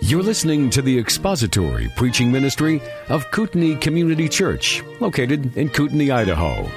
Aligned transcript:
You're 0.00 0.22
listening 0.22 0.70
to 0.70 0.82
the 0.82 0.98
expository 0.98 1.90
preaching 1.96 2.32
ministry 2.32 2.80
of 3.08 3.30
Kootenai 3.30 3.76
Community 3.76 4.28
Church, 4.28 4.82
located 5.00 5.56
in 5.56 5.68
Kootenai, 5.68 6.10
Idaho. 6.10 6.70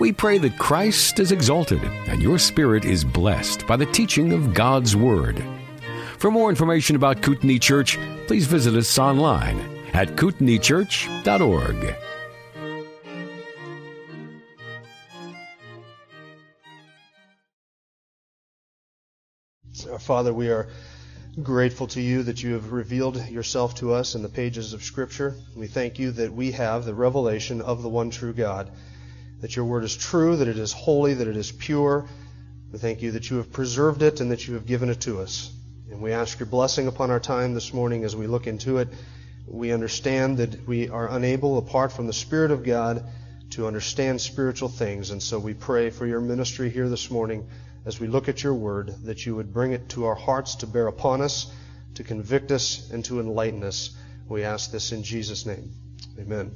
We 0.00 0.12
pray 0.12 0.38
that 0.38 0.58
Christ 0.58 1.20
is 1.20 1.30
exalted 1.30 1.82
and 2.08 2.20
your 2.20 2.38
spirit 2.38 2.84
is 2.84 3.04
blessed 3.04 3.66
by 3.66 3.76
the 3.76 3.86
teaching 3.86 4.32
of 4.32 4.52
God's 4.52 4.96
Word. 4.96 5.44
For 6.18 6.30
more 6.30 6.50
information 6.50 6.96
about 6.96 7.22
Kootenai 7.22 7.58
Church, 7.58 7.98
please 8.26 8.46
visit 8.46 8.74
us 8.74 8.98
online 8.98 9.60
at 9.92 10.16
kootenaichurch.org. 10.16 11.96
Father, 20.00 20.34
we 20.34 20.48
are 20.48 20.68
grateful 21.40 21.86
to 21.86 22.00
you 22.00 22.24
that 22.24 22.42
you 22.42 22.52
have 22.52 22.72
revealed 22.72 23.16
yourself 23.28 23.74
to 23.76 23.94
us 23.94 24.14
in 24.14 24.22
the 24.22 24.28
pages 24.28 24.74
of 24.74 24.82
Scripture. 24.82 25.34
We 25.56 25.66
thank 25.66 25.98
you 25.98 26.10
that 26.12 26.30
we 26.30 26.52
have 26.52 26.84
the 26.84 26.92
revelation 26.92 27.62
of 27.62 27.82
the 27.82 27.88
one 27.88 28.10
true 28.10 28.34
God, 28.34 28.70
that 29.40 29.56
your 29.56 29.64
word 29.64 29.84
is 29.84 29.96
true, 29.96 30.36
that 30.36 30.48
it 30.48 30.58
is 30.58 30.72
holy, 30.72 31.14
that 31.14 31.26
it 31.26 31.36
is 31.36 31.50
pure. 31.50 32.06
We 32.70 32.78
thank 32.78 33.00
you 33.00 33.12
that 33.12 33.30
you 33.30 33.38
have 33.38 33.50
preserved 33.50 34.02
it 34.02 34.20
and 34.20 34.30
that 34.30 34.46
you 34.46 34.54
have 34.54 34.66
given 34.66 34.90
it 34.90 35.00
to 35.02 35.20
us. 35.20 35.50
And 35.90 36.02
we 36.02 36.12
ask 36.12 36.38
your 36.38 36.46
blessing 36.46 36.86
upon 36.86 37.10
our 37.10 37.20
time 37.20 37.54
this 37.54 37.72
morning 37.72 38.04
as 38.04 38.14
we 38.14 38.26
look 38.26 38.46
into 38.46 38.76
it. 38.78 38.88
We 39.46 39.72
understand 39.72 40.36
that 40.36 40.68
we 40.68 40.90
are 40.90 41.08
unable, 41.08 41.56
apart 41.56 41.92
from 41.92 42.06
the 42.06 42.12
Spirit 42.12 42.50
of 42.50 42.62
God, 42.62 43.04
to 43.50 43.66
understand 43.66 44.20
spiritual 44.20 44.68
things. 44.68 45.10
And 45.10 45.22
so 45.22 45.38
we 45.38 45.54
pray 45.54 45.88
for 45.88 46.06
your 46.06 46.20
ministry 46.20 46.68
here 46.68 46.90
this 46.90 47.10
morning 47.10 47.48
as 47.84 47.98
we 47.98 48.06
look 48.06 48.28
at 48.28 48.42
your 48.42 48.54
word, 48.54 48.94
that 49.04 49.26
you 49.26 49.36
would 49.36 49.52
bring 49.52 49.72
it 49.72 49.88
to 49.90 50.06
our 50.06 50.14
hearts 50.14 50.56
to 50.56 50.66
bear 50.66 50.86
upon 50.86 51.20
us, 51.20 51.52
to 51.94 52.04
convict 52.04 52.52
us, 52.52 52.90
and 52.90 53.04
to 53.04 53.20
enlighten 53.20 53.64
us. 53.64 53.90
We 54.28 54.44
ask 54.44 54.70
this 54.70 54.92
in 54.92 55.02
Jesus' 55.02 55.46
name. 55.46 55.72
Amen. 56.18 56.52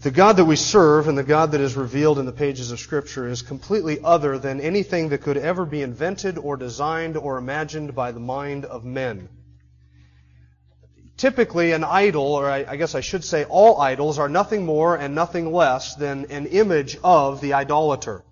The 0.00 0.10
God 0.12 0.36
that 0.36 0.44
we 0.44 0.54
serve 0.54 1.08
and 1.08 1.18
the 1.18 1.24
God 1.24 1.52
that 1.52 1.60
is 1.60 1.76
revealed 1.76 2.20
in 2.20 2.26
the 2.26 2.32
pages 2.32 2.70
of 2.70 2.78
Scripture 2.78 3.26
is 3.26 3.42
completely 3.42 3.98
other 4.02 4.38
than 4.38 4.60
anything 4.60 5.08
that 5.08 5.22
could 5.22 5.36
ever 5.36 5.64
be 5.64 5.82
invented 5.82 6.38
or 6.38 6.56
designed 6.56 7.16
or 7.16 7.36
imagined 7.36 7.96
by 7.96 8.12
the 8.12 8.20
mind 8.20 8.64
of 8.64 8.84
men. 8.84 9.28
Typically, 11.16 11.72
an 11.72 11.82
idol, 11.82 12.22
or 12.22 12.48
I, 12.48 12.76
guess 12.76 12.94
I 12.94 13.00
should 13.00 13.24
say 13.24 13.44
all 13.44 13.80
idols, 13.80 14.20
are 14.20 14.28
nothing 14.28 14.64
more 14.64 14.94
and 14.94 15.16
nothing 15.16 15.52
less 15.52 15.96
than 15.96 16.26
an 16.30 16.46
image 16.46 16.96
of 17.02 17.40
the 17.40 17.54
idolater. 17.54 18.22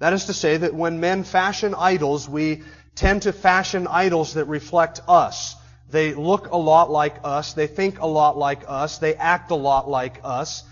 That 0.00 0.14
is 0.14 0.24
to 0.24 0.34
say 0.34 0.56
that 0.56 0.74
when 0.74 0.98
men 0.98 1.24
fashion 1.24 1.74
idols, 1.76 2.28
we 2.28 2.62
tend 2.96 3.22
to 3.22 3.32
fashion 3.32 3.86
idols 3.86 4.34
that 4.34 4.46
reflect 4.46 5.00
us. 5.06 5.54
They 5.90 6.14
look 6.14 6.50
a 6.50 6.56
lot 6.56 6.90
like 6.90 7.16
us, 7.22 7.52
they 7.52 7.66
think 7.66 8.00
a 8.00 8.06
lot 8.06 8.38
like 8.38 8.62
us, 8.66 8.98
they 8.98 9.14
act 9.14 9.50
a 9.50 9.56
lot 9.56 9.88
like 9.88 10.20
us. 10.24 10.64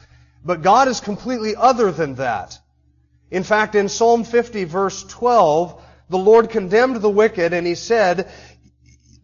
But 0.45 0.62
God 0.62 0.89
is 0.89 1.01
completely 1.01 1.56
other 1.56 1.93
than 1.93 2.15
that. 2.15 2.59
In 3.31 3.43
fact, 3.43 3.75
in 3.75 3.91
Psalm 3.91 4.25
50 4.25 4.65
verse 4.65 5.05
12, 5.05 5.83
the 6.09 6.19
Lord 6.19 6.49
condemned 6.49 6.97
the 6.97 7.11
wicked 7.11 7.53
and 7.53 7.67
he 7.67 7.75
said, 7.75 8.31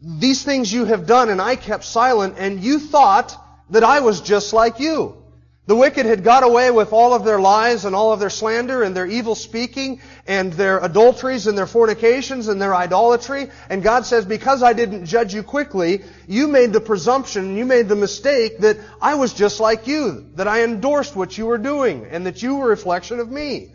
these 0.02 0.42
things 0.42 0.70
you 0.70 0.84
have 0.84 1.06
done 1.06 1.30
and 1.30 1.41
I 1.41 1.56
kept 1.56 1.84
silent 1.84 2.34
and 2.36 2.60
you 2.60 2.78
thought 2.78 3.34
that 3.70 3.84
I 3.84 4.00
was 4.00 4.20
just 4.20 4.52
like 4.52 4.80
you. 4.80 5.23
The 5.66 5.76
wicked 5.76 6.04
had 6.04 6.24
got 6.24 6.42
away 6.42 6.70
with 6.70 6.92
all 6.92 7.14
of 7.14 7.24
their 7.24 7.40
lies 7.40 7.86
and 7.86 7.96
all 7.96 8.12
of 8.12 8.20
their 8.20 8.28
slander 8.28 8.82
and 8.82 8.94
their 8.94 9.06
evil 9.06 9.34
speaking 9.34 10.02
and 10.26 10.52
their 10.52 10.78
adulteries 10.78 11.46
and 11.46 11.56
their 11.56 11.66
fornications 11.66 12.48
and 12.48 12.60
their 12.60 12.74
idolatry. 12.74 13.50
And 13.70 13.82
God 13.82 14.04
says, 14.04 14.26
because 14.26 14.62
I 14.62 14.74
didn't 14.74 15.06
judge 15.06 15.32
you 15.32 15.42
quickly, 15.42 16.02
you 16.28 16.48
made 16.48 16.74
the 16.74 16.82
presumption, 16.82 17.56
you 17.56 17.64
made 17.64 17.88
the 17.88 17.96
mistake 17.96 18.58
that 18.58 18.76
I 19.00 19.14
was 19.14 19.32
just 19.32 19.58
like 19.58 19.86
you, 19.86 20.30
that 20.34 20.48
I 20.48 20.64
endorsed 20.64 21.16
what 21.16 21.38
you 21.38 21.46
were 21.46 21.58
doing 21.58 22.08
and 22.10 22.26
that 22.26 22.42
you 22.42 22.56
were 22.56 22.66
a 22.66 22.69
reflection 22.69 23.19
of 23.19 23.30
me. 23.30 23.74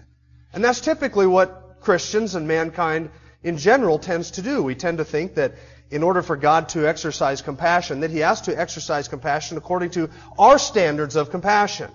And 0.53 0.63
that's 0.63 0.81
typically 0.81 1.25
what 1.25 1.78
Christians 1.81 2.35
and 2.35 2.47
mankind 2.47 3.09
in 3.41 3.57
general 3.57 3.97
tends 3.97 4.31
to 4.31 4.44
do. 4.44 4.61
We 4.61 4.75
tend 4.75 4.99
to 4.99 5.05
think 5.05 5.35
that 5.35 5.53
in 5.91 6.03
order 6.03 6.22
for 6.22 6.35
God 6.35 6.69
to 6.69 6.88
exercise 6.88 7.41
compassion, 7.41 8.01
that 8.01 8.11
He 8.11 8.19
has 8.19 8.41
to 8.41 8.59
exercise 8.59 9.07
compassion 9.07 9.57
according 9.57 9.91
to 9.91 10.09
our 10.38 10.59
standards 10.59 11.16
of 11.16 11.31
compassion. 11.31 11.91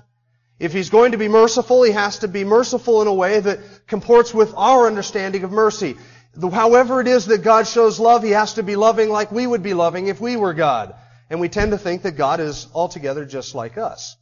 If 0.58 0.72
He's 0.72 0.90
going 0.90 1.12
to 1.12 1.18
be 1.18 1.28
merciful, 1.28 1.82
He 1.82 1.92
has 1.92 2.20
to 2.20 2.28
be 2.28 2.44
merciful 2.44 3.02
in 3.02 3.08
a 3.08 3.14
way 3.14 3.40
that 3.40 3.86
comports 3.86 4.34
with 4.34 4.52
our 4.56 4.86
understanding 4.86 5.44
of 5.44 5.52
mercy. 5.52 5.96
However 6.40 7.00
it 7.00 7.06
is 7.06 7.26
that 7.26 7.42
God 7.42 7.68
shows 7.68 8.00
love, 8.00 8.22
He 8.22 8.30
has 8.30 8.54
to 8.54 8.62
be 8.62 8.76
loving 8.76 9.08
like 9.08 9.30
we 9.30 9.46
would 9.46 9.62
be 9.62 9.74
loving 9.74 10.08
if 10.08 10.20
we 10.20 10.36
were 10.36 10.54
God. 10.54 10.94
And 11.30 11.40
we 11.40 11.48
tend 11.48 11.70
to 11.70 11.78
think 11.78 12.02
that 12.02 12.12
God 12.12 12.40
is 12.40 12.66
altogether 12.74 13.24
just 13.24 13.54
like 13.54 13.78
us. 13.78 14.16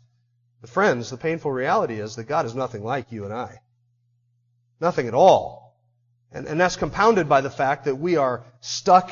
But 0.61 0.71
friends, 0.71 1.11
the 1.11 1.17
painful 1.17 1.51
reality 1.51 1.99
is 1.99 2.17
that 2.17 2.25
God 2.25 2.47
is 2.47 2.55
nothing 2.55 2.85
like 2.85 3.11
you 3.11 3.25
and 3.25 3.33
I. 3.33 3.61
Nothing 4.81 5.09
at 5.09 5.15
all. 5.15 5.77
And, 6.31 6.47
and 6.47 6.61
that's 6.61 6.77
compounded 6.77 7.29
by 7.29 7.41
the 7.41 7.51
fact 7.51 7.87
that 7.87 7.97
we 7.97 8.17
are 8.17 8.45
stuck 8.61 9.11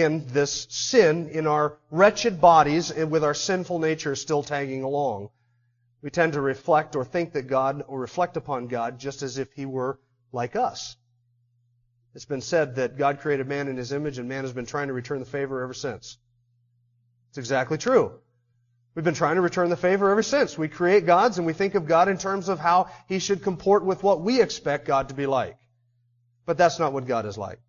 in 0.00 0.26
this 0.28 0.66
sin 0.70 1.28
in 1.28 1.46
our 1.46 1.76
wretched 1.90 2.40
bodies 2.40 2.90
and 2.90 3.10
with 3.10 3.24
our 3.24 3.34
sinful 3.34 3.78
nature 3.78 4.14
still 4.14 4.42
tagging 4.42 4.82
along. 4.82 5.30
We 6.02 6.10
tend 6.10 6.34
to 6.34 6.40
reflect 6.40 6.94
or 6.96 7.04
think 7.04 7.32
that 7.32 7.48
God 7.48 7.84
or 7.88 7.98
reflect 7.98 8.36
upon 8.36 8.68
God 8.68 8.98
just 8.98 9.22
as 9.22 9.38
if 9.38 9.52
He 9.52 9.66
were 9.66 9.98
like 10.32 10.56
us. 10.56 10.96
It's 12.14 12.24
been 12.24 12.40
said 12.40 12.76
that 12.76 12.96
God 12.96 13.20
created 13.20 13.46
man 13.46 13.68
in 13.68 13.76
His 13.76 13.92
image 13.92 14.18
and 14.18 14.28
man 14.28 14.44
has 14.44 14.52
been 14.52 14.66
trying 14.66 14.88
to 14.88 14.92
return 14.92 15.20
the 15.20 15.26
favor 15.26 15.62
ever 15.62 15.74
since. 15.74 16.18
It's 17.30 17.38
exactly 17.38 17.78
true. 17.78 18.12
We've 18.94 19.04
been 19.04 19.14
trying 19.14 19.36
to 19.36 19.42
return 19.42 19.68
the 19.70 19.76
favor 19.76 20.10
ever 20.10 20.22
since. 20.22 20.58
We 20.58 20.68
create 20.68 21.06
gods 21.06 21.38
and 21.38 21.46
we 21.46 21.52
think 21.52 21.74
of 21.74 21.86
God 21.86 22.08
in 22.08 22.18
terms 22.18 22.48
of 22.48 22.58
how 22.58 22.90
He 23.08 23.18
should 23.18 23.42
comport 23.42 23.84
with 23.84 24.02
what 24.02 24.20
we 24.20 24.40
expect 24.40 24.86
God 24.86 25.08
to 25.08 25.14
be 25.14 25.26
like. 25.26 25.56
But 26.46 26.58
that's 26.58 26.78
not 26.78 26.92
what 26.92 27.06
God 27.06 27.26
is 27.26 27.36
like. 27.36 27.60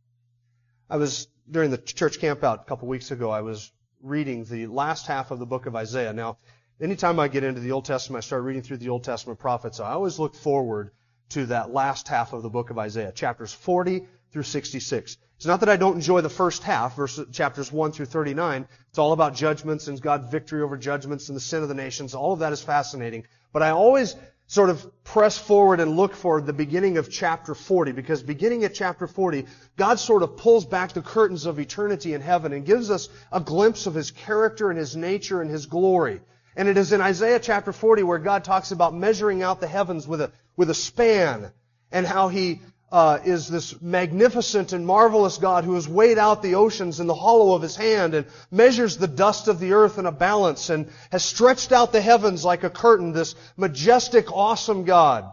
I 0.90 0.98
was 0.98 1.28
during 1.50 1.72
the 1.72 1.78
church 1.78 2.20
campout 2.20 2.62
a 2.62 2.66
couple 2.66 2.88
weeks 2.88 3.12
ago, 3.12 3.30
I 3.30 3.42
was 3.42 3.72
reading 4.02 4.46
the 4.46 4.68
last 4.68 5.08
half 5.08 5.32
of 5.32 5.40
the 5.40 5.46
book 5.46 5.66
of 5.66 5.76
Isaiah. 5.76 6.14
Now, 6.14 6.38
anytime 6.80 7.20
I 7.20 7.28
get 7.28 7.44
into 7.44 7.62
the 7.62 7.72
Old 7.72 7.86
Testament, 7.86 8.24
I 8.24 8.26
start 8.26 8.44
reading 8.44 8.62
through 8.62 8.78
the 8.78 8.90
Old 8.90 9.04
Testament 9.04 9.40
prophets. 9.40 9.80
I 9.80 9.92
always 9.92 10.20
look 10.20 10.36
forward 10.36 10.92
to 11.30 11.48
that 11.48 11.72
last 11.72 12.08
half 12.08 12.34
of 12.34 12.44
the 12.44 12.50
book 12.50 12.70
of 12.70 12.78
Isaiah, 12.78 13.12
chapters 13.12 13.54
40 13.54 14.08
through 14.32 14.44
66. 14.44 15.18
It's 15.38 15.46
not 15.46 15.62
that 15.62 15.70
I 15.70 15.78
don't 15.78 15.96
enjoy 15.96 16.22
the 16.22 16.30
first 16.30 16.64
half, 16.64 16.96
verses, 16.96 17.28
chapters 17.32 17.72
1 17.72 17.92
through 17.94 18.08
39. 18.08 18.68
It's 18.90 19.00
all 19.00 19.14
about 19.14 19.36
judgments 19.36 19.88
and 19.88 20.02
God's 20.02 20.30
victory 20.30 20.62
over 20.62 20.78
judgments 20.78 21.30
and 21.30 21.36
the 21.36 21.42
sin 21.42 21.64
of 21.64 21.70
the 21.70 21.76
nations. 21.76 22.14
All 22.14 22.34
of 22.34 22.40
that 22.40 22.54
is 22.54 22.62
fascinating. 22.62 23.26
But 23.54 23.64
I 23.64 23.70
always 23.70 24.16
sort 24.50 24.72
of 24.72 25.04
press 25.04 25.38
forward 25.38 25.80
and 25.80 25.96
look 25.96 26.16
for 26.16 26.42
the 26.42 26.52
beginning 26.52 26.98
of 26.98 27.12
chapter 27.12 27.54
40 27.54 27.92
because 27.92 28.24
beginning 28.24 28.64
at 28.64 28.74
chapter 28.74 29.06
40, 29.06 29.46
God 29.78 30.00
sort 30.00 30.24
of 30.24 30.38
pulls 30.38 30.66
back 30.66 30.92
the 30.92 31.04
curtains 31.04 31.46
of 31.46 31.60
eternity 31.60 32.16
in 32.16 32.22
heaven 32.22 32.52
and 32.52 32.66
gives 32.66 32.90
us 32.90 33.10
a 33.32 33.40
glimpse 33.40 33.86
of 33.86 33.94
His 33.94 34.10
character 34.10 34.72
and 34.72 34.80
His 34.80 34.96
nature 34.96 35.44
and 35.44 35.52
His 35.52 35.68
glory. 35.68 36.20
And 36.56 36.68
it 36.68 36.78
is 36.78 36.92
in 36.92 37.00
Isaiah 37.00 37.40
chapter 37.40 37.72
40 37.72 38.02
where 38.02 38.18
God 38.18 38.44
talks 38.44 38.72
about 38.72 38.96
measuring 38.96 39.44
out 39.44 39.62
the 39.62 39.68
heavens 39.68 40.08
with 40.08 40.20
a, 40.20 40.32
with 40.58 40.72
a 40.72 40.76
span 40.76 41.52
and 41.92 42.08
how 42.08 42.30
He 42.30 42.62
uh, 42.92 43.20
is 43.24 43.48
this 43.48 43.80
magnificent 43.82 44.74
and 44.74 44.86
marvelous 44.86 45.38
God 45.38 45.64
who 45.64 45.76
has 45.76 45.88
weighed 45.88 46.18
out 46.18 46.42
the 46.42 46.56
oceans 46.56 47.00
in 47.00 47.08
the 47.08 47.14
hollow 47.14 47.56
of 47.56 47.62
his 47.62 47.76
hand 47.76 48.14
and 48.14 48.26
measures 48.50 48.98
the 48.98 49.08
dust 49.08 49.48
of 49.48 49.60
the 49.60 49.74
earth 49.74 49.98
in 49.98 50.06
a 50.06 50.12
balance 50.12 50.70
and 50.70 50.90
has 51.12 51.24
stretched 51.24 51.72
out 51.72 51.92
the 51.92 52.02
heavens 52.02 52.44
like 52.44 52.64
a 52.64 52.70
curtain, 52.70 53.12
this 53.12 53.36
majestic, 53.58 54.32
awesome 54.32 54.86
God. 54.86 55.32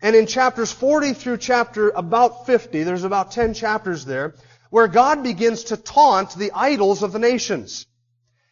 And 0.00 0.16
in 0.16 0.26
chapters 0.26 0.72
40 0.72 1.14
through 1.14 1.38
chapter 1.38 1.90
about 1.90 2.46
50, 2.46 2.82
there's 2.82 3.04
about 3.04 3.32
10 3.32 3.54
chapters 3.54 4.04
there, 4.04 4.34
where 4.70 4.88
God 4.88 5.22
begins 5.22 5.64
to 5.64 5.76
taunt 5.76 6.34
the 6.34 6.52
idols 6.52 7.02
of 7.02 7.12
the 7.12 7.18
nations. 7.18 7.86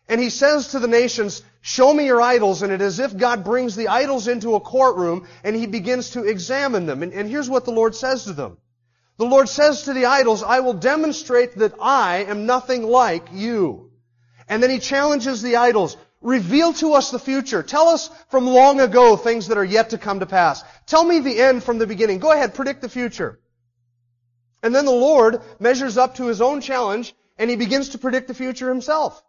And 0.08 0.20
he 0.20 0.30
says 0.30 0.68
to 0.68 0.78
the 0.78 0.88
nations, 0.88 1.42
show 1.62 1.94
me 1.94 2.04
your 2.04 2.20
idols, 2.20 2.62
and 2.62 2.72
it 2.72 2.82
is 2.82 3.00
as 3.00 3.12
if 3.12 3.18
God 3.18 3.44
brings 3.44 3.74
the 3.74 3.88
idols 3.88 4.28
into 4.28 4.54
a 4.54 4.60
courtroom 4.60 5.26
and 5.42 5.56
he 5.56 5.66
begins 5.66 6.10
to 6.10 6.24
examine 6.24 6.84
them. 6.84 7.02
And, 7.02 7.12
and 7.12 7.30
here's 7.30 7.48
what 7.48 7.64
the 7.64 7.70
Lord 7.70 7.94
says 7.94 8.24
to 8.24 8.34
them. 8.34 8.58
The 9.16 9.24
Lord 9.24 9.48
says 9.48 9.82
to 9.82 9.92
the 9.92 10.06
idols, 10.06 10.42
I 10.42 10.60
will 10.60 10.74
demonstrate 10.74 11.56
that 11.58 11.74
I 11.80 12.24
am 12.24 12.44
nothing 12.44 12.82
like 12.82 13.28
you. 13.32 13.92
And 14.48 14.62
then 14.62 14.70
he 14.70 14.80
challenges 14.80 15.40
the 15.40 15.56
idols, 15.56 15.96
reveal 16.20 16.72
to 16.74 16.94
us 16.94 17.10
the 17.10 17.18
future. 17.18 17.62
Tell 17.62 17.88
us 17.88 18.10
from 18.28 18.46
long 18.46 18.80
ago 18.80 19.16
things 19.16 19.48
that 19.48 19.58
are 19.58 19.64
yet 19.64 19.90
to 19.90 19.98
come 19.98 20.20
to 20.20 20.26
pass. 20.26 20.64
Tell 20.86 21.04
me 21.04 21.20
the 21.20 21.40
end 21.40 21.62
from 21.62 21.78
the 21.78 21.86
beginning. 21.86 22.18
Go 22.18 22.32
ahead, 22.32 22.54
predict 22.54 22.82
the 22.82 22.88
future. 22.88 23.38
And 24.62 24.74
then 24.74 24.84
the 24.84 24.90
Lord 24.90 25.40
measures 25.60 25.96
up 25.96 26.16
to 26.16 26.26
his 26.26 26.40
own 26.40 26.60
challenge 26.60 27.14
and 27.38 27.48
he 27.48 27.56
begins 27.56 27.90
to 27.90 27.98
predict 27.98 28.28
the 28.28 28.34
future 28.34 28.68
himself. 28.68 29.22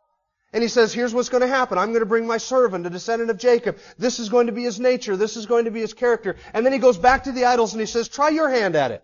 And 0.53 0.61
he 0.61 0.69
says, 0.69 0.94
here's 0.94 1.15
what's 1.15 1.29
going 1.29 1.41
to 1.41 1.47
happen. 1.47 1.79
I'm 1.79 1.89
going 1.89 2.01
to 2.01 2.05
bring 2.05 2.27
my 2.27 2.38
servant, 2.38 2.85
a 2.85 2.89
descendant 2.91 3.31
of 3.31 3.39
Jacob. 3.39 3.79
This 3.97 4.19
is 4.19 4.29
going 4.29 4.45
to 4.45 4.53
be 4.53 4.63
his 4.63 4.79
nature. 4.79 5.17
This 5.17 5.35
is 5.35 5.47
going 5.47 5.65
to 5.65 5.71
be 5.71 5.81
his 5.81 5.95
character. 5.95 6.35
And 6.53 6.63
then 6.63 6.71
he 6.71 6.79
goes 6.79 6.97
back 6.97 7.23
to 7.23 7.31
the 7.31 7.45
idols 7.45 7.73
and 7.73 7.81
he 7.81 7.88
says, 7.88 8.07
try 8.07 8.29
your 8.29 8.50
hand 8.50 8.75
at 8.75 8.91
it. 8.91 9.03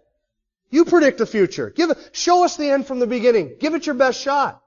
You 0.69 0.85
predict 0.85 1.17
the 1.17 1.25
future. 1.25 1.71
Give 1.71 1.91
show 2.11 2.43
us 2.43 2.55
the 2.55 2.69
end 2.69 2.85
from 2.85 2.99
the 2.99 3.07
beginning. 3.07 3.55
Give 3.59 3.73
it 3.73 3.87
your 3.87 3.95
best 3.95 4.21
shot. 4.21 4.61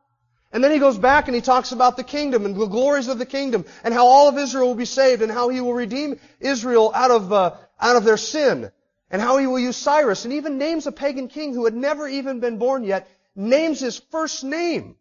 And 0.52 0.62
then 0.62 0.72
he 0.72 0.80
goes 0.80 0.98
back 0.98 1.28
and 1.28 1.34
he 1.36 1.40
talks 1.40 1.70
about 1.70 1.96
the 1.96 2.02
kingdom 2.02 2.44
and 2.44 2.56
the 2.56 2.66
glories 2.66 3.06
of 3.06 3.18
the 3.18 3.26
kingdom 3.26 3.64
and 3.84 3.94
how 3.94 4.06
all 4.06 4.28
of 4.28 4.36
Israel 4.36 4.66
will 4.66 4.74
be 4.74 4.84
saved 4.84 5.22
and 5.22 5.30
how 5.30 5.50
he 5.50 5.60
will 5.60 5.74
redeem 5.74 6.18
Israel 6.40 6.90
out 6.92 7.12
of, 7.12 7.32
uh, 7.32 7.54
out 7.80 7.94
of 7.94 8.02
their 8.04 8.16
sin 8.16 8.72
and 9.08 9.22
how 9.22 9.38
he 9.38 9.46
will 9.46 9.60
use 9.60 9.76
Cyrus 9.76 10.24
and 10.24 10.34
even 10.34 10.58
names 10.58 10.88
a 10.88 10.92
pagan 10.92 11.28
king 11.28 11.54
who 11.54 11.64
had 11.64 11.74
never 11.74 12.08
even 12.08 12.40
been 12.40 12.58
born 12.58 12.82
yet, 12.82 13.08
names 13.36 13.78
his 13.78 13.98
first 14.10 14.42
name. 14.42 14.96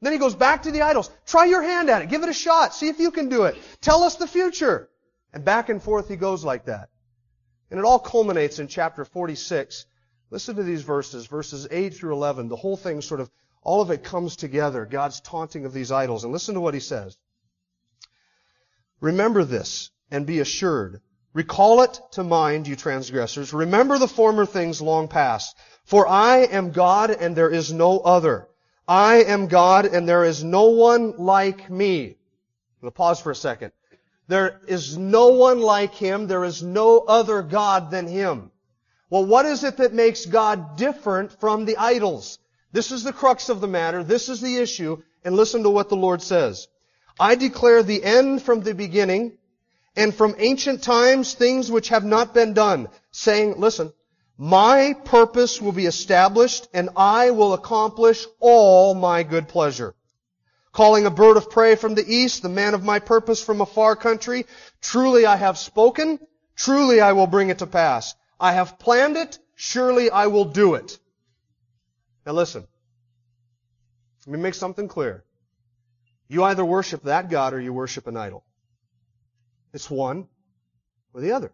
Then 0.00 0.12
he 0.12 0.18
goes 0.18 0.34
back 0.34 0.62
to 0.62 0.70
the 0.70 0.82
idols. 0.82 1.10
Try 1.26 1.44
your 1.44 1.62
hand 1.62 1.90
at 1.90 2.02
it. 2.02 2.08
Give 2.08 2.22
it 2.22 2.28
a 2.28 2.34
shot. 2.34 2.74
See 2.74 2.88
if 2.88 2.98
you 2.98 3.10
can 3.10 3.28
do 3.28 3.44
it. 3.44 3.56
Tell 3.80 4.02
us 4.02 4.16
the 4.16 4.26
future. 4.26 4.88
And 5.32 5.44
back 5.44 5.68
and 5.68 5.82
forth 5.82 6.08
he 6.08 6.16
goes 6.16 6.44
like 6.44 6.64
that. 6.66 6.88
And 7.70 7.78
it 7.78 7.84
all 7.84 7.98
culminates 7.98 8.58
in 8.58 8.66
chapter 8.66 9.04
46. 9.04 9.86
Listen 10.30 10.56
to 10.56 10.62
these 10.62 10.82
verses, 10.82 11.26
verses 11.26 11.68
8 11.70 11.94
through 11.94 12.14
11. 12.14 12.48
The 12.48 12.56
whole 12.56 12.76
thing 12.76 13.02
sort 13.02 13.20
of 13.20 13.30
all 13.62 13.82
of 13.82 13.90
it 13.90 14.02
comes 14.02 14.36
together, 14.36 14.86
God's 14.86 15.20
taunting 15.20 15.66
of 15.66 15.72
these 15.72 15.92
idols. 15.92 16.24
And 16.24 16.32
listen 16.32 16.54
to 16.54 16.60
what 16.60 16.74
he 16.74 16.80
says. 16.80 17.18
Remember 19.00 19.44
this 19.44 19.90
and 20.10 20.26
be 20.26 20.40
assured. 20.40 21.00
Recall 21.32 21.82
it 21.82 22.00
to 22.12 22.24
mind, 22.24 22.66
you 22.66 22.74
transgressors. 22.74 23.52
Remember 23.52 23.98
the 23.98 24.08
former 24.08 24.46
things 24.46 24.80
long 24.80 25.08
past. 25.08 25.56
For 25.84 26.06
I 26.06 26.38
am 26.38 26.72
God 26.72 27.10
and 27.10 27.36
there 27.36 27.50
is 27.50 27.72
no 27.72 28.00
other. 28.00 28.48
I 28.90 29.22
am 29.22 29.46
God 29.46 29.86
and 29.86 30.08
there 30.08 30.24
is 30.24 30.42
no 30.42 30.70
one 30.70 31.14
like 31.16 31.70
me. 31.70 32.06
I'm 32.06 32.80
going 32.80 32.90
to 32.90 32.90
pause 32.90 33.20
for 33.20 33.30
a 33.30 33.36
second. 33.36 33.70
There 34.26 34.60
is 34.66 34.98
no 34.98 35.28
one 35.28 35.60
like 35.60 35.94
Him. 35.94 36.26
There 36.26 36.42
is 36.42 36.60
no 36.60 36.98
other 36.98 37.40
God 37.42 37.92
than 37.92 38.08
Him. 38.08 38.50
Well, 39.08 39.24
what 39.24 39.46
is 39.46 39.62
it 39.62 39.76
that 39.76 39.94
makes 39.94 40.26
God 40.26 40.76
different 40.76 41.38
from 41.38 41.66
the 41.66 41.76
idols? 41.76 42.40
This 42.72 42.90
is 42.90 43.04
the 43.04 43.12
crux 43.12 43.48
of 43.48 43.60
the 43.60 43.68
matter. 43.68 44.02
This 44.02 44.28
is 44.28 44.40
the 44.40 44.56
issue. 44.56 45.00
And 45.24 45.36
listen 45.36 45.62
to 45.62 45.70
what 45.70 45.88
the 45.88 45.94
Lord 45.94 46.20
says. 46.20 46.66
I 47.20 47.36
declare 47.36 47.84
the 47.84 48.02
end 48.02 48.42
from 48.42 48.60
the 48.62 48.74
beginning 48.74 49.38
and 49.94 50.12
from 50.12 50.34
ancient 50.36 50.82
times 50.82 51.34
things 51.34 51.70
which 51.70 51.90
have 51.90 52.04
not 52.04 52.34
been 52.34 52.54
done, 52.54 52.88
saying, 53.12 53.54
listen, 53.56 53.92
my 54.40 54.94
purpose 55.04 55.60
will 55.60 55.72
be 55.72 55.84
established 55.84 56.66
and 56.72 56.88
I 56.96 57.30
will 57.30 57.52
accomplish 57.52 58.24
all 58.38 58.94
my 58.94 59.22
good 59.22 59.48
pleasure. 59.48 59.94
Calling 60.72 61.04
a 61.04 61.10
bird 61.10 61.36
of 61.36 61.50
prey 61.50 61.76
from 61.76 61.94
the 61.94 62.10
east, 62.10 62.40
the 62.40 62.48
man 62.48 62.72
of 62.72 62.82
my 62.82 63.00
purpose 63.00 63.44
from 63.44 63.60
a 63.60 63.66
far 63.66 63.96
country, 63.96 64.46
truly 64.80 65.26
I 65.26 65.36
have 65.36 65.58
spoken, 65.58 66.18
truly 66.56 67.02
I 67.02 67.12
will 67.12 67.26
bring 67.26 67.50
it 67.50 67.58
to 67.58 67.66
pass. 67.66 68.14
I 68.40 68.54
have 68.54 68.78
planned 68.78 69.18
it, 69.18 69.38
surely 69.56 70.10
I 70.10 70.28
will 70.28 70.46
do 70.46 70.72
it. 70.72 70.98
Now 72.24 72.32
listen. 72.32 72.66
Let 74.26 74.36
me 74.38 74.42
make 74.42 74.54
something 74.54 74.88
clear. 74.88 75.22
You 76.28 76.44
either 76.44 76.64
worship 76.64 77.02
that 77.02 77.28
God 77.28 77.52
or 77.52 77.60
you 77.60 77.74
worship 77.74 78.06
an 78.06 78.16
idol. 78.16 78.46
It's 79.74 79.90
one 79.90 80.28
or 81.12 81.20
the 81.20 81.32
other. 81.32 81.52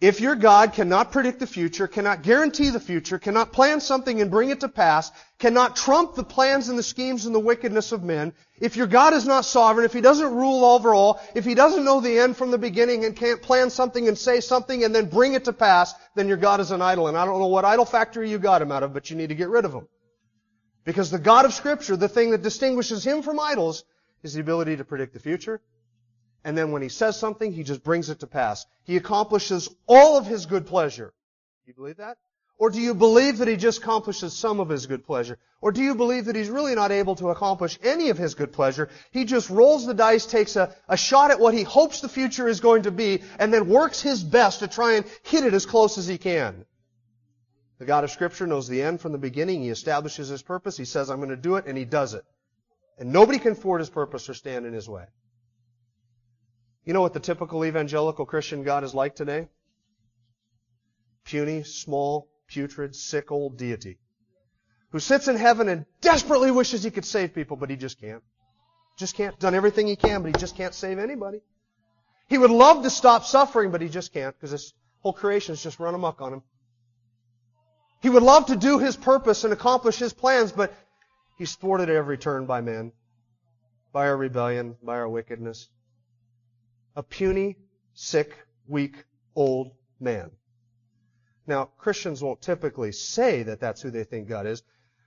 If 0.00 0.20
your 0.20 0.36
God 0.36 0.74
cannot 0.74 1.10
predict 1.10 1.40
the 1.40 1.46
future, 1.46 1.88
cannot 1.88 2.22
guarantee 2.22 2.70
the 2.70 2.78
future, 2.78 3.18
cannot 3.18 3.52
plan 3.52 3.80
something 3.80 4.20
and 4.20 4.30
bring 4.30 4.50
it 4.50 4.60
to 4.60 4.68
pass, 4.68 5.10
cannot 5.40 5.74
trump 5.74 6.14
the 6.14 6.22
plans 6.22 6.68
and 6.68 6.78
the 6.78 6.84
schemes 6.84 7.26
and 7.26 7.34
the 7.34 7.40
wickedness 7.40 7.90
of 7.90 8.04
men, 8.04 8.32
if 8.60 8.76
your 8.76 8.86
God 8.86 9.12
is 9.12 9.26
not 9.26 9.44
sovereign, 9.44 9.84
if 9.84 9.92
He 9.92 10.00
doesn't 10.00 10.34
rule 10.34 10.64
over 10.64 10.94
all, 10.94 11.20
if 11.34 11.44
He 11.44 11.56
doesn't 11.56 11.84
know 11.84 12.00
the 12.00 12.16
end 12.16 12.36
from 12.36 12.52
the 12.52 12.58
beginning 12.58 13.04
and 13.04 13.16
can't 13.16 13.42
plan 13.42 13.70
something 13.70 14.06
and 14.06 14.16
say 14.16 14.38
something 14.38 14.84
and 14.84 14.94
then 14.94 15.06
bring 15.06 15.32
it 15.32 15.46
to 15.46 15.52
pass, 15.52 15.94
then 16.14 16.28
your 16.28 16.36
God 16.36 16.60
is 16.60 16.70
an 16.70 16.80
idol. 16.80 17.08
And 17.08 17.16
I 17.16 17.24
don't 17.24 17.40
know 17.40 17.48
what 17.48 17.64
idol 17.64 17.84
factory 17.84 18.30
you 18.30 18.38
got 18.38 18.62
Him 18.62 18.70
out 18.70 18.84
of, 18.84 18.94
but 18.94 19.10
you 19.10 19.16
need 19.16 19.30
to 19.30 19.34
get 19.34 19.48
rid 19.48 19.64
of 19.64 19.72
Him. 19.72 19.88
Because 20.84 21.10
the 21.10 21.18
God 21.18 21.44
of 21.44 21.52
Scripture, 21.52 21.96
the 21.96 22.08
thing 22.08 22.30
that 22.30 22.42
distinguishes 22.42 23.04
Him 23.04 23.22
from 23.22 23.40
idols, 23.40 23.82
is 24.22 24.34
the 24.34 24.40
ability 24.40 24.76
to 24.76 24.84
predict 24.84 25.12
the 25.12 25.20
future, 25.20 25.60
and 26.48 26.56
then 26.56 26.72
when 26.72 26.80
he 26.80 26.88
says 26.88 27.18
something, 27.18 27.52
he 27.52 27.62
just 27.62 27.84
brings 27.84 28.08
it 28.08 28.20
to 28.20 28.26
pass. 28.26 28.64
He 28.84 28.96
accomplishes 28.96 29.68
all 29.86 30.16
of 30.16 30.24
his 30.24 30.46
good 30.46 30.66
pleasure. 30.66 31.12
Do 31.66 31.70
you 31.70 31.74
believe 31.74 31.98
that? 31.98 32.16
Or 32.56 32.70
do 32.70 32.80
you 32.80 32.94
believe 32.94 33.36
that 33.38 33.48
he 33.48 33.56
just 33.56 33.80
accomplishes 33.80 34.32
some 34.32 34.58
of 34.58 34.70
his 34.70 34.86
good 34.86 35.04
pleasure? 35.04 35.36
Or 35.60 35.72
do 35.72 35.82
you 35.82 35.94
believe 35.94 36.24
that 36.24 36.36
he's 36.36 36.48
really 36.48 36.74
not 36.74 36.90
able 36.90 37.16
to 37.16 37.28
accomplish 37.28 37.78
any 37.82 38.08
of 38.08 38.16
his 38.16 38.34
good 38.34 38.50
pleasure? 38.50 38.88
He 39.10 39.26
just 39.26 39.50
rolls 39.50 39.84
the 39.84 39.92
dice, 39.92 40.24
takes 40.24 40.56
a, 40.56 40.74
a 40.88 40.96
shot 40.96 41.30
at 41.30 41.38
what 41.38 41.52
he 41.52 41.64
hopes 41.64 42.00
the 42.00 42.08
future 42.08 42.48
is 42.48 42.60
going 42.60 42.84
to 42.84 42.90
be, 42.90 43.20
and 43.38 43.52
then 43.52 43.68
works 43.68 44.00
his 44.00 44.24
best 44.24 44.60
to 44.60 44.68
try 44.68 44.94
and 44.94 45.04
hit 45.24 45.44
it 45.44 45.52
as 45.52 45.66
close 45.66 45.98
as 45.98 46.06
he 46.06 46.16
can. 46.16 46.64
The 47.78 47.84
God 47.84 48.04
of 48.04 48.10
Scripture 48.10 48.46
knows 48.46 48.68
the 48.68 48.80
end 48.80 49.02
from 49.02 49.12
the 49.12 49.18
beginning. 49.18 49.60
He 49.60 49.68
establishes 49.68 50.28
his 50.28 50.40
purpose. 50.40 50.78
He 50.78 50.86
says, 50.86 51.10
I'm 51.10 51.18
going 51.18 51.28
to 51.28 51.36
do 51.36 51.56
it, 51.56 51.66
and 51.66 51.76
he 51.76 51.84
does 51.84 52.14
it. 52.14 52.24
And 52.96 53.12
nobody 53.12 53.38
can 53.38 53.54
thwart 53.54 53.82
his 53.82 53.90
purpose 53.90 54.30
or 54.30 54.32
stand 54.32 54.64
in 54.64 54.72
his 54.72 54.88
way. 54.88 55.04
You 56.88 56.94
know 56.94 57.02
what 57.02 57.12
the 57.12 57.20
typical 57.20 57.66
evangelical 57.66 58.24
Christian 58.24 58.62
God 58.62 58.82
is 58.82 58.94
like 58.94 59.14
today? 59.14 59.48
Puny, 61.26 61.62
small, 61.62 62.30
putrid, 62.46 62.96
sick 62.96 63.30
old 63.30 63.58
deity. 63.58 63.98
Who 64.92 64.98
sits 64.98 65.28
in 65.28 65.36
heaven 65.36 65.68
and 65.68 65.84
desperately 66.00 66.50
wishes 66.50 66.82
he 66.82 66.90
could 66.90 67.04
save 67.04 67.34
people, 67.34 67.58
but 67.58 67.68
he 67.68 67.76
just 67.76 68.00
can't. 68.00 68.22
Just 68.96 69.16
can't. 69.16 69.38
Done 69.38 69.54
everything 69.54 69.86
he 69.86 69.96
can, 69.96 70.22
but 70.22 70.28
he 70.28 70.40
just 70.40 70.56
can't 70.56 70.72
save 70.72 70.98
anybody. 70.98 71.42
He 72.26 72.38
would 72.38 72.50
love 72.50 72.82
to 72.84 72.88
stop 72.88 73.26
suffering, 73.26 73.70
but 73.70 73.82
he 73.82 73.90
just 73.90 74.14
can't 74.14 74.34
because 74.34 74.52
this 74.52 74.72
whole 75.00 75.12
creation 75.12 75.52
has 75.52 75.62
just 75.62 75.78
run 75.78 75.94
amok 75.94 76.22
on 76.22 76.32
him. 76.32 76.42
He 78.00 78.08
would 78.08 78.22
love 78.22 78.46
to 78.46 78.56
do 78.56 78.78
his 78.78 78.96
purpose 78.96 79.44
and 79.44 79.52
accomplish 79.52 79.98
his 79.98 80.14
plans, 80.14 80.52
but 80.52 80.72
he's 81.36 81.54
thwarted 81.54 81.90
at 81.90 81.96
every 81.96 82.16
turn 82.16 82.46
by 82.46 82.62
men, 82.62 82.92
by 83.92 84.06
our 84.06 84.16
rebellion, 84.16 84.76
by 84.82 84.94
our 84.94 85.08
wickedness 85.10 85.68
a 86.98 87.02
puny, 87.04 87.56
sick, 87.94 88.36
weak, 88.66 89.04
old 89.36 89.70
man. 90.00 90.32
Now, 91.46 91.66
Christians 91.78 92.20
won't 92.20 92.42
typically 92.42 92.90
say 92.90 93.44
that 93.44 93.60
that's 93.60 93.80
who 93.80 93.92
they 93.92 94.02
think 94.02 94.28
God 94.28 94.48
is, 94.48 94.64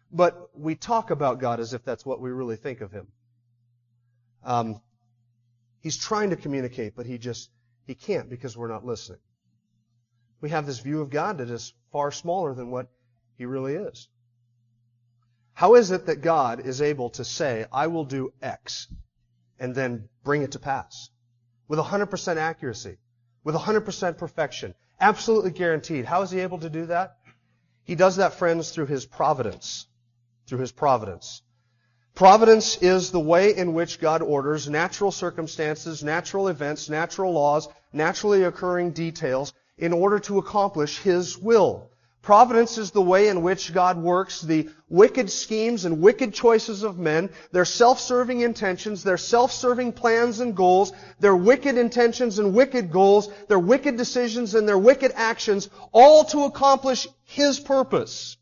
but 0.09 0.57
we 0.57 0.75
talk 0.75 1.11
about 1.11 1.41
God 1.41 1.59
as 1.59 1.73
if 1.73 1.83
that's 1.83 2.05
what 2.05 2.21
we 2.21 2.29
really 2.29 2.55
think 2.55 2.79
of 2.79 2.93
Him. 2.93 3.07
Um, 4.41 4.81
he's 5.81 5.97
trying 5.97 6.29
to 6.29 6.38
communicate, 6.38 6.95
but 6.95 7.05
he 7.05 7.17
just, 7.17 7.49
he 7.85 7.93
can't 7.93 8.29
because 8.29 8.55
we're 8.55 8.69
not 8.69 8.85
listening. 8.85 9.19
We 10.39 10.49
have 10.51 10.65
this 10.65 10.79
view 10.79 11.01
of 11.01 11.09
God 11.09 11.39
that 11.39 11.49
is 11.49 11.73
far 11.91 12.13
smaller 12.13 12.53
than 12.53 12.71
what 12.71 12.88
He 13.38 13.45
really 13.45 13.75
is. 13.75 14.07
How 15.51 15.75
is 15.75 15.91
it 15.91 16.05
that 16.05 16.21
God 16.21 16.65
is 16.65 16.81
able 16.81 17.09
to 17.11 17.25
say, 17.25 17.65
I 17.69 17.88
will 17.88 18.05
do 18.05 18.31
X, 18.41 18.88
and 19.60 19.75
then 19.75 20.07
bring 20.24 20.41
it 20.41 20.53
to 20.53 20.60
pass? 20.60 21.11
With 21.72 21.80
100% 21.80 22.36
accuracy, 22.36 22.98
with 23.46 23.56
100% 23.56 24.18
perfection, 24.18 24.75
absolutely 25.00 25.51
guaranteed. 25.51 26.04
How 26.04 26.22
is 26.22 26.30
he 26.30 26.42
able 26.42 26.60
to 26.60 26.70
do 26.70 26.88
that? 26.88 27.16
He 27.86 27.96
does 27.96 28.18
that, 28.18 28.34
friends, 28.34 28.72
through 28.72 28.88
his 28.88 29.06
providence. 29.06 29.88
Through 30.48 30.58
his 30.60 30.74
providence. 30.74 31.42
Providence 32.13 32.75
is 32.82 33.12
the 33.12 33.22
way 33.22 33.56
in 33.56 33.74
which 33.74 34.01
God 34.01 34.22
orders 34.22 34.68
natural 34.68 35.12
circumstances, 35.13 36.04
natural 36.04 36.50
events, 36.50 36.90
natural 36.90 37.32
laws, 37.32 37.70
naturally 37.94 38.44
occurring 38.44 38.92
details 38.92 39.54
in 39.78 39.94
order 39.94 40.20
to 40.20 40.40
accomplish 40.40 41.00
His 41.00 41.38
will. 41.38 41.90
Providence 42.22 42.78
is 42.78 42.92
the 42.92 43.01
way 43.01 43.30
in 43.30 43.42
which 43.42 43.74
God 43.74 43.98
works 43.98 44.42
the 44.42 44.70
wicked 44.90 45.32
schemes 45.32 45.86
and 45.86 46.01
wicked 46.01 46.36
choices 46.36 46.84
of 46.84 47.00
men, 47.00 47.32
their 47.51 47.66
self-serving 47.66 48.42
intentions, 48.42 49.04
their 49.04 49.18
self-serving 49.18 49.94
plans 49.94 50.40
and 50.40 50.56
goals, 50.56 50.94
their 51.20 51.36
wicked 51.36 51.80
intentions 51.80 52.38
and 52.38 52.54
wicked 52.54 52.92
goals, 52.92 53.30
their 53.48 53.58
wicked 53.58 53.98
decisions 53.98 54.54
and 54.54 54.68
their 54.70 54.78
wicked 54.78 55.12
actions, 55.16 55.68
all 55.92 56.24
to 56.25 56.44
accomplish 56.44 57.08
His 57.24 57.60
purpose 57.60 58.38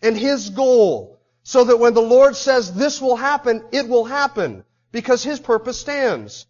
and 0.00 0.16
His 0.16 0.50
goal. 0.50 1.18
So 1.42 1.64
that 1.64 1.80
when 1.80 1.92
the 1.92 2.00
Lord 2.00 2.36
says 2.36 2.72
this 2.72 3.02
will 3.02 3.16
happen, 3.16 3.64
it 3.72 3.88
will 3.88 4.04
happen 4.04 4.64
because 4.92 5.24
His 5.24 5.40
purpose 5.40 5.80
stands. 5.80 6.46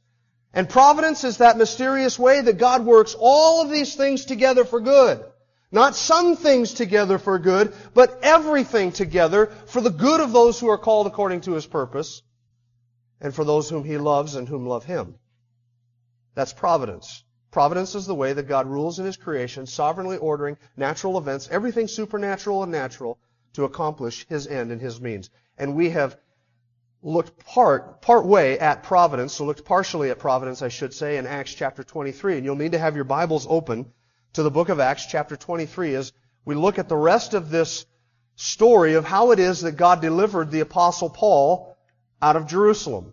And 0.53 0.69
providence 0.69 1.25
is 1.25 1.39
that 1.39 1.57
mysterious 1.57 2.19
way 2.19 2.43
that 2.43 2.59
God 2.59 2.85
works 2.85 3.17
all 3.19 3.63
of 3.63 3.71
these 3.71 3.95
things 3.97 4.27
together 4.27 4.67
for 4.67 4.81
good. 4.81 5.25
Not 5.75 5.97
some 5.97 6.37
things 6.37 6.73
together 6.73 7.19
for 7.19 7.37
good, 7.41 7.75
but 7.95 8.21
everything 8.23 8.93
together 8.93 9.47
for 9.67 9.81
the 9.81 9.91
good 9.91 10.21
of 10.21 10.31
those 10.31 10.61
who 10.61 10.69
are 10.69 10.79
called 10.79 11.09
according 11.09 11.41
to 11.43 11.55
His 11.55 11.67
purpose, 11.67 12.23
and 13.21 13.35
for 13.35 13.45
those 13.45 13.69
whom 13.69 13.83
He 13.83 13.99
loves 13.99 14.37
and 14.37 14.49
whom 14.49 14.69
love 14.69 14.85
Him. 14.85 15.17
That's 16.37 16.53
providence. 16.53 17.25
Providence 17.51 17.97
is 17.97 18.07
the 18.07 18.15
way 18.15 18.33
that 18.35 18.47
God 18.47 18.69
rules 18.69 19.01
in 19.01 19.05
His 19.05 19.17
creation, 19.17 19.67
sovereignly 19.67 20.17
ordering 20.17 20.59
natural 20.77 21.19
events, 21.19 21.49
everything 21.51 21.89
supernatural 21.89 22.63
and 22.63 22.71
natural, 22.71 23.19
to 23.55 23.65
accomplish 23.65 24.29
His 24.29 24.47
end 24.47 24.71
and 24.71 24.81
His 24.81 25.01
means. 25.01 25.29
And 25.59 25.75
we 25.75 25.91
have 25.91 26.17
looked 27.03 27.45
part, 27.47 28.01
part 28.01 28.25
way 28.25 28.61
at 28.61 28.85
providence, 28.85 29.33
so 29.33 29.45
looked 29.45 29.65
partially 29.65 30.11
at 30.11 30.21
providence, 30.21 30.63
I 30.63 30.69
should 30.69 30.95
say, 30.95 31.17
in 31.17 31.27
Acts 31.27 31.53
chapter 31.53 31.83
23. 31.83 32.37
And 32.37 32.45
you'll 32.45 32.55
need 32.55 32.73
to 32.73 32.79
have 32.79 32.95
your 32.95 33.03
Bibles 33.03 33.45
open 33.51 33.91
to 34.35 34.43
the 34.43 34.51
book 34.51 34.69
of 34.69 34.81
Acts, 34.81 35.07
chapter 35.07 35.37
23, 35.37 35.95
as 35.95 36.13
we 36.45 36.55
look 36.55 36.79
at 36.79 36.89
the 36.89 36.97
rest 36.97 37.35
of 37.35 37.51
this 37.51 37.87
story 38.37 38.95
of 38.95 39.05
how 39.05 39.31
it 39.31 39.39
is 39.39 39.63
that 39.63 39.73
God 39.73 40.01
delivered 40.03 40.51
the 40.51 40.61
apostle 40.61 41.09
Paul 41.09 41.77
out 42.21 42.37
of 42.37 42.47
Jerusalem. 42.47 43.13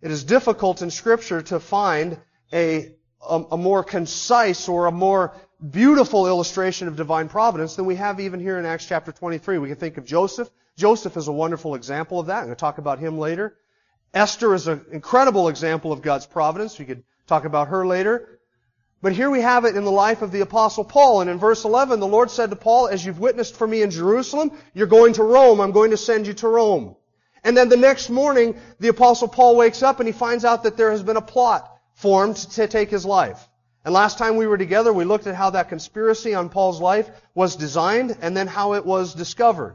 It 0.00 0.10
is 0.10 0.24
difficult 0.24 0.82
in 0.82 0.90
scripture 0.90 1.42
to 1.42 1.60
find 1.60 2.18
a, 2.52 2.94
a, 3.28 3.44
a, 3.52 3.56
more 3.56 3.84
concise 3.84 4.68
or 4.68 4.86
a 4.86 4.92
more 4.92 5.34
beautiful 5.70 6.26
illustration 6.26 6.88
of 6.88 6.96
divine 6.96 7.28
providence 7.28 7.76
than 7.76 7.84
we 7.84 7.96
have 7.96 8.18
even 8.18 8.40
here 8.40 8.58
in 8.58 8.64
Acts 8.64 8.86
chapter 8.86 9.12
23. 9.12 9.58
We 9.58 9.68
can 9.68 9.76
think 9.76 9.98
of 9.98 10.06
Joseph. 10.06 10.50
Joseph 10.76 11.16
is 11.16 11.28
a 11.28 11.32
wonderful 11.32 11.74
example 11.74 12.18
of 12.18 12.26
that. 12.26 12.38
I'm 12.38 12.44
going 12.46 12.56
to 12.56 12.60
talk 12.60 12.78
about 12.78 12.98
him 12.98 13.18
later. 13.18 13.56
Esther 14.14 14.54
is 14.54 14.66
an 14.66 14.84
incredible 14.90 15.48
example 15.48 15.92
of 15.92 16.00
God's 16.02 16.26
providence. 16.26 16.78
We 16.78 16.86
could 16.86 17.04
talk 17.26 17.44
about 17.44 17.68
her 17.68 17.86
later. 17.86 18.40
But 19.02 19.12
here 19.12 19.28
we 19.28 19.40
have 19.40 19.64
it 19.64 19.74
in 19.74 19.84
the 19.84 19.90
life 19.90 20.22
of 20.22 20.30
the 20.30 20.42
apostle 20.42 20.84
Paul. 20.84 21.20
And 21.20 21.28
in 21.28 21.38
verse 21.38 21.64
11, 21.64 21.98
the 21.98 22.06
Lord 22.06 22.30
said 22.30 22.50
to 22.50 22.56
Paul, 22.56 22.86
as 22.86 23.04
you've 23.04 23.18
witnessed 23.18 23.56
for 23.56 23.66
me 23.66 23.82
in 23.82 23.90
Jerusalem, 23.90 24.52
you're 24.74 24.86
going 24.86 25.14
to 25.14 25.24
Rome. 25.24 25.60
I'm 25.60 25.72
going 25.72 25.90
to 25.90 25.96
send 25.96 26.28
you 26.28 26.34
to 26.34 26.48
Rome. 26.48 26.94
And 27.42 27.56
then 27.56 27.68
the 27.68 27.76
next 27.76 28.10
morning, 28.10 28.54
the 28.78 28.88
apostle 28.88 29.26
Paul 29.26 29.56
wakes 29.56 29.82
up 29.82 29.98
and 29.98 30.06
he 30.06 30.12
finds 30.12 30.44
out 30.44 30.62
that 30.62 30.76
there 30.76 30.92
has 30.92 31.02
been 31.02 31.16
a 31.16 31.22
plot 31.22 31.68
formed 31.94 32.36
to 32.36 32.68
take 32.68 32.90
his 32.90 33.04
life. 33.04 33.48
And 33.84 33.92
last 33.92 34.18
time 34.18 34.36
we 34.36 34.46
were 34.46 34.58
together, 34.58 34.92
we 34.92 35.04
looked 35.04 35.26
at 35.26 35.34
how 35.34 35.50
that 35.50 35.68
conspiracy 35.68 36.34
on 36.34 36.48
Paul's 36.48 36.80
life 36.80 37.10
was 37.34 37.56
designed 37.56 38.16
and 38.20 38.36
then 38.36 38.46
how 38.46 38.74
it 38.74 38.86
was 38.86 39.14
discovered. 39.14 39.74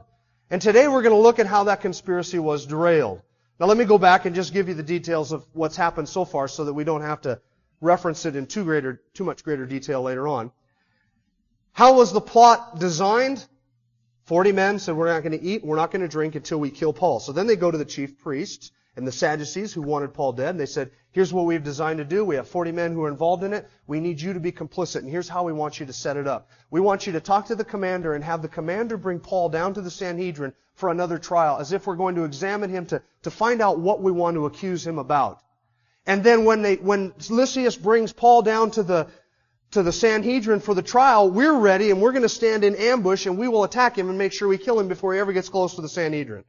And 0.50 0.62
today 0.62 0.88
we're 0.88 1.02
going 1.02 1.16
to 1.16 1.22
look 1.22 1.40
at 1.40 1.48
how 1.48 1.66
that 1.66 1.82
conspiracy 1.82 2.40
was 2.40 2.66
derailed. 2.66 3.22
Now 3.60 3.66
let 3.66 3.78
me 3.78 3.84
go 3.84 3.98
back 3.98 4.26
and 4.26 4.34
just 4.34 4.54
give 4.54 4.70
you 4.70 4.74
the 4.74 4.84
details 4.84 5.34
of 5.34 5.46
what's 5.52 5.76
happened 5.76 6.08
so 6.08 6.24
far 6.24 6.48
so 6.48 6.64
that 6.64 6.74
we 6.74 6.86
don't 6.86 7.02
have 7.02 7.20
to 7.22 7.42
reference 7.82 8.26
it 8.26 8.36
in 8.36 8.46
too 8.46 8.64
greater, 8.64 9.02
too 9.14 9.24
much 9.24 9.44
greater 9.44 9.66
detail 9.66 10.02
later 10.02 10.28
on. 10.28 10.52
How 11.72 11.94
was 11.94 12.12
the 12.12 12.22
plot 12.22 12.80
designed? 12.80 13.46
Forty 14.24 14.52
men 14.52 14.80
said, 14.80 14.96
we're 14.96 15.08
not 15.08 15.24
going 15.24 15.40
to 15.40 15.46
eat, 15.46 15.64
we're 15.64 15.78
not 15.78 15.92
going 15.92 16.02
to 16.02 16.08
drink 16.08 16.36
until 16.36 16.60
we 16.60 16.70
kill 16.70 16.92
Paul. 16.92 17.20
So 17.20 17.32
then 17.32 17.48
they 17.48 17.56
go 17.56 17.72
to 17.72 17.78
the 17.78 17.86
chief 17.86 18.18
priests 18.18 18.72
and 18.98 19.08
the 19.08 19.12
Sadducees 19.12 19.72
who 19.72 19.84
wanted 19.84 20.14
Paul 20.14 20.34
dead, 20.34 20.50
and 20.50 20.60
they 20.60 20.66
said, 20.66 20.90
here's 21.12 21.32
what 21.32 21.46
we've 21.46 21.64
designed 21.64 22.00
to 22.00 22.04
do. 22.04 22.26
We 22.26 22.36
have 22.36 22.48
40 22.48 22.72
men 22.72 22.94
who 22.94 23.04
are 23.04 23.10
involved 23.10 23.44
in 23.44 23.54
it. 23.54 23.70
We 23.86 24.00
need 24.00 24.20
you 24.20 24.34
to 24.34 24.40
be 24.40 24.52
complicit, 24.52 25.02
and 25.02 25.10
here's 25.10 25.30
how 25.30 25.44
we 25.44 25.54
want 25.54 25.80
you 25.80 25.86
to 25.86 25.94
set 25.94 26.18
it 26.18 26.28
up. 26.28 26.50
We 26.72 26.82
want 26.82 27.06
you 27.06 27.14
to 27.14 27.20
talk 27.20 27.46
to 27.46 27.56
the 27.56 27.64
commander 27.64 28.16
and 28.16 28.24
have 28.24 28.42
the 28.42 28.48
commander 28.48 28.98
bring 28.98 29.20
Paul 29.20 29.50
down 29.50 29.76
to 29.76 29.82
the 29.82 29.92
Sanhedrin 29.92 30.52
for 30.74 30.90
another 30.90 31.20
trial, 31.20 31.60
as 31.60 31.72
if 31.72 31.86
we're 31.86 31.96
going 31.96 32.16
to 32.16 32.24
examine 32.24 32.72
him 32.72 32.88
to, 32.88 33.02
to 33.22 33.30
find 33.30 33.62
out 33.62 33.80
what 33.80 34.02
we 34.02 34.12
want 34.12 34.34
to 34.34 34.48
accuse 34.48 34.86
him 34.86 34.98
about. 34.98 35.44
And 36.08 36.24
then 36.24 36.46
when 36.46 36.62
they, 36.62 36.76
when 36.76 37.14
Lysias 37.30 37.76
brings 37.76 38.14
Paul 38.14 38.42
down 38.42 38.72
to 38.72 38.84
the, 38.84 39.08
to 39.72 39.84
the 39.84 39.92
Sanhedrin 39.92 40.62
for 40.62 40.74
the 40.74 40.82
trial, 40.82 41.30
we're 41.30 41.60
ready 41.60 41.92
and 41.92 42.02
we're 42.02 42.14
going 42.14 42.22
to 42.24 42.30
stand 42.30 42.64
in 42.64 42.76
ambush 42.76 43.26
and 43.26 43.38
we 43.38 43.50
will 43.50 43.66
attack 43.66 43.98
him 43.98 44.08
and 44.08 44.18
make 44.18 44.32
sure 44.32 44.48
we 44.48 44.58
kill 44.58 44.80
him 44.80 44.88
before 44.88 45.14
he 45.14 45.20
ever 45.20 45.34
gets 45.34 45.50
close 45.50 45.76
to 45.76 45.82
the 45.82 45.90
Sanhedrin. 45.90 46.46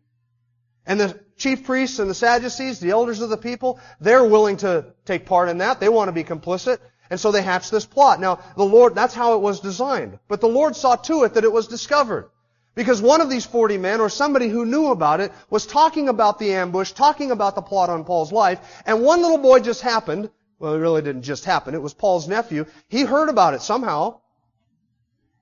And 0.86 1.00
the 1.00 1.20
chief 1.36 1.64
priests 1.64 1.98
and 1.98 2.08
the 2.08 2.14
Sadducees, 2.14 2.78
the 2.78 2.90
elders 2.90 3.20
of 3.20 3.30
the 3.30 3.36
people, 3.36 3.80
they're 4.00 4.24
willing 4.24 4.58
to 4.58 4.94
take 5.04 5.26
part 5.26 5.48
in 5.48 5.58
that. 5.58 5.80
They 5.80 5.88
want 5.88 6.08
to 6.08 6.12
be 6.12 6.24
complicit. 6.24 6.78
And 7.10 7.18
so 7.18 7.32
they 7.32 7.42
hatch 7.42 7.70
this 7.70 7.84
plot. 7.84 8.20
Now, 8.20 8.38
the 8.56 8.64
Lord, 8.64 8.94
that's 8.94 9.14
how 9.14 9.34
it 9.34 9.40
was 9.40 9.60
designed. 9.60 10.18
But 10.28 10.40
the 10.40 10.48
Lord 10.48 10.76
saw 10.76 10.94
to 10.96 11.24
it 11.24 11.34
that 11.34 11.44
it 11.44 11.52
was 11.52 11.66
discovered. 11.66 12.30
Because 12.78 13.02
one 13.02 13.20
of 13.20 13.28
these 13.28 13.44
40 13.44 13.76
men, 13.76 14.00
or 14.00 14.08
somebody 14.08 14.48
who 14.48 14.64
knew 14.64 14.92
about 14.92 15.18
it, 15.18 15.32
was 15.50 15.66
talking 15.66 16.08
about 16.08 16.38
the 16.38 16.52
ambush, 16.52 16.92
talking 16.92 17.32
about 17.32 17.56
the 17.56 17.60
plot 17.60 17.90
on 17.90 18.04
Paul's 18.04 18.30
life, 18.30 18.60
and 18.86 19.02
one 19.02 19.20
little 19.20 19.38
boy 19.38 19.58
just 19.58 19.82
happened, 19.82 20.30
well, 20.60 20.74
it 20.74 20.78
really 20.78 21.02
didn't 21.02 21.22
just 21.22 21.44
happen, 21.44 21.74
it 21.74 21.82
was 21.82 21.92
Paul's 21.92 22.28
nephew, 22.28 22.66
he 22.86 23.02
heard 23.02 23.30
about 23.30 23.54
it 23.54 23.62
somehow. 23.62 24.20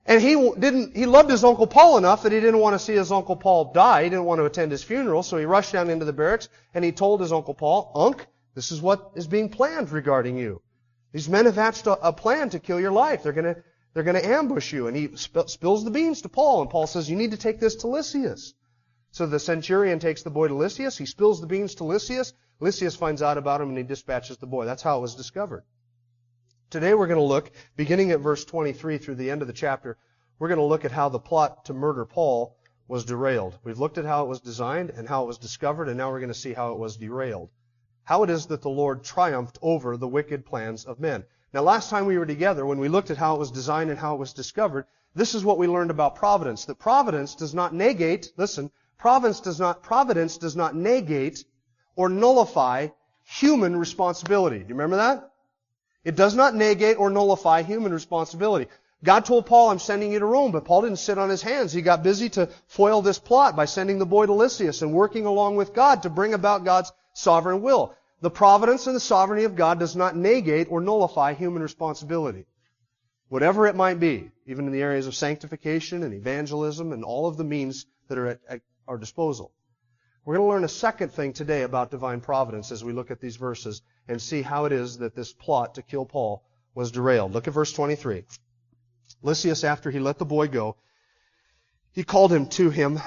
And 0.07 0.19
he 0.19 0.33
didn't, 0.57 0.97
he 0.97 1.05
loved 1.05 1.29
his 1.29 1.43
Uncle 1.43 1.67
Paul 1.67 1.99
enough 1.99 2.23
that 2.23 2.31
he 2.31 2.39
didn't 2.39 2.59
want 2.59 2.73
to 2.73 2.79
see 2.79 2.95
his 2.95 3.11
Uncle 3.11 3.35
Paul 3.35 3.71
die. 3.71 4.05
He 4.05 4.09
didn't 4.09 4.25
want 4.25 4.39
to 4.39 4.45
attend 4.45 4.71
his 4.71 4.83
funeral, 4.83 5.21
so 5.21 5.37
he 5.37 5.45
rushed 5.45 5.73
down 5.73 5.91
into 5.91 6.05
the 6.05 6.13
barracks 6.13 6.49
and 6.73 6.83
he 6.83 6.91
told 6.91 7.21
his 7.21 7.31
Uncle 7.31 7.53
Paul, 7.53 7.91
Unc, 7.93 8.25
this 8.55 8.71
is 8.71 8.81
what 8.81 9.11
is 9.13 9.27
being 9.27 9.49
planned 9.49 9.91
regarding 9.91 10.37
you. 10.37 10.59
These 11.11 11.29
men 11.29 11.45
have 11.45 11.53
hatched 11.53 11.85
a, 11.85 12.07
a 12.07 12.13
plan 12.13 12.49
to 12.49 12.59
kill 12.59 12.79
your 12.79 12.91
life. 12.91 13.21
They're 13.21 13.31
gonna, 13.31 13.57
they're 13.97 14.03
going 14.03 14.21
to 14.21 14.29
ambush 14.29 14.71
you. 14.71 14.85
And 14.85 14.95
he 14.95 15.09
sp- 15.17 15.49
spills 15.49 15.83
the 15.83 15.89
beans 15.89 16.21
to 16.21 16.29
Paul. 16.29 16.61
And 16.61 16.69
Paul 16.69 16.85
says, 16.85 17.09
you 17.09 17.15
need 17.15 17.31
to 17.31 17.37
take 17.37 17.59
this 17.59 17.77
to 17.77 17.87
Lysias. 17.87 18.53
So 19.09 19.25
the 19.25 19.39
centurion 19.39 19.97
takes 19.97 20.21
the 20.21 20.29
boy 20.29 20.49
to 20.49 20.53
Lysias. 20.53 20.99
He 20.99 21.07
spills 21.07 21.41
the 21.41 21.47
beans 21.47 21.73
to 21.75 21.83
Lysias. 21.83 22.33
Lysias 22.59 22.95
finds 22.95 23.23
out 23.23 23.39
about 23.39 23.59
him 23.59 23.69
and 23.69 23.77
he 23.79 23.83
dispatches 23.83 24.37
the 24.37 24.45
boy. 24.45 24.65
That's 24.65 24.83
how 24.83 24.99
it 24.99 25.01
was 25.01 25.15
discovered. 25.15 25.63
Today 26.69 26.93
we're 26.93 27.07
going 27.07 27.17
to 27.17 27.23
look, 27.23 27.49
beginning 27.75 28.11
at 28.11 28.19
verse 28.19 28.45
23 28.45 28.99
through 28.99 29.15
the 29.15 29.31
end 29.31 29.41
of 29.41 29.47
the 29.47 29.53
chapter, 29.53 29.97
we're 30.37 30.49
going 30.49 30.59
to 30.59 30.63
look 30.63 30.85
at 30.85 30.91
how 30.91 31.09
the 31.09 31.17
plot 31.17 31.65
to 31.65 31.73
murder 31.73 32.05
Paul 32.05 32.55
was 32.87 33.03
derailed. 33.03 33.57
We've 33.63 33.79
looked 33.79 33.97
at 33.97 34.05
how 34.05 34.25
it 34.25 34.29
was 34.29 34.41
designed 34.41 34.91
and 34.91 35.09
how 35.09 35.23
it 35.23 35.27
was 35.27 35.39
discovered, 35.39 35.87
and 35.89 35.97
now 35.97 36.11
we're 36.11 36.19
going 36.19 36.27
to 36.27 36.35
see 36.35 36.53
how 36.53 36.73
it 36.73 36.77
was 36.77 36.97
derailed. 36.97 37.49
How 38.03 38.21
it 38.21 38.29
is 38.29 38.45
that 38.45 38.61
the 38.61 38.69
Lord 38.69 39.03
triumphed 39.03 39.57
over 39.63 39.97
the 39.97 40.07
wicked 40.07 40.45
plans 40.45 40.85
of 40.85 40.99
men. 40.99 41.25
Now, 41.57 41.63
last 41.63 41.89
time 41.89 42.05
we 42.05 42.19
were 42.19 42.25
together, 42.27 42.67
when 42.67 42.77
we 42.77 42.87
looked 42.87 43.09
at 43.09 43.17
how 43.17 43.33
it 43.33 43.39
was 43.39 43.49
designed 43.49 43.89
and 43.89 43.97
how 43.97 44.13
it 44.13 44.19
was 44.19 44.31
discovered, 44.31 44.85
this 45.15 45.33
is 45.33 45.43
what 45.43 45.57
we 45.57 45.65
learned 45.65 45.89
about 45.89 46.13
providence. 46.13 46.65
That 46.65 46.77
providence 46.77 47.33
does 47.33 47.55
not 47.55 47.73
negate, 47.73 48.31
listen, 48.37 48.69
providence 48.99 49.39
does 49.39 49.59
not, 49.59 49.81
providence 49.81 50.37
does 50.37 50.55
not 50.55 50.75
negate 50.75 51.45
or 51.95 52.09
nullify 52.09 52.89
human 53.23 53.75
responsibility. 53.75 54.59
Do 54.59 54.65
you 54.65 54.75
remember 54.75 54.97
that? 54.97 55.31
It 56.03 56.15
does 56.15 56.35
not 56.35 56.53
negate 56.53 56.99
or 56.99 57.09
nullify 57.09 57.63
human 57.63 57.91
responsibility. 57.91 58.67
God 59.03 59.25
told 59.25 59.47
Paul, 59.47 59.71
I'm 59.71 59.79
sending 59.79 60.11
you 60.11 60.19
to 60.19 60.27
Rome, 60.27 60.51
but 60.51 60.65
Paul 60.65 60.83
didn't 60.83 60.97
sit 60.97 61.17
on 61.17 61.31
his 61.31 61.41
hands. 61.41 61.73
He 61.73 61.81
got 61.81 62.03
busy 62.03 62.29
to 62.29 62.49
foil 62.67 63.01
this 63.01 63.17
plot 63.17 63.55
by 63.55 63.65
sending 63.65 63.97
the 63.97 64.05
boy 64.05 64.27
to 64.27 64.33
Lysias 64.33 64.83
and 64.83 64.93
working 64.93 65.25
along 65.25 65.55
with 65.55 65.73
God 65.73 66.03
to 66.03 66.11
bring 66.11 66.35
about 66.35 66.65
God's 66.65 66.91
sovereign 67.13 67.63
will. 67.63 67.95
The 68.19 68.31
providence 68.31 68.87
and 68.87 68.95
the 68.95 68.99
sovereignty 68.99 69.45
of 69.45 69.55
God 69.55 69.79
does 69.79 69.95
not 69.95 70.15
negate 70.15 70.67
or 70.71 70.81
nullify 70.81 71.33
human 71.33 71.61
responsibility. 71.61 72.45
Whatever 73.29 73.67
it 73.67 73.75
might 73.75 73.99
be, 73.99 74.31
even 74.45 74.65
in 74.65 74.71
the 74.71 74.81
areas 74.81 75.05
of 75.05 75.13
sanctification 75.13 76.03
and 76.03 76.13
evangelism 76.13 76.93
and 76.93 77.03
all 77.03 77.27
of 77.27 77.37
the 77.37 77.43
means 77.43 77.85
that 78.07 78.17
are 78.17 78.39
at 78.49 78.61
our 78.87 78.97
disposal. 78.97 79.51
We're 80.25 80.35
going 80.35 80.47
to 80.47 80.53
learn 80.53 80.63
a 80.63 80.69
second 80.69 81.13
thing 81.13 81.33
today 81.33 81.61
about 81.61 81.91
divine 81.91 82.21
providence 82.21 82.71
as 82.71 82.83
we 82.83 82.91
look 82.91 83.11
at 83.11 83.21
these 83.21 83.35
verses 83.35 83.81
and 84.07 84.21
see 84.21 84.41
how 84.41 84.65
it 84.65 84.71
is 84.71 84.97
that 84.97 85.15
this 85.15 85.31
plot 85.33 85.75
to 85.75 85.81
kill 85.81 86.05
Paul 86.05 86.43
was 86.73 86.91
derailed. 86.91 87.33
Look 87.33 87.47
at 87.47 87.53
verse 87.53 87.71
23. 87.71 88.23
Lysias, 89.21 89.63
after 89.63 89.91
he 89.91 89.99
let 89.99 90.17
the 90.17 90.25
boy 90.25 90.47
go, 90.47 90.75
he 91.91 92.03
called 92.03 92.33
him 92.33 92.47
to 92.49 92.69
him 92.69 92.99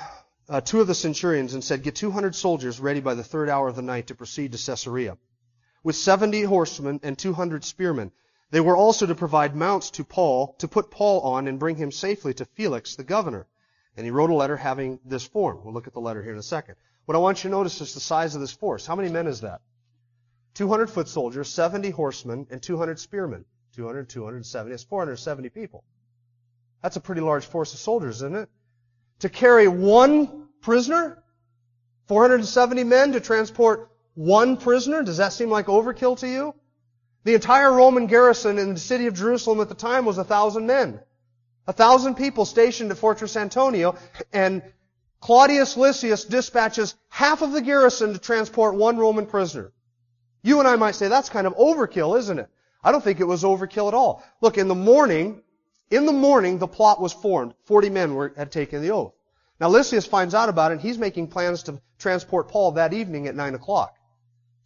uh, 0.51 0.61
two 0.61 0.81
of 0.81 0.89
the 0.89 0.95
centurions 0.95 1.55
and 1.55 1.63
said, 1.63 1.85
Get 1.85 1.95
200 1.95 2.35
soldiers 2.35 2.81
ready 2.81 3.01
by 3.01 3.15
the 3.15 3.23
third 3.23 3.49
hour 3.49 3.69
of 3.69 3.77
the 3.77 3.83
night 3.83 4.09
to 4.09 4.17
proceed 4.17 4.51
to 4.51 4.59
Caesarea, 4.59 5.17
with 5.85 5.95
70 5.95 6.43
horsemen 6.43 6.99
and 7.05 7.17
200 7.17 7.65
spearmen. 7.65 8.11
They 8.51 8.61
were 8.61 8.77
also 8.77 9.07
to 9.07 9.15
provide 9.15 9.55
mounts 9.55 9.91
to 9.93 10.05
Paul, 10.05 10.57
to 10.59 10.67
put 10.67 10.91
Paul 10.91 11.21
on 11.21 11.47
and 11.47 11.61
bring 11.61 11.77
him 11.77 11.93
safely 11.93 12.35
to 12.35 12.45
Felix, 12.45 12.97
the 12.97 13.05
governor. 13.05 13.47
And 13.97 14.05
he 14.05 14.11
wrote 14.11 14.31
a 14.31 14.35
letter 14.35 14.57
having 14.57 14.99
this 15.05 15.25
form. 15.25 15.61
We'll 15.63 15.73
look 15.73 15.87
at 15.87 15.93
the 15.93 16.01
letter 16.01 16.21
here 16.21 16.33
in 16.33 16.39
a 16.39 16.43
second. 16.43 16.75
What 17.05 17.15
I 17.15 17.21
want 17.21 17.45
you 17.45 17.51
to 17.51 17.57
notice 17.57 17.81
is 17.81 17.95
the 17.95 18.01
size 18.01 18.35
of 18.35 18.41
this 18.41 18.53
force. 18.53 18.85
How 18.85 18.97
many 18.97 19.09
men 19.09 19.29
is 19.29 19.43
that? 19.43 19.61
200 20.55 20.91
foot 20.91 21.07
soldiers, 21.07 21.49
70 21.49 21.91
horsemen, 21.91 22.49
and 22.51 22.61
200 22.61 22.99
spearmen. 22.99 23.45
200, 23.77 24.09
270. 24.09 24.75
It's 24.75 24.83
470 24.83 25.49
people. 25.51 25.85
That's 26.83 26.97
a 26.97 27.01
pretty 27.01 27.21
large 27.21 27.47
force 27.47 27.73
of 27.73 27.79
soldiers, 27.79 28.17
isn't 28.17 28.35
it? 28.35 28.49
to 29.21 29.29
carry 29.29 29.69
one 29.69 30.40
prisoner? 30.61 31.23
470 32.09 32.85
men 32.85 33.13
to 33.13 33.21
transport 33.21 33.91
one 34.15 34.57
prisoner? 34.57 35.03
Does 35.03 35.19
that 35.19 35.33
seem 35.33 35.51
like 35.51 35.67
overkill 35.67 36.19
to 36.19 36.29
you? 36.29 36.55
The 37.25 37.35
entire 37.35 37.73
Roman 37.73 38.07
garrison 38.07 38.59
in 38.59 38.75
the 38.75 38.81
city 38.81 39.07
of 39.07 39.15
Jerusalem 39.15 39.61
at 39.61 39.69
the 39.69 39.75
time 39.75 40.05
was 40.05 40.19
a 40.19 40.25
thousand 40.25 40.67
men. 40.67 41.01
A 41.67 41.73
thousand 41.73 42.15
people 42.15 42.45
stationed 42.45 42.91
at 42.91 42.99
Fortress 42.99 43.37
Antonia, 43.37 43.93
and 44.33 44.63
Claudius 45.21 45.77
Lysias 45.77 46.25
dispatches 46.25 46.95
half 47.09 47.43
of 47.43 47.53
the 47.53 47.61
garrison 47.61 48.15
to 48.15 48.19
transport 48.19 48.75
one 48.75 48.97
Roman 48.97 49.27
prisoner. 49.27 49.73
You 50.43 50.59
and 50.59 50.67
I 50.67 50.77
might 50.77 50.95
say 50.95 51.09
that's 51.09 51.29
kind 51.29 51.47
of 51.47 51.55
overkill, 51.57 52.19
isn't 52.19 52.39
it? 52.39 52.49
I 52.83 52.93
don't 52.93 53.05
think 53.05 53.21
it 53.21 53.25
was 53.25 53.45
overkill 53.45 53.89
at 53.89 53.95
all. 53.95 54.25
Look, 54.41 54.57
in 54.57 54.69
the 54.69 54.75
morning, 54.75 55.43
in 55.91 56.07
the 56.07 56.13
morning, 56.13 56.59
the 56.59 56.67
plot 56.67 57.01
was 57.01 57.13
formed. 57.13 57.55
Forty 57.65 57.91
men 57.91 58.15
were, 58.15 58.33
had 58.37 58.51
taken 58.51 58.81
the 58.81 58.93
oath. 58.93 59.13
Now 59.61 59.69
Lysias 59.69 60.07
finds 60.07 60.35
out 60.35 60.49
about 60.49 60.71
it, 60.71 60.75
and 60.75 60.81
he's 60.81 60.97
making 60.97 61.29
plans 61.29 61.63
to 61.65 61.81
transport 61.99 62.49
Paul 62.49 62.73
that 62.73 62.95
evening 62.95 63.27
at 63.27 63.37
9 63.37 63.55
o'clock. 63.55 63.95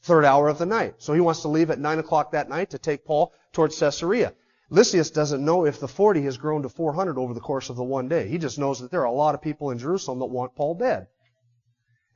Third 0.02 0.24
hour 0.24 0.48
of 0.48 0.58
the 0.58 0.66
night. 0.66 0.94
So 0.98 1.12
he 1.12 1.20
wants 1.20 1.42
to 1.42 1.48
leave 1.48 1.70
at 1.70 1.80
9 1.80 1.98
o'clock 1.98 2.32
that 2.32 2.48
night 2.48 2.70
to 2.70 2.78
take 2.78 3.04
Paul 3.04 3.32
towards 3.52 3.78
Caesarea. 3.78 4.34
Lysias 4.70 5.10
doesn't 5.10 5.44
know 5.44 5.66
if 5.66 5.80
the 5.80 5.88
40 5.88 6.22
has 6.22 6.36
grown 6.36 6.62
to 6.62 6.68
400 6.68 7.18
over 7.18 7.34
the 7.34 7.40
course 7.40 7.70
of 7.70 7.76
the 7.76 7.84
one 7.84 8.08
day. 8.08 8.28
He 8.28 8.38
just 8.38 8.58
knows 8.58 8.80
that 8.80 8.90
there 8.90 9.00
are 9.00 9.04
a 9.04 9.12
lot 9.12 9.34
of 9.34 9.42
people 9.42 9.70
in 9.70 9.78
Jerusalem 9.78 10.20
that 10.20 10.26
want 10.26 10.54
Paul 10.54 10.74
dead. 10.74 11.08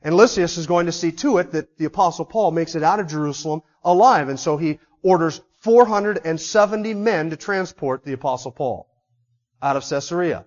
And 0.01 0.15
Lysias 0.15 0.57
is 0.57 0.65
going 0.65 0.85
to 0.85 0.91
see 0.93 1.11
to 1.11 1.39
it 1.39 1.51
that 1.51 1.77
the 1.77 1.85
apostle 1.85 2.25
Paul 2.25 2.51
makes 2.51 2.75
it 2.75 2.83
out 2.83 2.99
of 2.99 3.07
Jerusalem 3.07 3.61
alive. 3.83 4.29
And 4.29 4.39
so 4.39 4.55
he 4.55 4.79
orders 5.03 5.41
470 5.59 6.93
men 6.93 7.29
to 7.31 7.35
transport 7.35 8.05
the 8.05 8.13
apostle 8.13 8.51
Paul 8.51 8.87
out 9.61 9.75
of 9.75 9.87
Caesarea. 9.87 10.45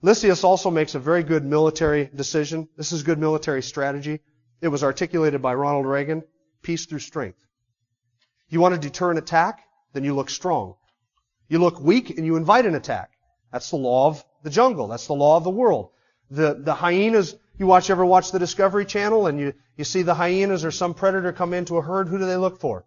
Lysias 0.00 0.44
also 0.44 0.70
makes 0.70 0.94
a 0.94 1.00
very 1.00 1.24
good 1.24 1.44
military 1.44 2.08
decision. 2.14 2.68
This 2.76 2.92
is 2.92 3.02
good 3.02 3.18
military 3.18 3.62
strategy. 3.62 4.20
It 4.60 4.68
was 4.68 4.84
articulated 4.84 5.42
by 5.42 5.54
Ronald 5.54 5.86
Reagan. 5.86 6.22
Peace 6.62 6.86
through 6.86 7.00
strength. 7.00 7.44
You 8.48 8.60
want 8.60 8.74
to 8.74 8.80
deter 8.80 9.10
an 9.10 9.18
attack? 9.18 9.64
Then 9.92 10.04
you 10.04 10.14
look 10.14 10.30
strong. 10.30 10.76
You 11.48 11.58
look 11.58 11.80
weak 11.80 12.10
and 12.10 12.24
you 12.24 12.36
invite 12.36 12.66
an 12.66 12.76
attack. 12.76 13.10
That's 13.52 13.70
the 13.70 13.76
law 13.76 14.06
of 14.06 14.24
the 14.44 14.50
jungle. 14.50 14.86
That's 14.86 15.06
the 15.08 15.14
law 15.14 15.36
of 15.36 15.44
the 15.44 15.50
world. 15.50 15.90
The, 16.30 16.54
the 16.54 16.74
hyenas, 16.74 17.34
you 17.58 17.66
watch, 17.66 17.90
ever 17.90 18.04
watch 18.04 18.30
the 18.30 18.38
Discovery 18.38 18.84
Channel 18.84 19.26
and 19.26 19.40
you, 19.40 19.54
you 19.76 19.84
see 19.84 20.02
the 20.02 20.14
hyenas 20.14 20.64
or 20.64 20.70
some 20.70 20.94
predator 20.94 21.32
come 21.32 21.54
into 21.54 21.76
a 21.76 21.82
herd, 21.82 22.08
who 22.08 22.18
do 22.18 22.26
they 22.26 22.36
look 22.36 22.60
for? 22.60 22.84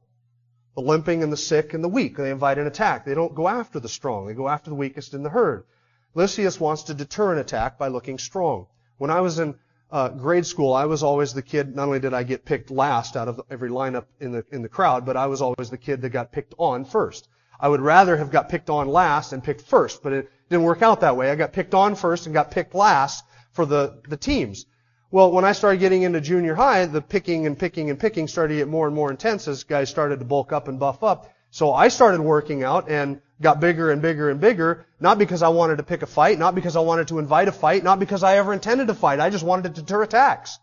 The 0.75 0.81
limping 0.81 1.23
and 1.23 1.33
the 1.33 1.37
sick 1.37 1.73
and 1.73 1.83
the 1.83 1.89
weak. 1.89 2.15
They 2.15 2.31
invite 2.31 2.57
an 2.57 2.67
attack. 2.67 3.05
They 3.05 3.15
don't 3.15 3.35
go 3.35 3.49
after 3.49 3.81
the 3.81 3.89
strong. 3.89 4.27
They 4.27 4.33
go 4.33 4.47
after 4.47 4.69
the 4.69 4.75
weakest 4.75 5.13
in 5.13 5.23
the 5.23 5.29
herd. 5.29 5.65
Lysias 6.13 6.59
wants 6.59 6.83
to 6.83 6.93
deter 6.93 7.31
an 7.31 7.39
attack 7.39 7.77
by 7.77 7.87
looking 7.87 8.17
strong. 8.17 8.67
When 8.97 9.09
I 9.09 9.21
was 9.21 9.39
in 9.39 9.55
uh, 9.91 10.09
grade 10.09 10.45
school, 10.45 10.73
I 10.73 10.85
was 10.85 11.03
always 11.03 11.33
the 11.33 11.41
kid. 11.41 11.75
Not 11.75 11.85
only 11.87 11.99
did 11.99 12.13
I 12.13 12.23
get 12.23 12.45
picked 12.45 12.71
last 12.71 13.15
out 13.15 13.27
of 13.27 13.41
every 13.49 13.69
lineup 13.69 14.05
in 14.19 14.31
the 14.31 14.45
in 14.51 14.61
the 14.61 14.69
crowd, 14.69 15.05
but 15.05 15.17
I 15.17 15.27
was 15.27 15.41
always 15.41 15.69
the 15.69 15.77
kid 15.77 16.01
that 16.01 16.09
got 16.09 16.31
picked 16.31 16.53
on 16.57 16.85
first. 16.85 17.27
I 17.59 17.69
would 17.69 17.81
rather 17.81 18.17
have 18.17 18.31
got 18.31 18.49
picked 18.49 18.69
on 18.69 18.87
last 18.87 19.33
and 19.33 19.43
picked 19.43 19.61
first, 19.61 20.01
but 20.01 20.13
it 20.13 20.31
didn't 20.49 20.65
work 20.65 20.81
out 20.81 21.01
that 21.01 21.15
way. 21.15 21.31
I 21.31 21.35
got 21.35 21.53
picked 21.53 21.73
on 21.73 21.95
first 21.95 22.25
and 22.25 22.33
got 22.33 22.51
picked 22.51 22.75
last 22.75 23.23
for 23.51 23.65
the 23.65 24.01
the 24.07 24.17
teams. 24.17 24.65
Well, 25.11 25.31
when 25.31 25.43
I 25.43 25.51
started 25.51 25.81
getting 25.81 26.03
into 26.03 26.21
junior 26.21 26.55
high, 26.55 26.85
the 26.85 27.01
picking 27.01 27.45
and 27.45 27.59
picking 27.59 27.89
and 27.89 27.99
picking 27.99 28.27
started 28.27 28.53
to 28.53 28.59
get 28.59 28.69
more 28.69 28.87
and 28.87 28.95
more 28.95 29.11
intense 29.11 29.47
as 29.47 29.63
guys 29.63 29.89
started 29.89 30.19
to 30.19 30.25
bulk 30.25 30.53
up 30.53 30.67
and 30.67 30.79
buff 30.79 31.03
up. 31.03 31.29
So 31.51 31.73
I 31.73 31.89
started 31.89 32.21
working 32.21 32.63
out 32.63 32.89
and 32.89 33.21
got 33.41 33.59
bigger 33.59 33.91
and 33.91 34.01
bigger 34.01 34.29
and 34.29 34.39
bigger, 34.39 34.85
not 35.01 35.17
because 35.17 35.43
I 35.43 35.49
wanted 35.49 35.77
to 35.77 35.83
pick 35.83 36.01
a 36.01 36.05
fight, 36.05 36.39
not 36.39 36.55
because 36.55 36.77
I 36.77 36.79
wanted 36.79 37.09
to 37.09 37.19
invite 37.19 37.49
a 37.49 37.51
fight, 37.51 37.83
not 37.83 37.99
because 37.99 38.23
I 38.23 38.37
ever 38.37 38.53
intended 38.53 38.87
to 38.87 38.93
fight. 38.93 39.19
I 39.19 39.29
just 39.29 39.43
wanted 39.43 39.75
to 39.75 39.81
deter 39.81 40.01
attacks. 40.01 40.59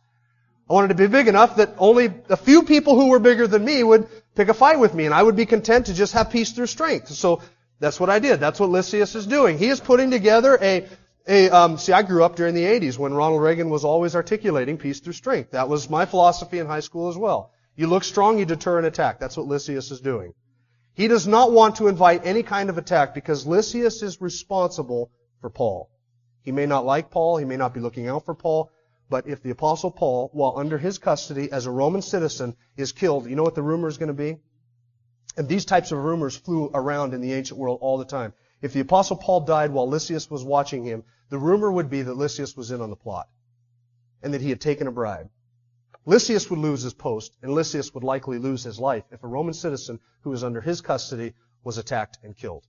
I 0.68 0.72
wanted 0.72 0.88
to 0.88 0.94
be 0.94 1.06
big 1.06 1.28
enough 1.28 1.56
that 1.56 1.74
only 1.78 2.12
a 2.30 2.36
few 2.36 2.62
people 2.62 2.94
who 2.94 3.08
were 3.08 3.18
bigger 3.18 3.46
than 3.46 3.64
me 3.64 3.82
would 3.82 4.08
pick 4.34 4.48
a 4.48 4.54
fight 4.54 4.78
with 4.78 4.94
me, 4.94 5.04
and 5.04 5.14
I 5.14 5.22
would 5.22 5.36
be 5.36 5.44
content 5.46 5.86
to 5.86 5.94
just 5.94 6.14
have 6.14 6.30
peace 6.30 6.52
through 6.52 6.66
strength. 6.66 7.08
So 7.08 7.42
that's 7.80 8.00
what 8.00 8.08
I 8.08 8.18
did. 8.18 8.40
That's 8.40 8.58
what 8.58 8.70
Lysias 8.70 9.14
is 9.14 9.26
doing. 9.26 9.58
He 9.58 9.68
is 9.68 9.80
putting 9.80 10.10
together 10.10 10.58
a, 10.60 10.86
a 11.26 11.50
um, 11.50 11.76
see, 11.76 11.92
I 11.92 12.02
grew 12.02 12.24
up 12.24 12.36
during 12.36 12.54
the 12.54 12.64
80s 12.64 12.98
when 12.98 13.12
Ronald 13.12 13.42
Reagan 13.42 13.68
was 13.68 13.84
always 13.84 14.16
articulating 14.16 14.78
peace 14.78 15.00
through 15.00 15.14
strength. 15.14 15.50
That 15.50 15.68
was 15.68 15.90
my 15.90 16.06
philosophy 16.06 16.58
in 16.58 16.66
high 16.66 16.80
school 16.80 17.08
as 17.08 17.16
well. 17.16 17.52
You 17.76 17.88
look 17.88 18.04
strong, 18.04 18.38
you 18.38 18.46
deter 18.46 18.78
an 18.78 18.86
attack. 18.86 19.20
That's 19.20 19.36
what 19.36 19.46
Lysias 19.46 19.90
is 19.90 20.00
doing. 20.00 20.32
He 20.98 21.06
does 21.06 21.28
not 21.28 21.52
want 21.52 21.76
to 21.76 21.86
invite 21.86 22.26
any 22.26 22.42
kind 22.42 22.68
of 22.68 22.76
attack 22.76 23.14
because 23.14 23.46
Lysias 23.46 24.02
is 24.02 24.20
responsible 24.20 25.12
for 25.40 25.48
Paul. 25.48 25.88
He 26.42 26.50
may 26.50 26.66
not 26.66 26.84
like 26.84 27.08
Paul, 27.08 27.36
he 27.36 27.44
may 27.44 27.56
not 27.56 27.72
be 27.72 27.78
looking 27.78 28.08
out 28.08 28.24
for 28.24 28.34
Paul, 28.34 28.72
but 29.08 29.28
if 29.28 29.40
the 29.40 29.50
apostle 29.50 29.92
Paul, 29.92 30.28
while 30.32 30.54
under 30.56 30.76
his 30.76 30.98
custody 30.98 31.52
as 31.52 31.66
a 31.66 31.70
Roman 31.70 32.02
citizen, 32.02 32.56
is 32.76 32.90
killed, 32.90 33.30
you 33.30 33.36
know 33.36 33.44
what 33.44 33.54
the 33.54 33.62
rumor 33.62 33.86
is 33.86 33.96
going 33.96 34.08
to 34.08 34.12
be? 34.12 34.38
And 35.36 35.48
these 35.48 35.64
types 35.64 35.92
of 35.92 36.02
rumors 36.02 36.36
flew 36.36 36.68
around 36.74 37.14
in 37.14 37.20
the 37.20 37.32
ancient 37.32 37.60
world 37.60 37.78
all 37.80 37.98
the 37.98 38.04
time. 38.04 38.32
If 38.60 38.72
the 38.72 38.80
apostle 38.80 39.18
Paul 39.18 39.42
died 39.42 39.70
while 39.70 39.88
Lysias 39.88 40.28
was 40.28 40.42
watching 40.42 40.82
him, 40.82 41.04
the 41.28 41.38
rumor 41.38 41.70
would 41.70 41.90
be 41.90 42.02
that 42.02 42.16
Lysias 42.16 42.56
was 42.56 42.72
in 42.72 42.80
on 42.80 42.90
the 42.90 42.96
plot 42.96 43.28
and 44.20 44.34
that 44.34 44.40
he 44.40 44.50
had 44.50 44.60
taken 44.60 44.88
a 44.88 44.90
bribe. 44.90 45.30
Lysias 46.08 46.48
would 46.48 46.58
lose 46.58 46.80
his 46.80 46.94
post, 46.94 47.36
and 47.42 47.52
Lysias 47.52 47.92
would 47.92 48.02
likely 48.02 48.38
lose 48.38 48.64
his 48.64 48.80
life 48.80 49.04
if 49.10 49.22
a 49.22 49.28
Roman 49.28 49.52
citizen 49.52 50.00
who 50.22 50.30
was 50.30 50.42
under 50.42 50.62
his 50.62 50.80
custody 50.80 51.34
was 51.62 51.76
attacked 51.76 52.16
and 52.22 52.34
killed. 52.34 52.64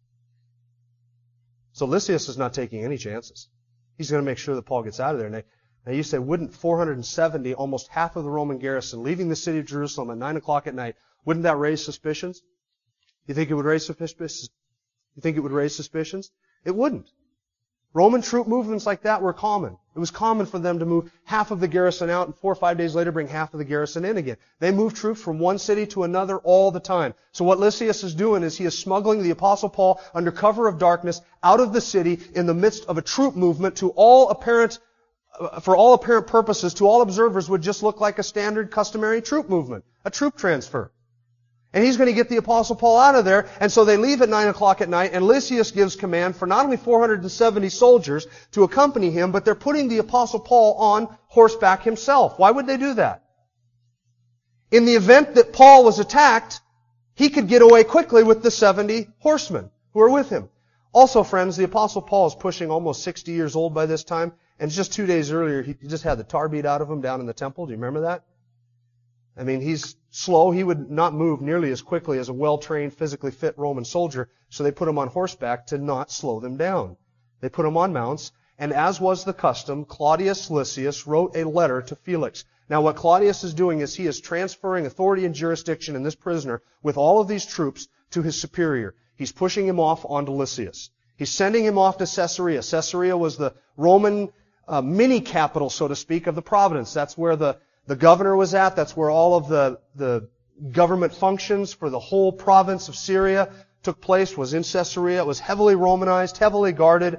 So 1.72 1.86
Lysias 1.86 2.28
is 2.28 2.38
not 2.38 2.54
taking 2.54 2.84
any 2.84 2.98
chances. 2.98 3.48
He's 3.98 4.12
going 4.12 4.22
to 4.22 4.30
make 4.30 4.40
sure 4.40 4.56
that 4.56 4.66
Paul 4.66 4.84
gets 4.84 5.00
out 5.00 5.16
of 5.16 5.22
there. 5.22 5.30
Now, 5.30 5.44
now 5.86 5.94
you 5.94 6.04
say, 6.04 6.20
wouldn't 6.20 6.54
470, 6.54 7.54
almost 7.54 7.88
half 7.88 8.18
of 8.18 8.26
the 8.26 8.30
Roman 8.30 8.58
garrison, 8.58 9.04
leaving 9.04 9.30
the 9.30 9.38
city 9.38 9.60
of 9.60 9.66
Jerusalem 9.66 10.12
at 10.12 10.18
9 10.18 10.36
o'clock 10.36 10.68
at 10.68 10.76
night, 10.76 10.96
wouldn't 11.24 11.44
that 11.44 11.58
raise 11.58 11.82
suspicions? 11.82 12.42
You 13.26 13.36
think 13.36 13.50
it 13.50 13.54
would 13.54 13.64
raise 13.64 13.86
suspicions? 13.86 14.50
You 15.16 15.22
think 15.22 15.38
it 15.38 15.42
would 15.42 15.54
raise 15.54 15.74
suspicions? 15.74 16.30
It 16.66 16.76
wouldn't. 16.76 17.10
Roman 17.94 18.22
troop 18.22 18.48
movements 18.48 18.86
like 18.86 19.04
that 19.04 19.22
were 19.22 19.32
common. 19.32 19.78
It 20.00 20.08
was 20.08 20.12
common 20.12 20.46
for 20.46 20.60
them 20.60 20.80
to 20.80 20.86
move 20.86 21.12
half 21.26 21.52
of 21.52 21.60
the 21.60 21.68
garrison 21.68 22.10
out 22.10 22.28
and 22.28 22.34
four 22.38 22.54
or 22.54 22.56
five 22.56 22.78
days 22.78 22.96
later 22.96 23.12
bring 23.12 23.28
half 23.28 23.54
of 23.54 23.58
the 23.58 23.66
garrison 23.66 24.06
in 24.06 24.16
again. 24.16 24.38
They 24.60 24.72
moved 24.72 24.96
troops 24.96 25.22
from 25.22 25.40
one 25.40 25.58
city 25.58 25.86
to 25.88 26.04
another 26.04 26.38
all 26.38 26.72
the 26.72 26.80
time. 26.80 27.16
So 27.34 27.44
what 27.44 27.60
Lysias 27.60 28.06
is 28.06 28.16
doing 28.16 28.44
is 28.44 28.58
he 28.58 28.64
is 28.64 28.78
smuggling 28.78 29.22
the 29.22 29.32
apostle 29.32 29.68
Paul 29.68 30.00
under 30.14 30.32
cover 30.32 30.70
of 30.70 30.80
darkness 30.80 31.20
out 31.44 31.60
of 31.60 31.74
the 31.74 31.82
city 31.82 32.18
in 32.34 32.46
the 32.46 32.54
midst 32.54 32.86
of 32.86 32.98
a 32.98 33.02
troop 33.02 33.36
movement 33.36 33.76
to 33.80 33.90
all 33.90 34.30
apparent, 34.30 34.80
uh, 35.38 35.60
for 35.60 35.76
all 35.76 35.94
apparent 35.94 36.28
purposes, 36.28 36.76
to 36.76 36.88
all 36.88 37.02
observers 37.02 37.50
would 37.50 37.62
just 37.62 37.84
look 37.84 38.00
like 38.00 38.20
a 38.20 38.24
standard 38.24 38.72
customary 38.72 39.22
troop 39.22 39.50
movement, 39.50 39.84
a 40.06 40.10
troop 40.10 40.38
transfer. 40.38 40.94
And 41.72 41.84
he's 41.84 41.98
going 41.98 42.08
to 42.08 42.14
get 42.14 42.30
the 42.30 42.38
apostle 42.38 42.76
Paul 42.76 43.00
out 43.00 43.16
of 43.16 43.26
there. 43.26 43.48
And 43.60 43.72
so 43.72 43.86
they 43.86 43.98
leave 43.98 44.22
at 44.22 44.30
9 44.30 44.48
o'clock 44.48 44.82
at 44.82 44.90
night, 44.90 45.12
and 45.14 45.26
Lysias 45.26 45.72
gives 45.72 45.96
command 45.96 46.36
for 46.36 46.48
not 46.48 46.66
only 46.66 46.78
470 46.78 47.70
soldiers 47.70 48.26
to 48.54 48.64
accompany 48.64 49.12
him, 49.12 49.32
but 49.32 49.46
they're 49.46 49.56
putting 49.56 49.88
the 49.88 50.00
apostle 50.00 50.40
Paul 50.40 50.74
on 50.76 51.16
horseback 51.28 51.84
himself. 51.84 52.40
Why 52.40 52.50
would 52.50 52.66
they 52.66 52.78
do 52.78 52.96
that? 52.96 53.24
In 54.72 54.86
the 54.86 54.96
event 54.96 55.36
that 55.36 55.54
Paul 55.54 55.84
was 55.84 56.00
attacked, 56.00 56.62
he 57.14 57.30
could 57.30 57.48
get 57.48 57.62
away 57.62 57.84
quickly 57.84 58.24
with 58.24 58.42
the 58.42 58.52
70 58.52 59.08
horsemen 59.20 59.70
who 59.94 60.02
are 60.02 60.10
with 60.10 60.30
him. 60.30 60.50
Also, 60.92 61.22
friends, 61.24 61.56
the 61.56 61.66
apostle 61.66 62.02
Paul 62.02 62.28
is 62.28 62.36
pushing 62.36 62.72
almost 62.72 63.04
60 63.04 63.32
years 63.32 63.56
old 63.56 63.76
by 63.76 63.86
this 63.86 64.04
time, 64.04 64.34
and 64.60 64.72
just 64.72 64.94
two 64.94 65.06
days 65.06 65.32
earlier, 65.32 65.62
he 65.62 65.76
just 65.86 66.04
had 66.04 66.18
the 66.18 66.24
tar 66.24 66.50
beat 66.50 66.66
out 66.66 66.82
of 66.82 66.90
him 66.90 67.02
down 67.02 67.20
in 67.20 67.28
the 67.28 67.34
temple. 67.34 67.68
Do 67.68 67.72
you 67.72 67.78
remember 67.78 68.02
that? 68.02 68.24
I 69.40 69.44
mean, 69.44 69.62
he's 69.62 69.96
slow. 70.10 70.52
He 70.52 70.64
would 70.64 70.92
not 70.92 71.14
move 71.14 71.40
nearly 71.40 71.72
as 71.72 71.82
quickly 71.82 72.20
as 72.20 72.28
a 72.28 72.34
well-trained, 72.34 72.94
physically 72.94 73.32
fit 73.32 73.58
Roman 73.58 73.86
soldier, 73.86 74.30
so 74.50 74.64
they 74.64 74.72
put 74.72 74.90
him 74.90 74.98
on 74.98 75.08
horseback 75.08 75.68
to 75.68 75.78
not 75.78 76.12
slow 76.12 76.42
them 76.42 76.58
down. 76.58 76.98
They 77.40 77.48
put 77.48 77.66
him 77.66 77.78
on 77.78 77.94
mounts, 77.94 78.34
and 78.58 78.74
as 78.74 79.00
was 79.00 79.24
the 79.24 79.34
custom, 79.34 79.86
Claudius 79.86 80.52
Lysias 80.52 81.08
wrote 81.08 81.38
a 81.38 81.46
letter 81.46 81.82
to 81.84 81.96
Felix. 81.96 82.44
Now 82.70 82.82
what 82.82 82.98
Claudius 82.98 83.46
is 83.46 83.54
doing 83.54 83.80
is 83.80 83.96
he 83.96 84.08
is 84.08 84.20
transferring 84.20 84.86
authority 84.86 85.26
and 85.26 85.34
jurisdiction 85.34 85.96
in 85.96 86.04
this 86.04 86.16
prisoner 86.16 86.62
with 86.84 86.98
all 86.98 87.22
of 87.22 87.30
these 87.30 87.46
troops 87.46 87.88
to 88.12 88.22
his 88.22 88.40
superior. 88.40 88.94
He's 89.16 89.32
pushing 89.32 89.66
him 89.66 89.80
off 89.80 90.06
onto 90.06 90.34
Lysias. 90.34 90.90
He's 91.18 91.32
sending 91.32 91.64
him 91.64 91.78
off 91.78 91.98
to 91.98 92.06
Caesarea. 92.06 92.62
Caesarea 92.62 93.18
was 93.18 93.38
the 93.38 93.54
Roman 93.78 94.30
uh, 94.68 94.82
mini 94.82 95.22
capital, 95.22 95.70
so 95.70 95.88
to 95.88 95.96
speak, 95.96 96.28
of 96.28 96.36
the 96.36 96.42
province. 96.42 96.94
That's 96.94 97.18
where 97.18 97.36
the 97.36 97.58
the 97.90 97.96
governor 97.96 98.36
was 98.36 98.54
at. 98.54 98.76
That's 98.76 98.96
where 98.96 99.10
all 99.10 99.36
of 99.36 99.48
the, 99.48 99.80
the 99.96 100.30
government 100.72 101.12
functions 101.12 101.74
for 101.74 101.90
the 101.90 101.98
whole 101.98 102.32
province 102.32 102.88
of 102.88 102.96
Syria 102.96 103.52
took 103.82 104.00
place, 104.00 104.38
was 104.38 104.54
in 104.54 104.62
Caesarea. 104.62 105.22
It 105.22 105.26
was 105.26 105.40
heavily 105.40 105.74
Romanized, 105.74 106.38
heavily 106.38 106.72
guarded, 106.72 107.18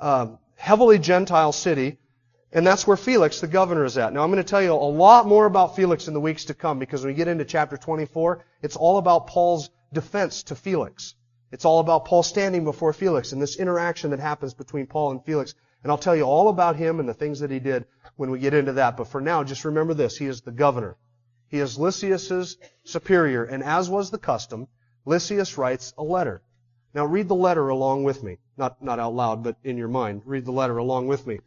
um, 0.00 0.40
heavily 0.56 0.98
Gentile 0.98 1.52
city. 1.52 1.98
And 2.52 2.66
that's 2.66 2.84
where 2.84 2.96
Felix, 2.96 3.40
the 3.40 3.46
governor, 3.46 3.84
is 3.84 3.96
at. 3.96 4.12
Now 4.12 4.24
I'm 4.24 4.32
going 4.32 4.42
to 4.42 4.50
tell 4.50 4.60
you 4.60 4.72
a 4.72 4.74
lot 4.74 5.28
more 5.28 5.46
about 5.46 5.76
Felix 5.76 6.08
in 6.08 6.14
the 6.14 6.20
weeks 6.20 6.46
to 6.46 6.54
come 6.54 6.80
because 6.80 7.02
when 7.02 7.12
we 7.12 7.16
get 7.16 7.28
into 7.28 7.44
chapter 7.44 7.76
24, 7.76 8.44
it's 8.60 8.74
all 8.74 8.98
about 8.98 9.28
Paul's 9.28 9.70
defense 9.92 10.42
to 10.44 10.56
Felix. 10.56 11.14
It's 11.52 11.64
all 11.64 11.78
about 11.78 12.06
Paul 12.06 12.24
standing 12.24 12.64
before 12.64 12.92
Felix 12.92 13.30
and 13.30 13.40
this 13.40 13.54
interaction 13.54 14.10
that 14.10 14.18
happens 14.18 14.52
between 14.52 14.88
Paul 14.88 15.12
and 15.12 15.24
Felix. 15.24 15.54
And 15.84 15.92
I'll 15.92 15.98
tell 15.98 16.16
you 16.16 16.24
all 16.24 16.48
about 16.48 16.74
him 16.74 16.98
and 16.98 17.08
the 17.08 17.14
things 17.14 17.38
that 17.38 17.52
he 17.52 17.60
did 17.60 17.84
when 18.18 18.32
we 18.32 18.40
get 18.40 18.52
into 18.52 18.72
that. 18.72 18.96
But 18.96 19.06
for 19.06 19.20
now, 19.20 19.44
just 19.44 19.64
remember 19.64 19.94
this. 19.94 20.18
He 20.18 20.26
is 20.26 20.40
the 20.40 20.50
governor. 20.50 20.96
He 21.48 21.60
is 21.60 21.78
Lysias's 21.78 22.58
superior. 22.84 23.44
And 23.44 23.62
as 23.62 23.88
was 23.88 24.10
the 24.10 24.18
custom, 24.18 24.66
Lysias 25.06 25.56
writes 25.56 25.94
a 25.96 26.02
letter. 26.02 26.42
Now 26.92 27.06
read 27.06 27.28
the 27.28 27.36
letter 27.36 27.68
along 27.68 28.02
with 28.02 28.24
me. 28.24 28.38
Not, 28.56 28.82
not 28.82 28.98
out 28.98 29.14
loud, 29.14 29.44
but 29.44 29.56
in 29.62 29.76
your 29.76 29.88
mind. 29.88 30.22
Read 30.26 30.44
the 30.44 30.52
letter 30.52 30.78
along 30.78 31.06
with 31.06 31.26
me. 31.28 31.38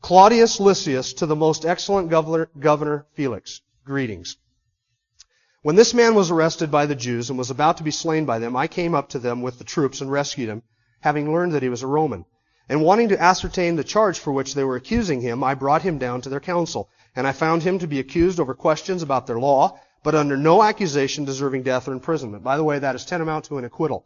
Claudius 0.00 0.58
Lysias 0.58 1.12
to 1.14 1.26
the 1.26 1.36
most 1.36 1.66
excellent 1.66 2.08
governor, 2.08 2.48
governor 2.58 3.06
Felix. 3.12 3.60
Greetings. 3.84 4.38
When 5.60 5.76
this 5.76 5.92
man 5.92 6.14
was 6.14 6.30
arrested 6.30 6.70
by 6.70 6.86
the 6.86 6.94
Jews 6.94 7.28
and 7.28 7.38
was 7.38 7.50
about 7.50 7.76
to 7.76 7.82
be 7.82 7.90
slain 7.90 8.24
by 8.24 8.38
them, 8.38 8.56
I 8.56 8.68
came 8.68 8.94
up 8.94 9.10
to 9.10 9.18
them 9.18 9.42
with 9.42 9.58
the 9.58 9.64
troops 9.64 10.00
and 10.00 10.10
rescued 10.10 10.48
him, 10.48 10.62
having 11.00 11.30
learned 11.30 11.52
that 11.52 11.62
he 11.62 11.68
was 11.68 11.82
a 11.82 11.86
Roman. 11.86 12.24
And 12.68 12.82
wanting 12.82 13.10
to 13.10 13.22
ascertain 13.22 13.76
the 13.76 13.84
charge 13.84 14.18
for 14.18 14.32
which 14.32 14.54
they 14.54 14.64
were 14.64 14.76
accusing 14.76 15.20
him, 15.20 15.44
I 15.44 15.54
brought 15.54 15.82
him 15.82 15.98
down 15.98 16.20
to 16.22 16.28
their 16.28 16.40
council. 16.40 16.88
And 17.14 17.26
I 17.26 17.32
found 17.32 17.62
him 17.62 17.78
to 17.78 17.86
be 17.86 18.00
accused 18.00 18.40
over 18.40 18.54
questions 18.54 19.02
about 19.02 19.26
their 19.26 19.38
law, 19.38 19.78
but 20.02 20.14
under 20.14 20.36
no 20.36 20.62
accusation 20.62 21.24
deserving 21.24 21.62
death 21.62 21.86
or 21.86 21.92
imprisonment. 21.92 22.42
By 22.42 22.56
the 22.56 22.64
way, 22.64 22.78
that 22.78 22.94
is 22.94 23.04
tantamount 23.04 23.44
to 23.46 23.58
an 23.58 23.64
acquittal. 23.64 24.04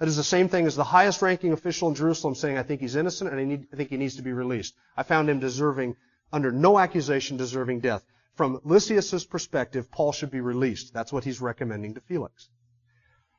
That 0.00 0.08
is 0.08 0.16
the 0.16 0.24
same 0.24 0.48
thing 0.48 0.66
as 0.66 0.74
the 0.74 0.82
highest 0.82 1.22
ranking 1.22 1.52
official 1.52 1.88
in 1.88 1.94
Jerusalem 1.94 2.34
saying, 2.34 2.58
I 2.58 2.64
think 2.64 2.80
he's 2.80 2.96
innocent 2.96 3.30
and 3.30 3.38
I, 3.38 3.44
need, 3.44 3.68
I 3.72 3.76
think 3.76 3.90
he 3.90 3.96
needs 3.96 4.16
to 4.16 4.22
be 4.22 4.32
released. 4.32 4.74
I 4.96 5.04
found 5.04 5.30
him 5.30 5.38
deserving, 5.38 5.94
under 6.32 6.50
no 6.50 6.78
accusation 6.78 7.36
deserving 7.36 7.80
death. 7.80 8.04
From 8.34 8.60
Lysias' 8.64 9.24
perspective, 9.24 9.92
Paul 9.92 10.10
should 10.10 10.30
be 10.30 10.40
released. 10.40 10.92
That's 10.92 11.12
what 11.12 11.22
he's 11.22 11.40
recommending 11.40 11.94
to 11.94 12.00
Felix. 12.00 12.48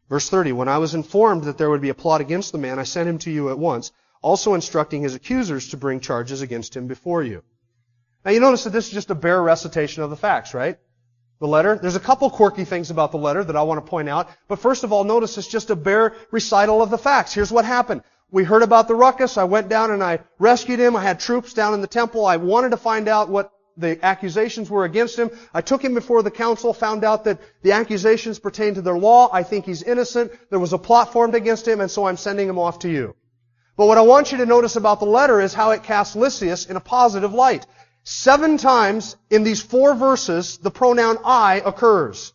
Verse 0.08 0.30
30, 0.30 0.54
when 0.54 0.69
I 0.69 0.78
was 0.78 0.93
informed 0.93 1.43
that 1.43 1.58
there 1.58 1.69
would 1.69 1.82
be 1.82 1.89
a 1.89 1.93
plot 1.93 2.21
against 2.21 2.54
the 2.54 2.58
man, 2.58 2.80
I 2.80 2.84
sent 2.84 3.10
him 3.10 3.17
to 3.19 3.32
you 3.32 3.49
at 3.49 3.60
once 3.60 3.91
also 4.23 4.55
instructing 4.55 5.03
his 5.03 5.13
accusers 5.13 5.69
to 5.69 5.77
bring 5.77 5.99
charges 5.99 6.41
against 6.41 6.75
him 6.75 6.88
before 6.88 7.21
you. 7.21 7.43
Now 8.25 8.31
you 8.31 8.39
notice 8.39 8.63
that 8.63 8.71
this 8.71 8.88
is 8.88 8.93
just 8.93 9.12
a 9.12 9.15
bare 9.15 9.41
recitation 9.41 10.01
of 10.01 10.09
the 10.09 10.15
facts, 10.15 10.55
right? 10.55 10.79
The 11.39 11.47
letter. 11.47 11.77
There's 11.79 11.97
a 11.97 11.99
couple 11.99 12.29
quirky 12.29 12.63
things 12.63 12.89
about 12.89 13.12
the 13.12 13.17
letter 13.17 13.43
that 13.43 13.55
I 13.55 13.63
want 13.63 13.86
to 13.86 13.89
point 13.89 14.07
out. 14.07 14.29
But 14.47 14.59
first 14.59 14.86
of 14.86 14.93
all, 14.93 15.03
notice 15.03 15.38
it's 15.38 15.47
just 15.47 15.69
a 15.69 15.75
bare 15.75 16.15
recital 16.31 16.81
of 16.81 16.89
the 16.89 16.97
facts. 16.97 17.33
Here's 17.33 17.51
what 17.51 17.65
happened. 17.65 18.01
We 18.31 18.45
heard 18.45 18.63
about 18.63 18.88
the 18.88 18.95
ruckus. 18.95 19.38
I 19.38 19.43
went 19.43 19.67
down 19.67 19.91
and 19.91 20.01
I 20.01 20.19
rescued 20.39 20.79
him. 20.79 20.95
I 20.95 21.03
had 21.03 21.19
troops 21.19 21.53
down 21.53 21.73
in 21.73 21.81
the 21.81 21.88
temple. 21.88 22.25
I 22.25 22.38
wanted 22.38 22.71
to 22.71 22.77
find 22.77 23.09
out 23.09 23.29
what 23.29 23.51
the 23.75 24.03
accusations 24.05 24.69
were 24.69 24.86
against 24.86 25.19
him. 25.19 25.31
I 25.53 25.62
took 25.62 25.83
him 25.83 25.93
before 25.93 26.23
the 26.23 26.31
council, 26.31 26.73
found 26.73 27.03
out 27.03 27.25
that 27.25 27.41
the 27.62 27.73
accusations 27.73 28.39
pertain 28.39 28.75
to 28.75 28.81
their 28.81 28.97
law. 28.97 29.29
I 29.33 29.43
think 29.43 29.65
he's 29.65 29.83
innocent. 29.83 30.31
There 30.49 30.59
was 30.59 30.73
a 30.73 30.77
plot 30.77 31.12
formed 31.12 31.36
against 31.36 31.67
him, 31.67 31.81
and 31.81 31.91
so 31.91 32.07
I'm 32.07 32.17
sending 32.17 32.47
him 32.47 32.57
off 32.57 32.79
to 32.79 32.89
you. 32.89 33.15
But 33.75 33.88
what 33.88 33.97
I 33.97 34.01
want 34.01 34.31
you 34.31 34.38
to 34.39 34.45
notice 34.45 34.75
about 34.75 34.99
the 34.99 35.05
letter 35.05 35.41
is 35.41 35.53
how 35.53 35.71
it 35.71 35.83
casts 35.83 36.15
Lysias 36.15 36.69
in 36.69 36.75
a 36.75 36.81
positive 36.81 37.33
light. 37.33 37.65
Seven 38.03 38.57
times 38.57 39.15
in 39.29 39.43
these 39.43 39.62
four 39.62 39.95
verses, 39.95 40.57
the 40.57 40.69
pronoun 40.69 41.17
I 41.23 41.62
occurs. 41.65 42.33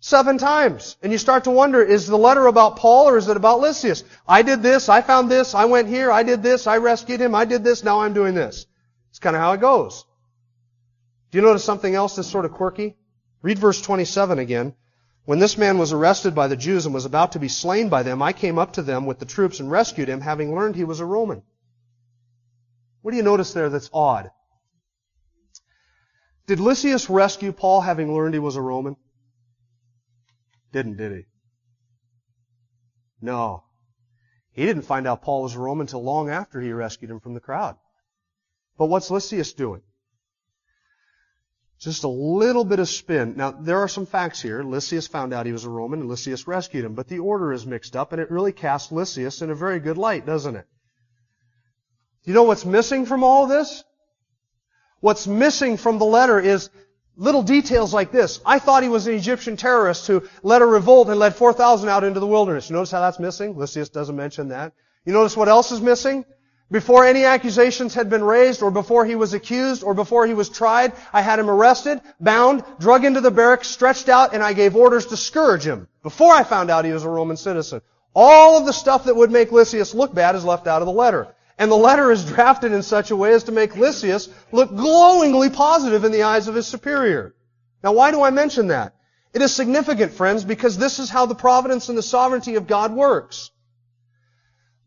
Seven 0.00 0.38
times. 0.38 0.96
And 1.02 1.12
you 1.12 1.18
start 1.18 1.44
to 1.44 1.50
wonder, 1.50 1.82
is 1.82 2.06
the 2.06 2.18
letter 2.18 2.46
about 2.46 2.76
Paul 2.76 3.08
or 3.08 3.16
is 3.16 3.28
it 3.28 3.36
about 3.36 3.60
Lysias? 3.60 4.02
I 4.26 4.42
did 4.42 4.62
this, 4.62 4.88
I 4.88 5.02
found 5.02 5.30
this, 5.30 5.54
I 5.54 5.66
went 5.66 5.88
here, 5.88 6.10
I 6.10 6.22
did 6.22 6.42
this, 6.42 6.66
I 6.66 6.78
rescued 6.78 7.20
him, 7.20 7.34
I 7.34 7.44
did 7.44 7.62
this, 7.64 7.84
now 7.84 8.00
I'm 8.00 8.14
doing 8.14 8.34
this. 8.34 8.66
It's 9.10 9.18
kind 9.18 9.36
of 9.36 9.42
how 9.42 9.52
it 9.52 9.60
goes. 9.60 10.04
Do 11.30 11.38
you 11.38 11.42
notice 11.42 11.64
something 11.64 11.94
else 11.94 12.16
that's 12.16 12.30
sort 12.30 12.44
of 12.44 12.52
quirky? 12.52 12.96
Read 13.42 13.58
verse 13.58 13.80
27 13.80 14.38
again. 14.38 14.74
When 15.24 15.38
this 15.38 15.58
man 15.58 15.78
was 15.78 15.92
arrested 15.92 16.34
by 16.34 16.48
the 16.48 16.56
Jews 16.56 16.86
and 16.86 16.94
was 16.94 17.04
about 17.04 17.32
to 17.32 17.38
be 17.38 17.48
slain 17.48 17.88
by 17.88 18.02
them, 18.02 18.22
I 18.22 18.32
came 18.32 18.58
up 18.58 18.72
to 18.74 18.82
them 18.82 19.06
with 19.06 19.18
the 19.18 19.26
troops 19.26 19.60
and 19.60 19.70
rescued 19.70 20.08
him, 20.08 20.20
having 20.20 20.54
learned 20.54 20.76
he 20.76 20.84
was 20.84 21.00
a 21.00 21.06
Roman. 21.06 21.42
What 23.02 23.12
do 23.12 23.16
you 23.16 23.22
notice 23.22 23.52
there 23.52 23.68
that's 23.68 23.90
odd? 23.92 24.30
Did 26.46 26.58
Lysias 26.58 27.08
rescue 27.08 27.52
Paul 27.52 27.82
having 27.82 28.12
learned 28.12 28.34
he 28.34 28.40
was 28.40 28.56
a 28.56 28.62
Roman? 28.62 28.96
Didn't, 30.72 30.96
did 30.96 31.12
he? 31.12 31.26
No. 33.20 33.64
He 34.52 34.66
didn't 34.66 34.82
find 34.82 35.06
out 35.06 35.22
Paul 35.22 35.42
was 35.42 35.54
a 35.54 35.60
Roman 35.60 35.84
until 35.84 36.02
long 36.02 36.28
after 36.28 36.60
he 36.60 36.72
rescued 36.72 37.10
him 37.10 37.20
from 37.20 37.34
the 37.34 37.40
crowd. 37.40 37.76
But 38.76 38.86
what's 38.86 39.10
Lysias 39.10 39.52
doing? 39.52 39.82
Just 41.80 42.04
a 42.04 42.08
little 42.08 42.64
bit 42.64 42.78
of 42.78 42.88
spin. 42.88 43.34
Now, 43.36 43.52
there 43.52 43.78
are 43.78 43.88
some 43.88 44.04
facts 44.04 44.42
here. 44.42 44.62
Lysias 44.62 45.06
found 45.06 45.32
out 45.32 45.46
he 45.46 45.52
was 45.52 45.64
a 45.64 45.70
Roman 45.70 46.00
and 46.00 46.10
Lysias 46.10 46.46
rescued 46.46 46.84
him, 46.84 46.94
but 46.94 47.08
the 47.08 47.20
order 47.20 47.54
is 47.54 47.64
mixed 47.64 47.96
up 47.96 48.12
and 48.12 48.20
it 48.20 48.30
really 48.30 48.52
casts 48.52 48.92
Lysias 48.92 49.40
in 49.40 49.50
a 49.50 49.54
very 49.54 49.80
good 49.80 49.96
light, 49.96 50.26
doesn't 50.26 50.56
it? 50.56 50.66
You 52.24 52.34
know 52.34 52.42
what's 52.42 52.66
missing 52.66 53.06
from 53.06 53.24
all 53.24 53.46
this? 53.46 53.82
What's 55.00 55.26
missing 55.26 55.78
from 55.78 55.98
the 55.98 56.04
letter 56.04 56.38
is 56.38 56.68
little 57.16 57.42
details 57.42 57.94
like 57.94 58.12
this. 58.12 58.40
I 58.44 58.58
thought 58.58 58.82
he 58.82 58.90
was 58.90 59.06
an 59.06 59.14
Egyptian 59.14 59.56
terrorist 59.56 60.06
who 60.06 60.28
led 60.42 60.60
a 60.60 60.66
revolt 60.66 61.08
and 61.08 61.18
led 61.18 61.34
4,000 61.34 61.88
out 61.88 62.04
into 62.04 62.20
the 62.20 62.26
wilderness. 62.26 62.68
You 62.68 62.76
notice 62.76 62.90
how 62.90 63.00
that's 63.00 63.18
missing? 63.18 63.56
Lysias 63.56 63.88
doesn't 63.88 64.16
mention 64.16 64.48
that. 64.48 64.74
You 65.06 65.14
notice 65.14 65.34
what 65.34 65.48
else 65.48 65.72
is 65.72 65.80
missing? 65.80 66.26
Before 66.70 67.04
any 67.04 67.24
accusations 67.24 67.94
had 67.94 68.08
been 68.08 68.22
raised, 68.22 68.62
or 68.62 68.70
before 68.70 69.04
he 69.04 69.16
was 69.16 69.34
accused, 69.34 69.82
or 69.82 69.92
before 69.92 70.26
he 70.26 70.34
was 70.34 70.48
tried, 70.48 70.92
I 71.12 71.20
had 71.20 71.40
him 71.40 71.50
arrested, 71.50 72.00
bound, 72.20 72.62
drug 72.78 73.04
into 73.04 73.20
the 73.20 73.32
barracks, 73.32 73.66
stretched 73.66 74.08
out, 74.08 74.34
and 74.34 74.42
I 74.42 74.52
gave 74.52 74.76
orders 74.76 75.06
to 75.06 75.16
scourge 75.16 75.64
him. 75.66 75.88
Before 76.04 76.32
I 76.32 76.44
found 76.44 76.70
out 76.70 76.84
he 76.84 76.92
was 76.92 77.04
a 77.04 77.08
Roman 77.08 77.36
citizen. 77.36 77.80
All 78.14 78.56
of 78.56 78.66
the 78.66 78.72
stuff 78.72 79.04
that 79.04 79.16
would 79.16 79.32
make 79.32 79.50
Lysias 79.50 79.94
look 79.94 80.14
bad 80.14 80.36
is 80.36 80.44
left 80.44 80.68
out 80.68 80.80
of 80.80 80.86
the 80.86 80.92
letter. 80.92 81.34
And 81.58 81.70
the 81.70 81.76
letter 81.76 82.10
is 82.12 82.24
drafted 82.24 82.72
in 82.72 82.82
such 82.82 83.10
a 83.10 83.16
way 83.16 83.32
as 83.32 83.44
to 83.44 83.52
make 83.52 83.76
Lysias 83.76 84.28
look 84.52 84.74
glowingly 84.74 85.50
positive 85.50 86.04
in 86.04 86.12
the 86.12 86.22
eyes 86.22 86.46
of 86.46 86.54
his 86.54 86.68
superior. 86.68 87.34
Now 87.82 87.92
why 87.92 88.12
do 88.12 88.22
I 88.22 88.30
mention 88.30 88.68
that? 88.68 88.94
It 89.34 89.42
is 89.42 89.54
significant, 89.54 90.12
friends, 90.12 90.44
because 90.44 90.78
this 90.78 90.98
is 90.98 91.10
how 91.10 91.26
the 91.26 91.34
providence 91.34 91.88
and 91.88 91.98
the 91.98 92.02
sovereignty 92.02 92.54
of 92.54 92.66
God 92.66 92.92
works. 92.92 93.50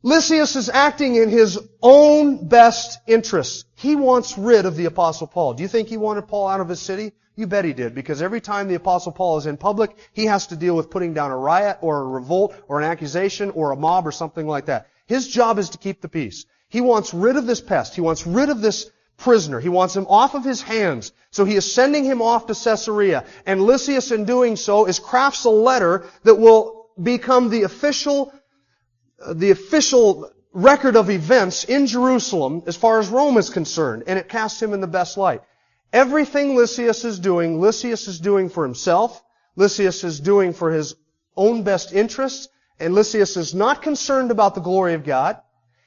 Lysias 0.05 0.57
is 0.57 0.67
acting 0.67 1.15
in 1.15 1.29
his 1.29 1.57
own 1.81 2.49
best 2.49 2.99
interests. 3.07 3.63
He 3.75 3.95
wants 3.95 4.37
rid 4.37 4.65
of 4.65 4.75
the 4.75 4.85
apostle 4.85 5.27
Paul. 5.27 5.53
Do 5.53 5.63
you 5.63 5.69
think 5.69 5.87
he 5.87 5.95
wanted 5.95 6.27
Paul 6.27 6.49
out 6.49 6.59
of 6.59 6.67
his 6.67 6.81
city? 6.81 7.13
You 7.37 7.47
bet 7.47 7.63
he 7.63 7.71
did, 7.71 7.95
because 7.95 8.21
every 8.21 8.41
time 8.41 8.67
the 8.67 8.75
apostle 8.75 9.13
Paul 9.13 9.37
is 9.37 9.45
in 9.45 9.55
public, 9.55 9.95
he 10.11 10.25
has 10.25 10.47
to 10.47 10.57
deal 10.57 10.75
with 10.75 10.91
putting 10.91 11.13
down 11.13 11.31
a 11.31 11.37
riot 11.37 11.77
or 11.81 12.01
a 12.01 12.05
revolt 12.05 12.53
or 12.67 12.79
an 12.79 12.85
accusation 12.85 13.49
or 13.51 13.71
a 13.71 13.77
mob 13.77 14.05
or 14.05 14.11
something 14.11 14.45
like 14.45 14.65
that. 14.65 14.87
His 15.07 15.29
job 15.29 15.57
is 15.57 15.69
to 15.69 15.77
keep 15.77 16.01
the 16.01 16.09
peace. 16.09 16.45
He 16.67 16.81
wants 16.81 17.13
rid 17.13 17.37
of 17.37 17.47
this 17.47 17.61
pest. 17.61 17.95
He 17.95 18.01
wants 18.01 18.27
rid 18.27 18.49
of 18.49 18.59
this 18.59 18.91
prisoner. 19.17 19.61
He 19.61 19.69
wants 19.69 19.95
him 19.95 20.05
off 20.07 20.35
of 20.35 20.43
his 20.43 20.61
hands. 20.61 21.13
So 21.31 21.45
he 21.45 21.55
is 21.55 21.73
sending 21.73 22.03
him 22.03 22.21
off 22.21 22.47
to 22.47 22.53
Caesarea. 22.53 23.25
And 23.45 23.61
Lysias, 23.61 24.11
in 24.11 24.25
doing 24.25 24.57
so, 24.57 24.85
is 24.85 24.99
crafts 24.99 25.45
a 25.45 25.49
letter 25.49 26.05
that 26.23 26.35
will 26.35 26.89
become 27.01 27.49
the 27.49 27.63
official, 27.63 28.33
the 29.31 29.51
official 29.51 30.31
record 30.53 30.95
of 30.95 31.09
events 31.09 31.63
in 31.63 31.87
Jerusalem 31.87 32.63
as 32.67 32.75
far 32.75 32.99
as 32.99 33.09
Rome 33.09 33.37
is 33.37 33.49
concerned. 33.49 34.03
And 34.07 34.19
it 34.19 34.29
casts 34.29 34.61
him 34.61 34.73
in 34.73 34.81
the 34.81 34.87
best 34.87 35.17
light. 35.17 35.41
Everything 35.91 36.55
Lysias 36.55 37.05
is 37.05 37.19
doing, 37.19 37.59
Lysias 37.59 38.07
is 38.07 38.19
doing 38.19 38.49
for 38.49 38.63
himself. 38.63 39.21
Lysias 39.55 40.03
is 40.03 40.19
doing 40.19 40.53
for 40.53 40.71
his 40.71 40.95
own 41.35 41.63
best 41.63 41.93
interests. 41.93 42.47
And 42.79 42.93
Lysias 42.93 43.37
is 43.37 43.53
not 43.53 43.81
concerned 43.81 44.31
about 44.31 44.55
the 44.55 44.61
glory 44.61 44.95
of 44.95 45.05
God. 45.05 45.37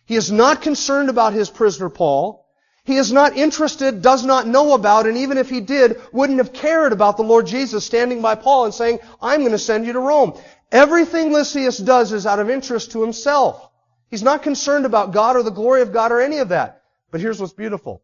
He 0.04 0.14
is 0.14 0.30
not 0.30 0.62
concerned 0.62 1.10
about 1.10 1.32
his 1.32 1.50
prisoner 1.50 1.88
Paul. 1.88 2.46
He 2.84 2.96
is 2.96 3.12
not 3.12 3.36
interested, 3.36 4.00
does 4.00 4.24
not 4.24 4.46
know 4.46 4.74
about, 4.74 5.08
and 5.08 5.18
even 5.18 5.38
if 5.38 5.50
he 5.50 5.60
did, 5.60 6.00
wouldn't 6.12 6.38
have 6.38 6.52
cared 6.52 6.92
about 6.92 7.16
the 7.16 7.24
Lord 7.24 7.48
Jesus 7.48 7.84
standing 7.84 8.22
by 8.22 8.36
Paul 8.36 8.66
and 8.66 8.72
saying, 8.72 9.00
I'm 9.20 9.40
going 9.40 9.50
to 9.50 9.58
send 9.58 9.86
you 9.86 9.92
to 9.94 9.98
Rome. 9.98 10.34
Everything 10.72 11.32
Lysias 11.32 11.78
does 11.78 12.12
is 12.12 12.26
out 12.26 12.40
of 12.40 12.50
interest 12.50 12.92
to 12.92 13.02
himself. 13.02 13.70
He's 14.08 14.22
not 14.22 14.42
concerned 14.42 14.86
about 14.86 15.12
God 15.12 15.36
or 15.36 15.42
the 15.42 15.50
glory 15.50 15.82
of 15.82 15.92
God 15.92 16.12
or 16.12 16.20
any 16.20 16.38
of 16.38 16.50
that. 16.50 16.82
But 17.10 17.20
here's 17.20 17.40
what's 17.40 17.52
beautiful. 17.52 18.02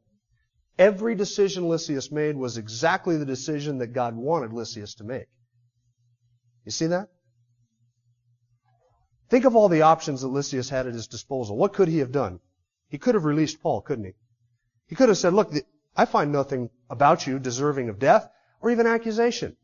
Every 0.78 1.14
decision 1.14 1.68
Lysias 1.68 2.10
made 2.10 2.36
was 2.36 2.56
exactly 2.56 3.16
the 3.16 3.26
decision 3.26 3.78
that 3.78 3.88
God 3.88 4.16
wanted 4.16 4.52
Lysias 4.52 4.94
to 4.96 5.04
make. 5.04 5.26
You 6.64 6.72
see 6.72 6.86
that? 6.86 7.08
Think 9.28 9.44
of 9.44 9.56
all 9.56 9.68
the 9.68 9.82
options 9.82 10.22
that 10.22 10.28
Lysias 10.28 10.68
had 10.68 10.86
at 10.86 10.94
his 10.94 11.08
disposal. 11.08 11.56
What 11.56 11.72
could 11.72 11.88
he 11.88 11.98
have 11.98 12.12
done? 12.12 12.40
He 12.88 12.98
could 12.98 13.14
have 13.14 13.24
released 13.24 13.62
Paul, 13.62 13.80
couldn't 13.80 14.04
he? 14.04 14.12
He 14.86 14.94
could 14.94 15.08
have 15.08 15.18
said, 15.18 15.32
look, 15.32 15.52
I 15.96 16.04
find 16.04 16.32
nothing 16.32 16.70
about 16.90 17.26
you 17.26 17.38
deserving 17.38 17.88
of 17.88 17.98
death 17.98 18.28
or 18.60 18.70
even 18.70 18.86
accusation. 18.86 19.56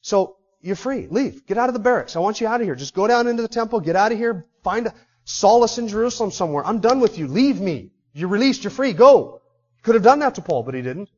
So 0.00 0.36
you're 0.64 0.76
free. 0.76 1.06
Leave. 1.10 1.46
Get 1.46 1.58
out 1.58 1.68
of 1.68 1.74
the 1.74 1.80
barracks. 1.80 2.16
I 2.16 2.20
want 2.20 2.40
you 2.40 2.48
out 2.48 2.60
of 2.60 2.66
here. 2.66 2.74
Just 2.74 2.94
go 2.94 3.06
down 3.06 3.26
into 3.26 3.42
the 3.42 3.48
temple. 3.48 3.80
Get 3.80 3.96
out 3.96 4.12
of 4.12 4.18
here. 4.18 4.46
Find 4.62 4.86
a 4.86 4.94
solace 5.24 5.78
in 5.78 5.88
Jerusalem 5.88 6.30
somewhere. 6.30 6.66
I'm 6.66 6.80
done 6.80 7.00
with 7.00 7.18
you. 7.18 7.26
Leave 7.26 7.60
me. 7.60 7.90
You're 8.14 8.28
released. 8.28 8.64
You're 8.64 8.70
free. 8.70 8.94
Go. 8.94 9.42
Could 9.82 9.94
have 9.94 10.04
done 10.04 10.20
that 10.20 10.36
to 10.36 10.42
Paul, 10.42 10.62
but 10.62 10.74
he 10.74 10.80
didn't. 10.80 11.10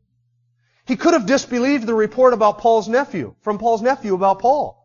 He 0.87 0.97
could 0.97 1.15
have 1.15 1.27
disbelieved 1.27 1.87
the 1.87 1.95
report 1.95 2.33
about 2.33 2.59
Paul's 2.59 2.89
nephew, 2.89 3.35
from 3.41 3.59
Paul's 3.59 3.83
nephew 3.83 4.15
about 4.15 4.41
Paul. 4.41 4.85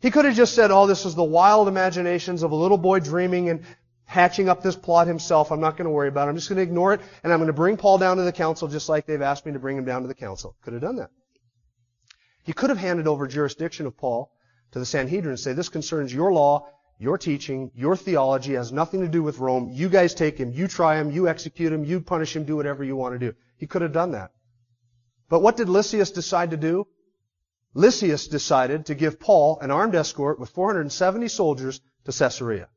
He 0.00 0.10
could 0.10 0.24
have 0.24 0.34
just 0.34 0.54
said, 0.54 0.72
oh, 0.72 0.86
this 0.86 1.04
is 1.04 1.14
the 1.14 1.22
wild 1.22 1.68
imaginations 1.68 2.42
of 2.42 2.50
a 2.50 2.56
little 2.56 2.78
boy 2.78 2.98
dreaming 2.98 3.50
and 3.50 3.64
hatching 4.04 4.48
up 4.48 4.62
this 4.62 4.74
plot 4.74 5.06
himself. 5.06 5.52
I'm 5.52 5.60
not 5.60 5.76
going 5.76 5.86
to 5.86 5.90
worry 5.90 6.08
about 6.08 6.26
it. 6.26 6.30
I'm 6.30 6.36
just 6.36 6.48
going 6.48 6.56
to 6.56 6.62
ignore 6.62 6.92
it, 6.94 7.00
and 7.22 7.32
I'm 7.32 7.38
going 7.38 7.46
to 7.46 7.52
bring 7.52 7.76
Paul 7.76 7.98
down 7.98 8.16
to 8.16 8.24
the 8.24 8.32
council 8.32 8.66
just 8.66 8.88
like 8.88 9.06
they've 9.06 9.22
asked 9.22 9.46
me 9.46 9.52
to 9.52 9.60
bring 9.60 9.76
him 9.76 9.84
down 9.84 10.02
to 10.02 10.08
the 10.08 10.14
council. 10.14 10.56
Could 10.62 10.72
have 10.72 10.82
done 10.82 10.96
that. 10.96 11.10
He 12.42 12.52
could 12.52 12.70
have 12.70 12.78
handed 12.78 13.06
over 13.06 13.26
jurisdiction 13.26 13.86
of 13.86 13.96
Paul 13.96 14.32
to 14.72 14.78
the 14.78 14.86
Sanhedrin 14.86 15.30
and 15.30 15.40
say, 15.40 15.52
this 15.52 15.68
concerns 15.68 16.12
your 16.12 16.32
law, 16.32 16.68
your 16.98 17.18
teaching, 17.18 17.70
your 17.74 17.96
theology, 17.96 18.54
has 18.54 18.72
nothing 18.72 19.00
to 19.00 19.08
do 19.08 19.22
with 19.22 19.38
Rome. 19.38 19.70
You 19.72 19.88
guys 19.88 20.14
take 20.14 20.38
him, 20.38 20.52
you 20.52 20.68
try 20.68 21.00
him, 21.00 21.10
you 21.10 21.28
execute 21.28 21.72
him, 21.72 21.84
you 21.84 22.00
punish 22.00 22.34
him, 22.34 22.44
do 22.44 22.56
whatever 22.56 22.84
you 22.84 22.96
want 22.96 23.14
to 23.14 23.18
do. 23.18 23.36
He 23.56 23.66
could 23.66 23.82
have 23.82 23.92
done 23.92 24.12
that. 24.12 24.32
But 25.28 25.40
what 25.42 25.56
did 25.56 25.68
Lysias 25.68 26.10
decide 26.10 26.50
to 26.50 26.56
do? 26.56 26.86
Lysias 27.74 28.28
decided 28.28 28.86
to 28.86 28.94
give 28.94 29.18
Paul 29.18 29.58
an 29.60 29.70
armed 29.70 29.94
escort 29.94 30.38
with 30.38 30.50
470 30.50 31.28
soldiers 31.28 31.80
to 32.04 32.12
Caesarea. 32.12 32.68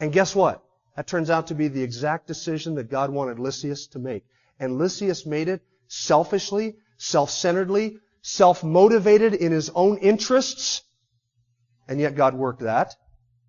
And 0.00 0.12
guess 0.12 0.34
what? 0.34 0.62
That 0.96 1.06
turns 1.06 1.30
out 1.30 1.48
to 1.48 1.54
be 1.54 1.68
the 1.68 1.82
exact 1.82 2.26
decision 2.26 2.74
that 2.76 2.90
God 2.90 3.10
wanted 3.10 3.38
Lysias 3.38 3.88
to 3.88 3.98
make. 3.98 4.24
And 4.58 4.78
Lysias 4.78 5.26
made 5.26 5.48
it 5.48 5.62
selfishly, 5.86 6.76
self-centeredly, 6.98 7.98
self-motivated 8.24 9.34
in 9.34 9.52
his 9.52 9.70
own 9.74 9.98
interests. 9.98 10.82
And 11.86 12.00
yet 12.00 12.16
God 12.16 12.34
worked 12.34 12.60
that 12.60 12.96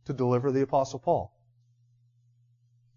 to 0.06 0.14
deliver 0.14 0.52
the 0.52 0.62
apostle 0.62 1.00
Paul. 1.00 1.32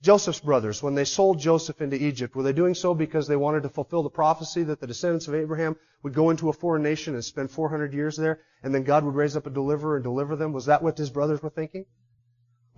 Joseph's 0.02 0.40
brothers, 0.40 0.82
when 0.82 0.96
they 0.96 1.04
sold 1.04 1.38
Joseph 1.38 1.80
into 1.80 1.96
Egypt, 1.96 2.34
were 2.34 2.42
they 2.42 2.52
doing 2.52 2.74
so 2.74 2.94
because 2.94 3.28
they 3.28 3.36
wanted 3.36 3.62
to 3.62 3.68
fulfill 3.68 4.02
the 4.02 4.10
prophecy 4.10 4.64
that 4.64 4.80
the 4.80 4.86
descendants 4.88 5.28
of 5.28 5.36
Abraham 5.36 5.76
would 6.02 6.14
go 6.14 6.30
into 6.30 6.48
a 6.48 6.52
foreign 6.52 6.82
nation 6.82 7.14
and 7.14 7.24
spend 7.24 7.50
400 7.50 7.94
years 7.94 8.16
there, 8.16 8.40
and 8.62 8.74
then 8.74 8.82
God 8.82 9.04
would 9.04 9.14
raise 9.14 9.36
up 9.36 9.46
a 9.46 9.50
deliverer 9.50 9.96
and 9.96 10.04
deliver 10.04 10.34
them? 10.34 10.52
Was 10.52 10.66
that 10.66 10.82
what 10.82 10.98
his 10.98 11.10
brothers 11.10 11.42
were 11.42 11.50
thinking? 11.50 11.86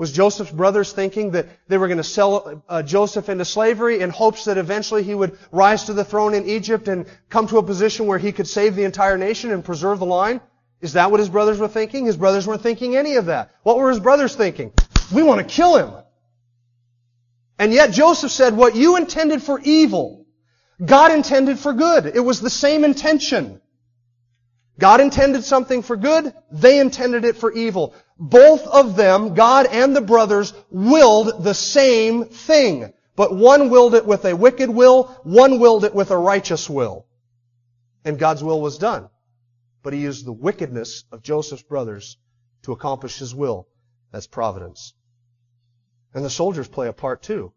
Was 0.00 0.12
Joseph's 0.12 0.50
brothers 0.50 0.94
thinking 0.94 1.32
that 1.32 1.46
they 1.68 1.76
were 1.76 1.86
going 1.86 1.98
to 1.98 2.02
sell 2.02 2.64
uh, 2.70 2.82
Joseph 2.82 3.28
into 3.28 3.44
slavery 3.44 4.00
in 4.00 4.08
hopes 4.08 4.46
that 4.46 4.56
eventually 4.56 5.02
he 5.02 5.14
would 5.14 5.38
rise 5.52 5.84
to 5.84 5.92
the 5.92 6.06
throne 6.06 6.32
in 6.32 6.48
Egypt 6.48 6.88
and 6.88 7.04
come 7.28 7.46
to 7.48 7.58
a 7.58 7.62
position 7.62 8.06
where 8.06 8.16
he 8.16 8.32
could 8.32 8.48
save 8.48 8.76
the 8.76 8.84
entire 8.84 9.18
nation 9.18 9.50
and 9.50 9.62
preserve 9.62 9.98
the 9.98 10.06
line? 10.06 10.40
Is 10.80 10.94
that 10.94 11.10
what 11.10 11.20
his 11.20 11.28
brothers 11.28 11.58
were 11.58 11.68
thinking? 11.68 12.06
His 12.06 12.16
brothers 12.16 12.46
weren't 12.46 12.62
thinking 12.62 12.96
any 12.96 13.16
of 13.16 13.26
that. 13.26 13.50
What 13.62 13.76
were 13.76 13.90
his 13.90 14.00
brothers 14.00 14.34
thinking? 14.34 14.72
We 15.12 15.22
want 15.22 15.46
to 15.46 15.54
kill 15.54 15.76
him. 15.76 15.92
And 17.58 17.70
yet 17.70 17.92
Joseph 17.92 18.30
said, 18.30 18.56
what 18.56 18.74
you 18.74 18.96
intended 18.96 19.42
for 19.42 19.60
evil, 19.62 20.24
God 20.82 21.12
intended 21.12 21.58
for 21.58 21.74
good. 21.74 22.06
It 22.06 22.24
was 22.24 22.40
the 22.40 22.48
same 22.48 22.84
intention. 22.84 23.60
God 24.78 25.02
intended 25.02 25.44
something 25.44 25.82
for 25.82 25.94
good, 25.94 26.32
they 26.50 26.80
intended 26.80 27.26
it 27.26 27.36
for 27.36 27.52
evil. 27.52 27.94
Both 28.20 28.66
of 28.66 28.96
them, 28.96 29.32
God 29.32 29.64
and 29.64 29.96
the 29.96 30.02
brothers, 30.02 30.52
willed 30.70 31.42
the 31.42 31.54
same 31.54 32.26
thing. 32.26 32.92
But 33.16 33.34
one 33.34 33.70
willed 33.70 33.94
it 33.94 34.04
with 34.04 34.26
a 34.26 34.36
wicked 34.36 34.68
will, 34.68 35.04
one 35.22 35.58
willed 35.58 35.84
it 35.84 35.94
with 35.94 36.10
a 36.10 36.18
righteous 36.18 36.68
will. 36.68 37.06
And 38.04 38.18
God's 38.18 38.44
will 38.44 38.60
was 38.60 38.76
done. 38.76 39.08
But 39.82 39.94
he 39.94 40.00
used 40.00 40.26
the 40.26 40.32
wickedness 40.32 41.04
of 41.10 41.22
Joseph's 41.22 41.62
brothers 41.62 42.18
to 42.62 42.72
accomplish 42.72 43.18
his 43.18 43.34
will. 43.34 43.66
That's 44.12 44.26
providence. 44.26 44.92
And 46.12 46.22
the 46.22 46.30
soldiers 46.30 46.68
play 46.68 46.88
a 46.88 46.92
part 46.92 47.22
too. 47.22 47.54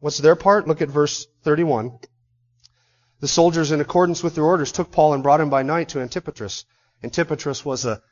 What's 0.00 0.18
their 0.18 0.36
part? 0.36 0.66
Look 0.66 0.80
at 0.80 0.88
verse 0.88 1.26
31. 1.42 1.98
The 3.20 3.28
soldiers, 3.28 3.72
in 3.72 3.80
accordance 3.80 4.22
with 4.22 4.34
their 4.34 4.44
orders, 4.44 4.72
took 4.72 4.90
Paul 4.90 5.12
and 5.12 5.22
brought 5.22 5.40
him 5.40 5.50
by 5.50 5.62
night 5.62 5.90
to 5.90 5.98
Antipatris. 5.98 6.64
Antipatris 7.04 7.64
was 7.64 7.84
a 7.84 8.02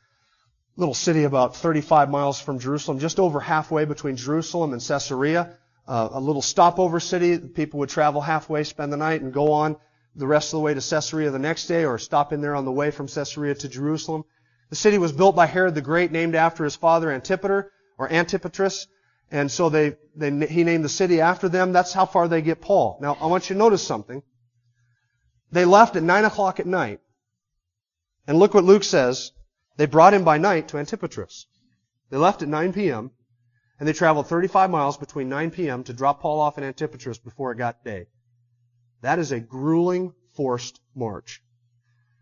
little 0.75 0.93
city 0.93 1.23
about 1.23 1.55
35 1.55 2.09
miles 2.09 2.39
from 2.39 2.59
Jerusalem, 2.59 2.99
just 2.99 3.19
over 3.19 3.39
halfway 3.39 3.85
between 3.85 4.15
Jerusalem 4.15 4.73
and 4.73 4.81
Caesarea. 4.81 5.57
Uh, 5.87 6.09
a 6.13 6.19
little 6.19 6.41
stopover 6.41 6.99
city. 6.99 7.37
People 7.37 7.79
would 7.79 7.89
travel 7.89 8.21
halfway, 8.21 8.63
spend 8.63 8.93
the 8.93 8.97
night, 8.97 9.21
and 9.21 9.33
go 9.33 9.51
on 9.51 9.75
the 10.15 10.27
rest 10.27 10.53
of 10.53 10.57
the 10.57 10.61
way 10.61 10.73
to 10.73 10.81
Caesarea 10.81 11.31
the 11.31 11.39
next 11.39 11.67
day, 11.67 11.85
or 11.85 11.97
stop 11.97 12.33
in 12.33 12.41
there 12.41 12.55
on 12.55 12.65
the 12.65 12.71
way 12.71 12.91
from 12.91 13.07
Caesarea 13.07 13.55
to 13.55 13.69
Jerusalem. 13.69 14.23
The 14.69 14.75
city 14.75 14.97
was 14.97 15.11
built 15.11 15.35
by 15.35 15.45
Herod 15.45 15.75
the 15.75 15.81
Great, 15.81 16.11
named 16.11 16.35
after 16.35 16.63
his 16.63 16.75
father 16.75 17.11
Antipater, 17.11 17.71
or 17.97 18.09
Antipatris. 18.09 18.87
And 19.29 19.49
so 19.49 19.69
they, 19.69 19.95
they, 20.15 20.45
he 20.47 20.63
named 20.63 20.83
the 20.83 20.89
city 20.89 21.21
after 21.21 21.47
them. 21.49 21.71
That's 21.71 21.93
how 21.93 22.05
far 22.05 22.27
they 22.27 22.41
get 22.41 22.61
Paul. 22.61 22.97
Now, 23.01 23.17
I 23.19 23.27
want 23.27 23.49
you 23.49 23.55
to 23.55 23.59
notice 23.59 23.85
something. 23.85 24.23
They 25.51 25.65
left 25.65 25.95
at 25.95 26.03
9 26.03 26.25
o'clock 26.25 26.59
at 26.59 26.65
night. 26.65 26.99
And 28.27 28.37
look 28.37 28.53
what 28.53 28.63
Luke 28.63 28.83
says. 28.83 29.31
They 29.77 29.85
brought 29.85 30.13
him 30.13 30.23
by 30.23 30.37
night 30.37 30.67
to 30.69 30.77
Antipatris. 30.77 31.45
They 32.09 32.17
left 32.17 32.41
at 32.41 32.49
9 32.49 32.73
p.m. 32.73 33.11
and 33.79 33.87
they 33.87 33.93
traveled 33.93 34.27
35 34.27 34.69
miles 34.69 34.97
between 34.97 35.29
9 35.29 35.51
p.m. 35.51 35.83
to 35.85 35.93
drop 35.93 36.21
Paul 36.21 36.39
off 36.39 36.57
in 36.57 36.63
Antipatris 36.63 37.23
before 37.23 37.51
it 37.51 37.57
got 37.57 37.83
day. 37.83 38.07
That 39.01 39.19
is 39.19 39.31
a 39.31 39.39
grueling, 39.39 40.13
forced 40.35 40.79
march. 40.95 41.41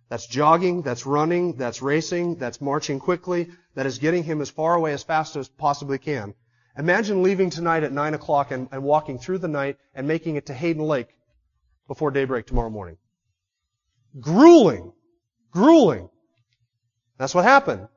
That's 0.10 0.26
jogging, 0.28 0.82
that's 0.82 1.06
running, 1.06 1.58
that's 1.58 1.82
racing, 1.82 2.36
that's 2.36 2.62
marching 2.62 3.00
quickly, 3.00 3.50
that 3.76 3.86
is 3.86 4.00
getting 4.00 4.24
him 4.24 4.42
as 4.42 4.50
far 4.50 4.76
away 4.76 4.94
as 4.94 5.04
fast 5.04 5.36
as 5.36 5.50
possibly 5.50 5.98
can 5.98 6.34
Imagine 6.80 7.24
leaving 7.24 7.50
tonight 7.50 7.84
at 7.84 7.92
9 7.92 8.14
o'clock 8.14 8.52
and, 8.52 8.70
and 8.72 8.84
walking 8.84 9.20
through 9.20 9.40
the 9.40 9.50
night 9.50 9.78
and 9.94 10.08
making 10.08 10.38
it 10.38 10.46
to 10.46 10.54
Hayden 10.54 10.84
Lake 10.84 11.10
before 11.88 12.10
daybreak 12.10 12.46
tomorrow 12.46 12.70
morning. 12.70 12.98
Grueling. 14.18 14.94
Grueling. 15.52 16.10
That's 17.20 17.36
what 17.36 17.44
happened. 17.44 17.88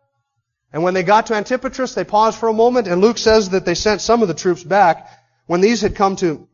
And 0.73 0.83
when 0.83 0.93
they 0.93 1.03
got 1.03 1.27
to 1.27 1.35
Antipatris, 1.35 1.95
they 1.95 2.05
paused 2.05 2.39
for 2.39 2.49
a 2.49 2.55
moment, 2.55 2.89
and 2.89 3.01
Luke 3.01 3.19
says 3.19 3.51
that 3.51 3.65
they 3.65 3.75
sent 3.75 4.03
some 4.03 4.21
of 4.21 4.29
the 4.29 4.35
troops 4.35 4.63
back. 4.63 5.09
When 5.47 5.63
these 5.63 5.81
had 5.81 5.95
come 5.95 6.17
to, 6.17 6.49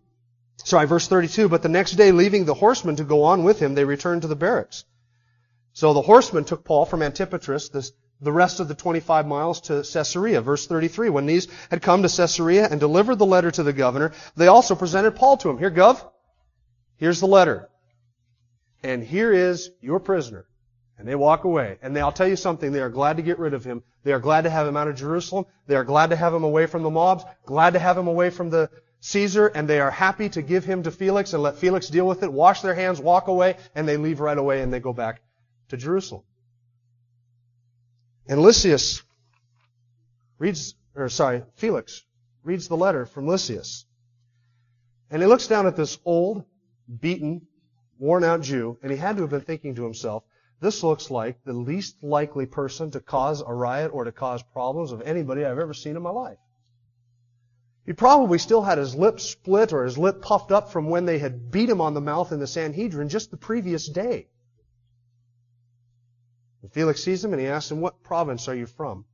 sorry, 0.58 0.86
verse 0.86 1.08
32, 1.08 1.48
but 1.48 1.62
the 1.62 1.68
next 1.68 1.92
day, 1.92 2.12
leaving 2.12 2.44
the 2.44 2.54
horsemen 2.54 2.96
to 2.96 3.04
go 3.04 3.24
on 3.24 3.42
with 3.42 3.58
him, 3.58 3.74
they 3.74 3.84
returned 3.84 4.22
to 4.22 4.28
the 4.28 4.36
barracks. 4.36 4.84
So 5.72 5.94
the 5.94 6.02
horsemen 6.02 6.44
took 6.44 6.64
Paul 6.64 6.84
from 6.84 7.00
Antipatris, 7.00 7.72
this 7.72 7.92
the 8.20 8.32
rest 8.32 8.58
of 8.58 8.66
the 8.66 8.74
25 8.74 9.26
miles 9.26 9.60
to 9.62 9.84
Caesarea. 9.84 10.40
Verse 10.40 10.66
33. 10.66 11.08
When 11.10 11.26
these 11.26 11.46
had 11.70 11.82
come 11.82 12.02
to 12.02 12.08
Caesarea 12.08 12.66
and 12.68 12.80
delivered 12.80 13.16
the 13.16 13.26
letter 13.26 13.50
to 13.50 13.62
the 13.62 13.72
governor, 13.72 14.12
they 14.36 14.48
also 14.48 14.74
presented 14.74 15.12
Paul 15.12 15.36
to 15.38 15.50
him. 15.50 15.58
Here, 15.58 15.70
Gov, 15.70 16.04
here's 16.96 17.20
the 17.20 17.26
letter. 17.26 17.68
And 18.82 19.04
here 19.04 19.32
is 19.32 19.70
your 19.80 20.00
prisoner. 20.00 20.47
And 20.98 21.06
they 21.06 21.14
walk 21.14 21.44
away. 21.44 21.78
And 21.80 21.94
they, 21.94 22.00
I'll 22.00 22.12
tell 22.12 22.28
you 22.28 22.36
something, 22.36 22.72
they 22.72 22.80
are 22.80 22.90
glad 22.90 23.16
to 23.16 23.22
get 23.22 23.38
rid 23.38 23.54
of 23.54 23.64
him. 23.64 23.82
They 24.02 24.12
are 24.12 24.18
glad 24.18 24.42
to 24.42 24.50
have 24.50 24.66
him 24.66 24.76
out 24.76 24.88
of 24.88 24.96
Jerusalem. 24.96 25.46
They 25.66 25.76
are 25.76 25.84
glad 25.84 26.10
to 26.10 26.16
have 26.16 26.34
him 26.34 26.44
away 26.44 26.66
from 26.66 26.82
the 26.82 26.90
mobs, 26.90 27.24
glad 27.46 27.74
to 27.74 27.78
have 27.78 27.96
him 27.96 28.08
away 28.08 28.30
from 28.30 28.50
the 28.50 28.68
Caesar, 29.00 29.46
and 29.46 29.68
they 29.68 29.80
are 29.80 29.92
happy 29.92 30.28
to 30.30 30.42
give 30.42 30.64
him 30.64 30.82
to 30.82 30.90
Felix 30.90 31.32
and 31.32 31.42
let 31.42 31.56
Felix 31.56 31.88
deal 31.88 32.06
with 32.06 32.22
it, 32.22 32.32
wash 32.32 32.62
their 32.62 32.74
hands, 32.74 33.00
walk 33.00 33.28
away, 33.28 33.56
and 33.74 33.88
they 33.88 33.96
leave 33.96 34.20
right 34.20 34.36
away 34.36 34.60
and 34.60 34.72
they 34.72 34.80
go 34.80 34.92
back 34.92 35.20
to 35.68 35.76
Jerusalem. 35.76 36.22
And 38.26 38.42
Lysias 38.42 39.02
reads, 40.38 40.74
or 40.96 41.08
sorry, 41.08 41.44
Felix 41.54 42.02
reads 42.42 42.68
the 42.68 42.76
letter 42.76 43.06
from 43.06 43.26
Lysias. 43.26 43.84
And 45.10 45.22
he 45.22 45.28
looks 45.28 45.46
down 45.46 45.66
at 45.66 45.76
this 45.76 45.98
old, 46.04 46.44
beaten, 47.00 47.46
worn 47.98 48.24
out 48.24 48.42
Jew, 48.42 48.78
and 48.82 48.90
he 48.90 48.98
had 48.98 49.16
to 49.16 49.22
have 49.22 49.30
been 49.30 49.40
thinking 49.40 49.76
to 49.76 49.84
himself, 49.84 50.24
this 50.60 50.82
looks 50.82 51.10
like 51.10 51.42
the 51.44 51.52
least 51.52 52.02
likely 52.02 52.46
person 52.46 52.90
to 52.90 53.00
cause 53.00 53.40
a 53.40 53.54
riot 53.54 53.92
or 53.94 54.04
to 54.04 54.12
cause 54.12 54.42
problems 54.42 54.92
of 54.92 55.02
anybody 55.02 55.44
I've 55.44 55.58
ever 55.58 55.74
seen 55.74 55.96
in 55.96 56.02
my 56.02 56.10
life. 56.10 56.38
He 57.86 57.92
probably 57.92 58.38
still 58.38 58.62
had 58.62 58.76
his 58.76 58.94
lip 58.94 59.18
split 59.18 59.72
or 59.72 59.84
his 59.84 59.96
lip 59.96 60.20
puffed 60.20 60.52
up 60.52 60.70
from 60.70 60.90
when 60.90 61.06
they 61.06 61.18
had 61.18 61.50
beat 61.50 61.70
him 61.70 61.80
on 61.80 61.94
the 61.94 62.00
mouth 62.00 62.32
in 62.32 62.40
the 62.40 62.46
Sanhedrin 62.46 63.08
just 63.08 63.30
the 63.30 63.36
previous 63.36 63.88
day. 63.88 64.28
And 66.62 66.72
Felix 66.72 67.02
sees 67.02 67.24
him 67.24 67.32
and 67.32 67.40
he 67.40 67.48
asks 67.48 67.70
him, 67.70 67.80
What 67.80 68.02
province 68.02 68.48
are 68.48 68.54
you 68.54 68.66
from? 68.66 69.04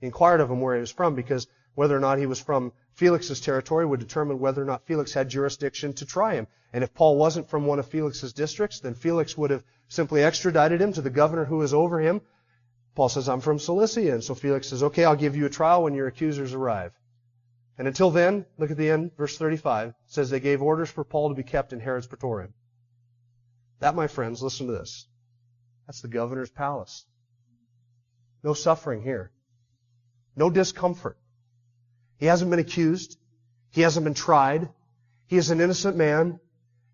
He 0.00 0.06
inquired 0.06 0.40
of 0.40 0.50
him 0.50 0.60
where 0.60 0.74
he 0.74 0.80
was 0.80 0.90
from 0.90 1.14
because 1.16 1.46
whether 1.74 1.96
or 1.96 2.00
not 2.00 2.18
he 2.18 2.26
was 2.26 2.40
from 2.40 2.72
Felix's 2.98 3.40
territory 3.40 3.86
would 3.86 4.00
determine 4.00 4.40
whether 4.40 4.60
or 4.60 4.64
not 4.64 4.84
Felix 4.84 5.12
had 5.12 5.28
jurisdiction 5.28 5.92
to 5.92 6.04
try 6.04 6.34
him. 6.34 6.48
And 6.72 6.82
if 6.82 6.92
Paul 6.92 7.16
wasn't 7.16 7.48
from 7.48 7.64
one 7.64 7.78
of 7.78 7.86
Felix's 7.86 8.32
districts, 8.32 8.80
then 8.80 8.94
Felix 8.94 9.38
would 9.38 9.52
have 9.52 9.62
simply 9.86 10.24
extradited 10.24 10.80
him 10.80 10.92
to 10.94 11.00
the 11.00 11.08
governor 11.08 11.44
who 11.44 11.58
was 11.58 11.72
over 11.72 12.00
him. 12.00 12.20
Paul 12.96 13.08
says, 13.08 13.28
I'm 13.28 13.40
from 13.40 13.60
Cilicia. 13.60 14.14
And 14.14 14.24
so 14.24 14.34
Felix 14.34 14.66
says, 14.66 14.82
okay, 14.82 15.04
I'll 15.04 15.14
give 15.14 15.36
you 15.36 15.46
a 15.46 15.48
trial 15.48 15.84
when 15.84 15.94
your 15.94 16.08
accusers 16.08 16.54
arrive. 16.54 16.92
And 17.78 17.86
until 17.86 18.10
then, 18.10 18.46
look 18.58 18.72
at 18.72 18.76
the 18.76 18.90
end, 18.90 19.16
verse 19.16 19.38
35, 19.38 19.94
says 20.06 20.28
they 20.28 20.40
gave 20.40 20.60
orders 20.60 20.90
for 20.90 21.04
Paul 21.04 21.28
to 21.28 21.36
be 21.36 21.44
kept 21.44 21.72
in 21.72 21.78
Herod's 21.78 22.08
praetorium. 22.08 22.52
That, 23.78 23.94
my 23.94 24.08
friends, 24.08 24.42
listen 24.42 24.66
to 24.66 24.72
this. 24.72 25.06
That's 25.86 26.00
the 26.00 26.08
governor's 26.08 26.50
palace. 26.50 27.06
No 28.42 28.54
suffering 28.54 29.02
here. 29.02 29.30
No 30.34 30.50
discomfort. 30.50 31.16
He 32.18 32.26
hasn't 32.26 32.50
been 32.50 32.60
accused. 32.60 33.16
He 33.70 33.82
hasn't 33.82 34.04
been 34.04 34.14
tried. 34.14 34.68
He 35.26 35.36
is 35.36 35.50
an 35.50 35.60
innocent 35.60 35.96
man. 35.96 36.40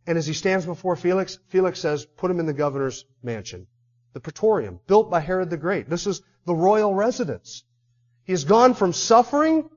And 0.06 0.18
as 0.18 0.26
he 0.26 0.34
stands 0.34 0.66
before 0.66 0.96
Felix, 0.96 1.38
Felix 1.48 1.80
says, 1.80 2.04
put 2.04 2.30
him 2.30 2.40
in 2.40 2.46
the 2.46 2.52
governor's 2.52 3.04
mansion. 3.22 3.66
The 4.12 4.20
praetorium, 4.20 4.80
built 4.86 5.10
by 5.10 5.20
Herod 5.20 5.50
the 5.50 5.56
Great. 5.56 5.88
This 5.88 6.06
is 6.06 6.22
the 6.44 6.54
royal 6.54 6.94
residence. 6.94 7.64
He 8.24 8.32
has 8.32 8.44
gone 8.44 8.74
from 8.74 8.92
suffering 8.92 9.68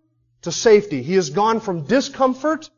to 0.41 0.51
safety. 0.51 1.01
He 1.01 1.15
has 1.15 1.29
gone 1.29 1.59
from 1.59 1.85
discomfort 1.85 2.69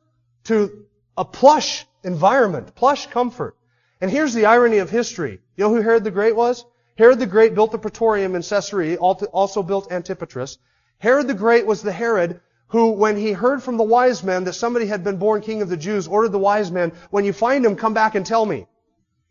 to 0.46 0.86
a 1.18 1.26
plush 1.26 1.86
environment, 2.04 2.76
plush 2.76 3.08
comfort. 3.08 3.58
And 4.00 4.10
here's 4.10 4.34
the 4.34 4.46
irony 4.46 4.78
of 4.78 4.90
history. 4.90 5.42
You 5.58 5.64
know 5.64 5.76
who 5.76 5.82
Herod 5.82 6.04
the 6.04 6.12
Great 6.12 6.36
was? 6.36 6.66
Herod 6.98 7.20
the 7.20 7.26
Great 7.26 7.56
built 7.56 7.72
the 7.72 7.78
Praetorium 7.78 8.36
in 8.36 8.42
Caesarea, 8.42 8.98
also 8.98 9.64
built 9.64 9.92
Antipatris. 9.92 10.58
Herod 11.00 11.28
the 11.28 11.34
Great 11.34 11.66
was 11.66 11.82
the 11.82 11.92
Herod 11.92 12.42
who, 12.70 12.92
when 12.92 13.18
he 13.18 13.32
heard 13.32 13.62
from 13.62 13.78
the 13.78 13.84
wise 13.84 14.24
men 14.24 14.46
that 14.46 14.54
somebody 14.54 14.86
had 14.86 15.04
been 15.04 15.18
born 15.18 15.42
king 15.42 15.62
of 15.62 15.70
the 15.70 15.78
Jews, 15.78 16.08
ordered 16.08 16.32
the 16.32 16.40
wise 16.40 16.72
men, 16.72 16.92
when 17.10 17.26
you 17.26 17.34
find 17.34 17.66
him, 17.66 17.76
come 17.76 17.94
back 17.94 18.16
and 18.16 18.26
tell 18.26 18.46
me. 18.46 18.68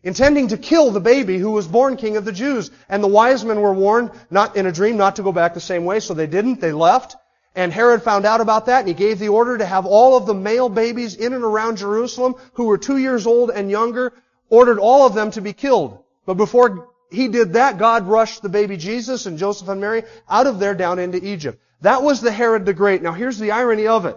Intending 0.03 0.49
to 0.49 0.57
kill 0.57 0.91
the 0.91 1.01
baby 1.01 1.39
who 1.39 1.51
was 1.51 1.67
born 1.67 1.97
king 1.97 2.17
of 2.17 2.25
the 2.25 2.33
Jews. 2.33 2.71
And 2.89 3.03
the 3.03 3.09
wise 3.09 3.45
men 3.45 3.61
were 3.61 3.73
warned, 3.73 4.11
not 4.31 4.57
in 4.57 4.67
a 4.67 4.73
dream, 4.73 4.97
not 4.97 5.17
to 5.17 5.23
go 5.23 5.33
back 5.33 5.55
the 5.55 5.61
same 5.61 5.85
way, 5.85 6.01
so 6.01 6.15
they 6.15 6.27
didn't, 6.27 6.61
they 6.61 6.73
left. 6.73 7.17
And 7.55 7.73
Herod 7.73 8.03
found 8.03 8.25
out 8.25 8.41
about 8.41 8.67
that 8.67 8.81
and 8.81 8.89
he 8.89 8.95
gave 8.95 9.19
the 9.19 9.31
order 9.31 9.59
to 9.59 9.67
have 9.67 9.87
all 9.87 10.17
of 10.17 10.27
the 10.27 10.35
male 10.35 10.69
babies 10.69 11.17
in 11.17 11.33
and 11.33 11.43
around 11.43 11.79
Jerusalem 11.79 12.37
who 12.53 12.67
were 12.67 12.79
two 12.79 12.99
years 12.99 13.27
old 13.27 13.51
and 13.51 13.71
younger 13.71 14.13
ordered 14.49 14.79
all 14.79 15.07
of 15.07 15.15
them 15.15 15.33
to 15.33 15.41
be 15.41 15.53
killed. 15.53 15.99
But 16.25 16.35
before 16.35 16.91
he 17.11 17.27
did 17.27 17.55
that, 17.55 17.79
God 17.79 18.07
rushed 18.07 18.43
the 18.43 18.49
baby 18.49 18.77
Jesus 18.77 19.27
and 19.27 19.39
Joseph 19.39 19.69
and 19.69 19.81
Mary 19.81 20.05
out 20.29 20.47
of 20.47 20.61
there 20.61 20.75
down 20.75 20.99
into 20.99 21.25
Egypt. 21.25 21.61
That 21.81 22.03
was 22.03 22.21
the 22.21 22.33
Herod 22.33 22.67
the 22.67 22.75
Great. 22.75 23.03
Now 23.03 23.13
here's 23.13 23.39
the 23.39 23.53
irony 23.53 23.87
of 23.87 24.07
it. 24.07 24.17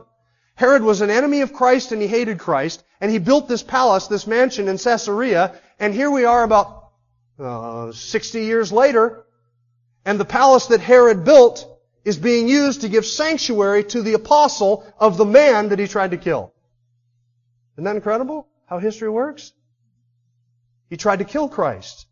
Herod 0.56 0.84
was 0.84 1.02
an 1.02 1.10
enemy 1.10 1.42
of 1.42 1.54
Christ 1.54 1.92
and 1.92 2.02
he 2.02 2.08
hated 2.08 2.40
Christ, 2.40 2.84
and 3.00 3.12
he 3.12 3.18
built 3.18 3.48
this 3.48 3.64
palace, 3.64 4.08
this 4.08 4.28
mansion 4.28 4.68
in 4.68 4.78
Caesarea, 4.78 5.56
and 5.80 5.94
here 5.94 6.12
we 6.12 6.26
are 6.26 6.44
about 6.44 6.92
uh, 7.40 7.92
60 7.92 8.42
years 8.42 8.72
later, 8.72 9.26
and 10.06 10.20
the 10.20 10.26
palace 10.26 10.68
that 10.68 10.82
Herod 10.82 11.24
built 11.24 11.68
is 12.04 12.18
being 12.18 12.48
used 12.48 12.82
to 12.82 12.90
give 12.90 13.06
sanctuary 13.06 13.84
to 13.86 14.02
the 14.02 14.14
apostle 14.14 14.86
of 15.00 15.18
the 15.18 15.26
man 15.26 15.70
that 15.70 15.80
he 15.80 15.88
tried 15.88 16.12
to 16.12 16.18
kill. 16.18 16.54
Isn't 17.76 17.86
that 17.86 17.96
incredible? 17.96 18.48
How 18.66 18.80
history 18.80 19.10
works? 19.10 19.54
He 20.90 20.98
tried 20.98 21.20
to 21.20 21.26
kill 21.26 21.48
Christ. 21.48 22.08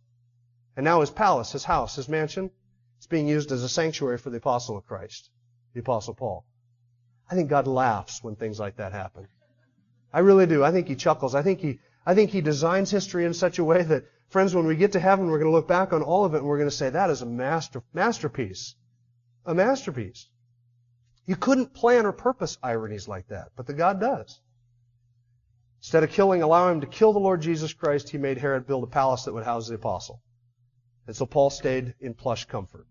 And 0.76 0.84
now 0.84 1.02
his 1.02 1.10
palace, 1.10 1.52
his 1.52 1.64
house, 1.64 1.96
his 1.96 2.08
mansion, 2.08 2.52
is 3.00 3.08
being 3.08 3.28
used 3.28 3.52
as 3.52 3.64
a 3.64 3.70
sanctuary 3.70 4.18
for 4.18 4.30
the 4.30 4.38
apostle 4.38 4.78
of 4.78 4.86
Christ, 4.86 5.30
the 5.80 5.92
apostle 5.92 6.14
Paul. 6.14 6.46
I 7.32 7.36
think 7.36 7.50
God 7.50 7.68
laughs 7.68 8.22
when 8.22 8.36
things 8.36 8.60
like 8.60 8.78
that 8.78 8.92
happen. 8.92 9.28
I 10.12 10.20
really 10.20 10.46
do. 10.46 10.64
I 10.64 10.72
think 10.72 10.88
he 10.88 10.96
chuckles. 10.96 11.36
I 11.36 11.42
think 11.42 11.60
he, 11.62 11.80
I 12.06 12.16
think 12.16 12.32
he 12.32 12.42
designs 12.42 12.92
history 12.92 13.26
in 13.26 13.34
such 13.34 13.60
a 13.60 13.64
way 13.64 13.84
that, 13.84 14.04
friends, 14.30 14.54
when 14.54 14.66
we 14.66 14.76
get 14.76 14.94
to 14.94 15.00
heaven, 15.00 15.28
we're 15.28 15.40
going 15.40 15.52
to 15.52 15.56
look 15.56 15.68
back 15.68 15.94
on 15.94 16.02
all 16.02 16.26
of 16.26 16.34
it 16.34 16.40
and 16.40 16.48
we're 16.48 16.58
going 16.58 16.70
to 16.70 16.76
say, 16.76 16.90
that 16.90 17.10
is 17.10 17.22
a 17.22 17.26
master, 17.26 17.82
masterpiece. 17.94 18.76
A 19.46 19.54
masterpiece. 19.54 20.28
You 21.26 21.36
couldn't 21.36 21.74
plan 21.74 22.06
or 22.06 22.12
purpose 22.12 22.58
ironies 22.62 23.08
like 23.08 23.28
that, 23.28 23.50
but 23.56 23.68
the 23.68 23.74
God 23.74 24.02
does. 24.02 24.42
Instead 25.80 26.04
of 26.04 26.12
killing, 26.12 26.42
allowing 26.42 26.76
him 26.76 26.82
to 26.82 26.88
kill 26.88 27.14
the 27.14 27.20
Lord 27.20 27.42
Jesus 27.42 27.74
Christ, 27.74 28.10
he 28.10 28.18
made 28.18 28.38
Herod 28.38 28.68
build 28.68 28.84
a 28.84 28.88
palace 28.88 29.24
that 29.24 29.34
would 29.34 29.46
house 29.46 29.70
the 29.70 29.76
apostle. 29.76 30.22
And 31.08 31.16
so 31.16 31.26
Paul 31.26 31.52
stayed 31.52 31.94
in 32.02 32.16
plush 32.16 32.46
comfort. 32.46 32.86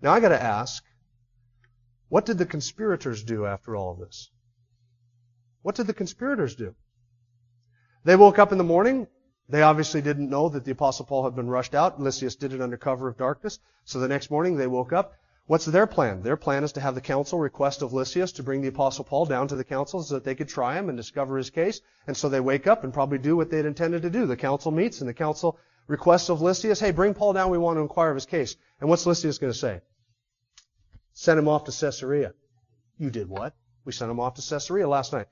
Now 0.00 0.12
I 0.12 0.20
gotta 0.20 0.42
ask, 0.42 0.82
what 2.08 2.26
did 2.26 2.38
the 2.38 2.46
conspirators 2.46 3.22
do 3.22 3.46
after 3.46 3.76
all 3.76 3.92
of 3.92 3.98
this? 3.98 4.30
What 5.62 5.74
did 5.74 5.86
the 5.86 5.94
conspirators 5.94 6.54
do? 6.54 6.74
They 8.04 8.16
woke 8.16 8.38
up 8.38 8.52
in 8.52 8.58
the 8.58 8.64
morning. 8.64 9.06
They 9.48 9.62
obviously 9.62 10.00
didn't 10.00 10.30
know 10.30 10.48
that 10.48 10.64
the 10.64 10.72
apostle 10.72 11.04
Paul 11.04 11.24
had 11.24 11.34
been 11.34 11.48
rushed 11.48 11.74
out. 11.74 12.00
Lysias 12.00 12.36
did 12.36 12.52
it 12.52 12.60
under 12.60 12.76
cover 12.76 13.08
of 13.08 13.16
darkness. 13.16 13.58
So 13.84 13.98
the 13.98 14.08
next 14.08 14.30
morning 14.30 14.56
they 14.56 14.66
woke 14.66 14.92
up. 14.92 15.14
What's 15.46 15.64
their 15.64 15.86
plan? 15.86 16.22
Their 16.22 16.36
plan 16.36 16.64
is 16.64 16.72
to 16.72 16.80
have 16.80 16.94
the 16.94 17.00
council 17.00 17.38
request 17.38 17.80
of 17.80 17.94
Lysias 17.94 18.32
to 18.32 18.42
bring 18.42 18.60
the 18.60 18.68
apostle 18.68 19.04
Paul 19.04 19.24
down 19.24 19.48
to 19.48 19.56
the 19.56 19.64
council 19.64 20.02
so 20.02 20.14
that 20.14 20.24
they 20.24 20.34
could 20.34 20.48
try 20.48 20.78
him 20.78 20.90
and 20.90 20.96
discover 20.96 21.38
his 21.38 21.48
case. 21.48 21.80
And 22.06 22.14
so 22.14 22.28
they 22.28 22.40
wake 22.40 22.66
up 22.66 22.84
and 22.84 22.92
probably 22.92 23.16
do 23.18 23.36
what 23.36 23.50
they'd 23.50 23.64
intended 23.64 24.02
to 24.02 24.10
do. 24.10 24.26
The 24.26 24.36
council 24.36 24.70
meets 24.70 25.00
and 25.00 25.08
the 25.08 25.14
council 25.14 25.58
requests 25.86 26.28
of 26.28 26.42
Lysias, 26.42 26.80
hey, 26.80 26.90
bring 26.90 27.14
Paul 27.14 27.32
down, 27.32 27.50
we 27.50 27.56
want 27.56 27.78
to 27.78 27.82
inquire 27.82 28.10
of 28.10 28.16
his 28.16 28.26
case. 28.26 28.56
And 28.80 28.90
what's 28.90 29.06
Lysias 29.06 29.38
going 29.38 29.52
to 29.52 29.58
say? 29.58 29.80
Send 31.18 31.36
him 31.36 31.48
off 31.48 31.64
to 31.64 31.72
Caesarea. 31.72 32.32
You 32.96 33.10
did 33.10 33.28
what? 33.28 33.52
We 33.84 33.90
sent 33.90 34.08
him 34.08 34.20
off 34.20 34.34
to 34.34 34.40
Caesarea 34.40 34.86
last 34.86 35.12
night. 35.12 35.26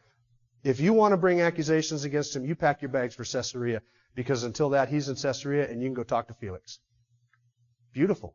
If 0.65 0.81
you 0.81 0.93
want 0.93 1.13
to 1.13 1.17
bring 1.17 1.41
accusations 1.41 2.03
against 2.03 2.35
him, 2.35 2.45
you 2.45 2.57
pack 2.57 2.83
your 2.83 2.89
bags 2.89 3.15
for 3.15 3.23
Caesarea 3.23 3.83
because 4.17 4.43
until 4.43 4.71
that, 4.71 4.89
he's 4.89 5.09
in 5.09 5.15
Caesarea 5.15 5.71
and 5.71 5.81
you 5.81 5.87
can 5.87 5.95
go 5.95 6.03
talk 6.03 6.27
to 6.27 6.35
Felix. 6.35 6.81
Beautiful. 7.93 8.35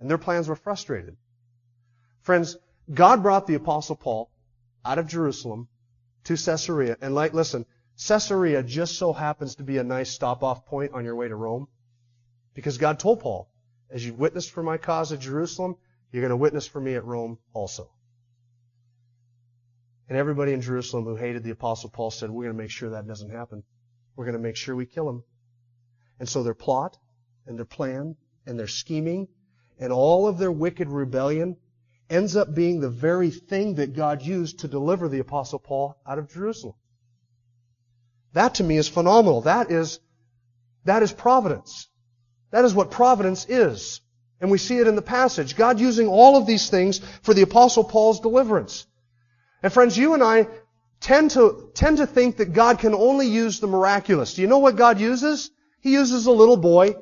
And 0.00 0.10
their 0.10 0.18
plans 0.18 0.48
were 0.48 0.56
frustrated. 0.56 1.16
Friends, 2.22 2.56
God 2.92 3.22
brought 3.22 3.46
the 3.46 3.54
apostle 3.54 3.94
Paul 3.94 4.32
out 4.84 4.98
of 4.98 5.06
Jerusalem 5.06 5.68
to 6.24 6.36
Caesarea. 6.36 6.96
And 7.00 7.14
like, 7.14 7.32
listen, 7.32 7.64
Caesarea 8.08 8.64
just 8.64 8.96
so 8.96 9.12
happens 9.12 9.54
to 9.54 9.62
be 9.62 9.78
a 9.78 9.84
nice 9.84 10.10
stop 10.10 10.42
off 10.42 10.66
point 10.66 10.94
on 10.94 11.04
your 11.04 11.14
way 11.14 11.28
to 11.28 11.36
Rome. 11.36 11.68
Because 12.54 12.76
God 12.76 12.98
told 12.98 13.20
Paul, 13.20 13.48
as 13.88 14.04
you've 14.04 14.18
witnessed 14.18 14.50
for 14.50 14.64
my 14.64 14.78
cause 14.78 15.12
at 15.12 15.20
Jerusalem, 15.20 15.76
you're 16.12 16.22
going 16.22 16.30
to 16.30 16.36
witness 16.36 16.66
for 16.66 16.80
me 16.80 16.94
at 16.94 17.04
Rome 17.04 17.38
also. 17.52 17.90
And 20.08 20.18
everybody 20.18 20.52
in 20.52 20.60
Jerusalem 20.60 21.04
who 21.04 21.16
hated 21.16 21.42
the 21.42 21.50
apostle 21.50 21.88
Paul 21.88 22.10
said, 22.10 22.30
we're 22.30 22.44
going 22.44 22.56
to 22.56 22.62
make 22.62 22.70
sure 22.70 22.90
that 22.90 23.08
doesn't 23.08 23.30
happen. 23.30 23.64
We're 24.14 24.26
going 24.26 24.36
to 24.36 24.42
make 24.42 24.56
sure 24.56 24.76
we 24.76 24.84
kill 24.84 25.08
him. 25.08 25.24
And 26.20 26.28
so 26.28 26.42
their 26.42 26.54
plot 26.54 26.98
and 27.46 27.56
their 27.56 27.64
plan 27.64 28.16
and 28.46 28.58
their 28.58 28.68
scheming 28.68 29.28
and 29.80 29.90
all 29.90 30.28
of 30.28 30.36
their 30.36 30.52
wicked 30.52 30.88
rebellion 30.88 31.56
ends 32.10 32.36
up 32.36 32.54
being 32.54 32.80
the 32.80 32.90
very 32.90 33.30
thing 33.30 33.76
that 33.76 33.94
God 33.94 34.20
used 34.20 34.60
to 34.60 34.68
deliver 34.68 35.08
the 35.08 35.20
apostle 35.20 35.58
Paul 35.58 35.96
out 36.06 36.18
of 36.18 36.30
Jerusalem. 36.30 36.74
That 38.34 38.56
to 38.56 38.64
me 38.64 38.76
is 38.76 38.86
phenomenal. 38.86 39.40
That 39.40 39.70
is, 39.70 39.98
that 40.84 41.02
is 41.02 41.10
providence. 41.10 41.88
That 42.50 42.66
is 42.66 42.74
what 42.74 42.90
providence 42.90 43.46
is. 43.48 44.01
And 44.42 44.50
we 44.50 44.58
see 44.58 44.78
it 44.78 44.88
in 44.88 44.96
the 44.96 45.02
passage. 45.02 45.56
God 45.56 45.80
using 45.80 46.08
all 46.08 46.36
of 46.36 46.46
these 46.46 46.68
things 46.68 46.98
for 47.22 47.32
the 47.32 47.42
apostle 47.42 47.84
Paul's 47.84 48.20
deliverance. 48.20 48.86
And 49.62 49.72
friends, 49.72 49.96
you 49.96 50.14
and 50.14 50.22
I 50.22 50.48
tend 51.00 51.30
to, 51.32 51.70
tend 51.74 51.98
to 51.98 52.06
think 52.06 52.38
that 52.38 52.52
God 52.52 52.80
can 52.80 52.92
only 52.92 53.28
use 53.28 53.60
the 53.60 53.68
miraculous. 53.68 54.34
Do 54.34 54.42
you 54.42 54.48
know 54.48 54.58
what 54.58 54.76
God 54.76 55.00
uses? 55.00 55.50
He 55.80 55.92
uses 55.92 56.26
a 56.26 56.32
little 56.32 56.56
boy 56.56 56.96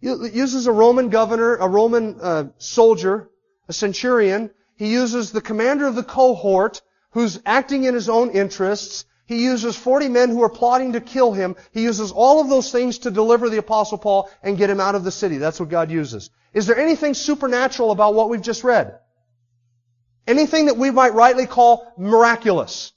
He 0.00 0.08
uses 0.08 0.66
a 0.66 0.72
Roman 0.72 1.08
governor, 1.08 1.56
a 1.56 1.68
Roman 1.68 2.20
uh, 2.20 2.44
soldier, 2.58 3.28
a 3.68 3.72
centurion. 3.72 4.50
He 4.76 4.92
uses 4.92 5.32
the 5.32 5.40
commander 5.40 5.86
of 5.86 5.96
the 5.96 6.02
cohort 6.04 6.80
who's 7.10 7.40
acting 7.44 7.84
in 7.84 7.94
his 7.94 8.08
own 8.08 8.30
interests. 8.30 9.04
He 9.26 9.42
uses 9.42 9.76
40 9.76 10.08
men 10.08 10.28
who 10.28 10.42
are 10.42 10.50
plotting 10.50 10.92
to 10.92 11.00
kill 11.00 11.32
him. 11.32 11.56
He 11.72 11.82
uses 11.82 12.12
all 12.12 12.40
of 12.40 12.48
those 12.48 12.70
things 12.70 12.98
to 12.98 13.10
deliver 13.10 13.48
the 13.48 13.58
apostle 13.58 13.98
Paul 13.98 14.30
and 14.42 14.58
get 14.58 14.68
him 14.68 14.80
out 14.80 14.94
of 14.94 15.04
the 15.04 15.10
city. 15.10 15.38
That's 15.38 15.58
what 15.58 15.70
God 15.70 15.90
uses. 15.90 16.30
Is 16.52 16.66
there 16.66 16.78
anything 16.78 17.14
supernatural 17.14 17.90
about 17.90 18.14
what 18.14 18.28
we've 18.28 18.42
just 18.42 18.64
read? 18.64 18.98
Anything 20.26 20.66
that 20.66 20.76
we 20.76 20.90
might 20.90 21.14
rightly 21.14 21.46
call 21.46 21.92
miraculous? 21.96 22.92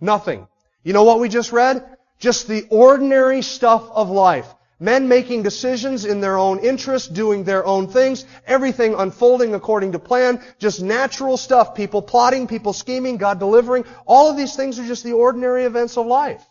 Nothing. 0.00 0.48
You 0.82 0.92
know 0.92 1.04
what 1.04 1.20
we 1.20 1.28
just 1.28 1.52
read? 1.52 1.96
Just 2.18 2.48
the 2.48 2.66
ordinary 2.70 3.42
stuff 3.42 3.88
of 3.90 4.10
life. 4.10 4.46
Men 4.80 5.08
making 5.08 5.42
decisions 5.42 6.04
in 6.04 6.20
their 6.20 6.36
own 6.36 6.60
interest, 6.60 7.12
doing 7.12 7.42
their 7.42 7.66
own 7.66 7.88
things, 7.88 8.24
everything 8.46 8.94
unfolding 8.94 9.54
according 9.54 9.92
to 9.92 9.98
plan, 9.98 10.40
just 10.58 10.80
natural 10.80 11.36
stuff, 11.36 11.74
people 11.74 12.00
plotting, 12.00 12.46
people 12.46 12.72
scheming, 12.72 13.16
God 13.16 13.40
delivering. 13.40 13.84
All 14.06 14.30
of 14.30 14.36
these 14.36 14.54
things 14.54 14.78
are 14.78 14.86
just 14.86 15.02
the 15.02 15.14
ordinary 15.14 15.64
events 15.64 15.96
of 15.96 16.06
life. 16.06 16.44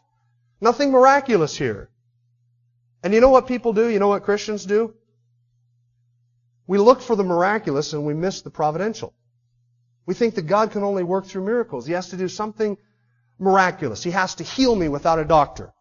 Nothing 0.60 0.92
miraculous 0.92 1.56
here. 1.56 1.90
And 3.02 3.14
you 3.14 3.22
know 3.22 3.30
what 3.30 3.48
people 3.48 3.72
do? 3.72 3.88
You 3.88 4.00
know 4.00 4.10
what 4.10 4.24
Christians 4.24 4.66
do? 4.66 4.94
We 6.66 6.80
look 6.80 7.02
for 7.02 7.16
the 7.16 7.24
miraculous 7.24 7.94
and 7.94 8.06
we 8.06 8.14
miss 8.14 8.42
the 8.42 8.50
providential. 8.50 9.14
We 10.06 10.14
think 10.14 10.36
that 10.36 10.44
God 10.44 10.72
can 10.72 10.84
only 10.84 11.04
work 11.04 11.26
through 11.28 11.46
miracles. 11.46 11.86
He 11.86 11.94
has 11.94 12.10
to 12.10 12.18
do 12.18 12.28
something 12.28 12.78
miraculous. 13.40 14.04
He 14.04 14.12
has 14.12 14.36
to 14.36 14.44
heal 14.44 14.76
me 14.76 14.90
without 14.90 15.20
a 15.20 15.26
doctor. 15.26 15.74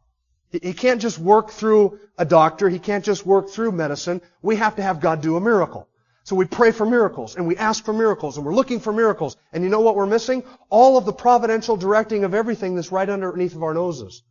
He 0.51 0.73
can't 0.73 1.01
just 1.01 1.19
work 1.19 1.51
through 1.51 1.99
a 2.19 2.25
doctor. 2.25 2.69
He 2.69 2.79
can't 2.79 3.05
just 3.05 3.27
work 3.27 3.51
through 3.51 3.73
medicine. 3.73 4.23
We 4.43 4.57
have 4.57 4.77
to 4.77 4.83
have 4.83 5.01
God 5.01 5.21
do 5.21 5.37
a 5.37 5.41
miracle. 5.41 5.89
So 6.25 6.35
we 6.35 6.45
pray 6.45 6.73
for 6.73 6.85
miracles 6.85 7.37
and 7.37 7.47
we 7.47 7.57
ask 7.57 7.85
for 7.85 7.93
miracles 7.93 8.37
and 8.37 8.45
we're 8.45 8.55
looking 8.55 8.81
for 8.81 8.93
miracles. 8.93 9.37
And 9.53 9.63
you 9.63 9.71
know 9.71 9.81
what 9.81 9.95
we're 9.95 10.07
missing? 10.07 10.43
All 10.71 10.97
of 10.97 11.05
the 11.05 11.13
providential 11.13 11.77
directing 11.77 12.25
of 12.25 12.35
everything 12.35 12.75
that's 12.75 12.91
right 12.91 13.09
underneath 13.09 13.55
of 13.55 13.63
our 13.63 13.75
noses. 13.75 14.23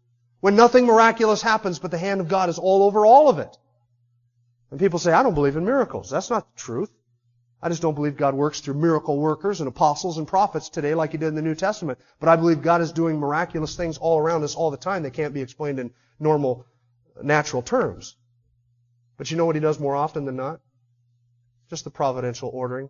When 0.41 0.55
nothing 0.55 0.85
miraculous 0.85 1.41
happens, 1.41 1.79
but 1.79 1.91
the 1.91 1.97
hand 1.97 2.21
of 2.21 2.27
God 2.27 2.49
is 2.49 2.59
all 2.59 2.83
over 2.83 3.05
all 3.05 3.29
of 3.29 3.39
it. 3.39 3.57
And 4.71 4.79
people 4.79 4.99
say, 4.99 5.13
I 5.13 5.23
don't 5.23 5.35
believe 5.35 5.55
in 5.55 5.63
miracles. 5.63 6.09
That's 6.09 6.29
not 6.29 6.53
the 6.53 6.59
truth. 6.59 6.91
I 7.61 7.69
just 7.69 7.81
don't 7.81 7.95
believe 7.95 8.17
God 8.17 8.35
works 8.35 8.59
through 8.59 8.75
miracle 8.75 9.17
workers 9.17 9.61
and 9.61 9.67
apostles 9.67 10.17
and 10.17 10.27
prophets 10.27 10.69
today 10.69 10.93
like 10.93 11.13
He 11.13 11.17
did 11.17 11.29
in 11.29 11.35
the 11.35 11.41
New 11.41 11.55
Testament. 11.55 11.97
But 12.19 12.29
I 12.29 12.35
believe 12.35 12.61
God 12.61 12.81
is 12.81 12.91
doing 12.91 13.19
miraculous 13.19 13.75
things 13.75 13.97
all 13.97 14.19
around 14.19 14.43
us 14.43 14.53
all 14.53 14.69
the 14.69 14.77
time 14.77 15.03
that 15.03 15.13
can't 15.13 15.33
be 15.33 15.41
explained 15.41 15.79
in 15.79 15.91
normal, 16.19 16.65
natural 17.21 17.61
terms. 17.61 18.15
But 19.17 19.31
you 19.31 19.37
know 19.37 19.45
what 19.45 19.55
he 19.55 19.61
does 19.61 19.79
more 19.79 19.95
often 19.95 20.25
than 20.25 20.35
not? 20.35 20.59
Just 21.69 21.83
the 21.83 21.89
providential 21.89 22.49
ordering 22.53 22.89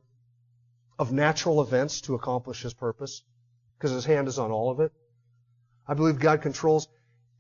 of 0.97 1.11
natural 1.11 1.61
events 1.61 2.01
to 2.01 2.15
accomplish 2.15 2.61
his 2.61 2.73
purpose. 2.73 3.23
Because 3.77 3.91
his 3.91 4.05
hand 4.05 4.27
is 4.27 4.39
on 4.39 4.51
all 4.51 4.71
of 4.71 4.79
it. 4.79 4.91
I 5.87 5.93
believe 5.93 6.19
God 6.19 6.41
controls 6.41 6.87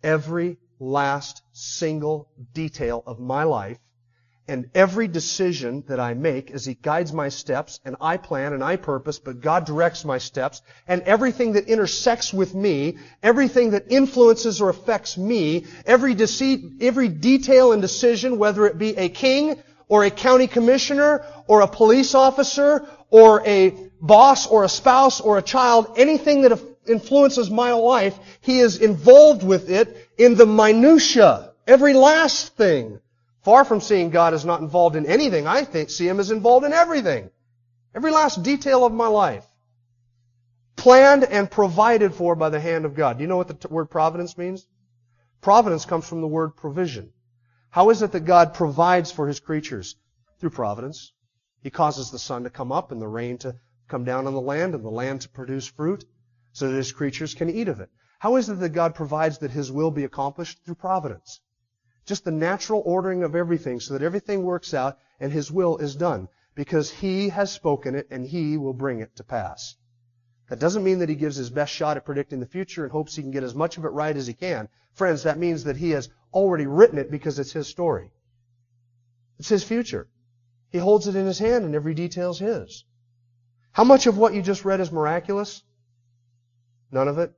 every 0.03 0.57
last 0.79 1.41
single 1.53 2.29
detail 2.53 3.01
of 3.07 3.19
my 3.19 3.43
life 3.43 3.79
and 4.47 4.69
every 4.75 5.07
decision 5.07 5.83
that 5.87 5.99
I 5.99 6.13
make 6.13 6.51
as 6.51 6.65
He 6.65 6.75
guides 6.75 7.11
my 7.11 7.29
steps, 7.29 7.79
and 7.83 7.95
I 7.99 8.17
plan 8.17 8.53
and 8.53 8.63
I 8.63 8.75
purpose, 8.75 9.17
but 9.17 9.41
God 9.41 9.65
directs 9.65 10.05
my 10.05 10.19
steps, 10.19 10.61
and 10.87 11.01
everything 11.03 11.53
that 11.53 11.67
intersects 11.67 12.33
with 12.33 12.53
me, 12.53 12.97
everything 13.23 13.71
that 13.71 13.85
influences 13.89 14.61
or 14.61 14.69
affects 14.69 15.17
me, 15.17 15.65
every 15.85 16.13
deceit, 16.13 16.63
every 16.81 17.09
detail 17.09 17.71
and 17.71 17.81
decision, 17.81 18.37
whether 18.37 18.65
it 18.67 18.77
be 18.77 18.95
a 18.97 19.09
king, 19.09 19.61
or 19.87 20.03
a 20.03 20.11
county 20.11 20.47
commissioner, 20.47 21.25
or 21.47 21.61
a 21.61 21.67
police 21.67 22.15
officer, 22.15 22.87
or 23.09 23.45
a 23.47 23.75
boss, 24.01 24.47
or 24.47 24.63
a 24.63 24.69
spouse, 24.69 25.21
or 25.21 25.37
a 25.37 25.41
child, 25.41 25.93
anything 25.97 26.41
that 26.43 26.59
influences 26.87 27.49
my 27.49 27.71
life, 27.71 28.17
He 28.41 28.59
is 28.59 28.77
involved 28.77 29.43
with 29.43 29.69
it 29.69 30.09
in 30.17 30.35
the 30.35 30.45
minutia. 30.45 31.51
Every 31.67 31.93
last 31.93 32.55
thing. 32.55 32.99
Far 33.45 33.63
from 33.63 33.79
seeing 33.79 34.09
God 34.09 34.33
as 34.33 34.43
not 34.43 34.61
involved 34.61 34.95
in 34.95 35.05
anything, 35.05 35.45
I 35.45 35.65
think, 35.65 35.91
see 35.91 36.07
Him 36.07 36.19
as 36.19 36.31
involved 36.31 36.65
in 36.65 36.73
everything. 36.73 37.29
Every 37.93 38.09
last 38.09 38.41
detail 38.41 38.83
of 38.83 38.91
my 38.91 39.05
life. 39.05 39.45
Planned 40.75 41.23
and 41.23 41.49
provided 41.49 42.15
for 42.15 42.35
by 42.35 42.49
the 42.49 42.59
hand 42.59 42.85
of 42.85 42.95
God. 42.95 43.17
Do 43.17 43.21
you 43.21 43.27
know 43.27 43.37
what 43.37 43.47
the 43.47 43.53
t- 43.53 43.67
word 43.69 43.91
providence 43.91 44.35
means? 44.35 44.65
Providence 45.41 45.85
comes 45.85 46.09
from 46.09 46.21
the 46.21 46.27
word 46.27 46.55
provision. 46.55 47.13
How 47.69 47.91
is 47.91 48.01
it 48.01 48.13
that 48.13 48.21
God 48.25 48.55
provides 48.55 49.11
for 49.11 49.27
His 49.27 49.39
creatures? 49.39 49.95
Through 50.39 50.49
providence. 50.49 51.13
He 51.61 51.69
causes 51.69 52.09
the 52.09 52.17
sun 52.17 52.45
to 52.45 52.49
come 52.49 52.71
up 52.71 52.91
and 52.91 52.99
the 52.99 53.07
rain 53.07 53.37
to 53.39 53.57
come 53.87 54.05
down 54.05 54.25
on 54.25 54.33
the 54.33 54.41
land 54.41 54.73
and 54.73 54.83
the 54.83 54.89
land 54.89 55.21
to 55.21 55.29
produce 55.29 55.67
fruit 55.67 56.03
so 56.51 56.67
that 56.67 56.77
his 56.77 56.91
creatures 56.91 57.35
can 57.35 57.51
eat 57.51 57.67
of 57.67 57.79
it. 57.79 57.91
How 58.17 58.37
is 58.37 58.49
it 58.49 58.55
that 58.55 58.69
God 58.69 58.95
provides 58.95 59.37
that 59.37 59.51
his 59.51 59.71
will 59.71 59.91
be 59.91 60.03
accomplished? 60.03 60.65
Through 60.65 60.75
providence. 60.75 61.41
Just 62.05 62.23
the 62.23 62.31
natural 62.31 62.83
ordering 62.85 63.23
of 63.23 63.35
everything 63.35 63.79
so 63.79 63.93
that 63.93 64.03
everything 64.03 64.43
works 64.43 64.73
out 64.73 64.99
and 65.19 65.31
his 65.31 65.51
will 65.51 65.77
is 65.77 65.95
done 65.95 66.27
because 66.53 66.91
he 66.91 67.29
has 67.29 67.51
spoken 67.51 67.95
it 67.95 68.07
and 68.11 68.25
he 68.25 68.57
will 68.57 68.73
bring 68.73 68.99
it 68.99 69.15
to 69.15 69.23
pass. 69.23 69.75
That 70.49 70.59
doesn't 70.59 70.83
mean 70.83 70.99
that 70.99 71.09
he 71.09 71.15
gives 71.15 71.35
his 71.35 71.49
best 71.49 71.73
shot 71.73 71.97
at 71.97 72.05
predicting 72.05 72.39
the 72.39 72.45
future 72.45 72.83
and 72.83 72.91
hopes 72.91 73.15
he 73.15 73.23
can 73.23 73.31
get 73.31 73.43
as 73.43 73.55
much 73.55 73.77
of 73.77 73.85
it 73.85 73.89
right 73.89 74.15
as 74.15 74.27
he 74.27 74.33
can. 74.33 74.69
Friends, 74.93 75.23
that 75.23 75.39
means 75.39 75.63
that 75.63 75.77
he 75.77 75.89
has 75.91 76.09
already 76.31 76.67
written 76.67 76.99
it 76.99 77.09
because 77.09 77.39
it's 77.39 77.53
his 77.53 77.67
story. 77.67 78.11
It's 79.39 79.49
his 79.49 79.63
future. 79.63 80.07
He 80.69 80.77
holds 80.77 81.07
it 81.07 81.15
in 81.15 81.25
his 81.25 81.39
hand 81.39 81.65
and 81.65 81.73
every 81.73 81.95
detail 81.95 82.29
is 82.29 82.39
his. 82.39 82.85
How 83.71 83.83
much 83.83 84.05
of 84.05 84.17
what 84.17 84.33
you 84.33 84.43
just 84.43 84.63
read 84.63 84.79
is 84.79 84.91
miraculous? 84.91 85.63
None 86.91 87.07
of 87.07 87.17
it. 87.17 87.33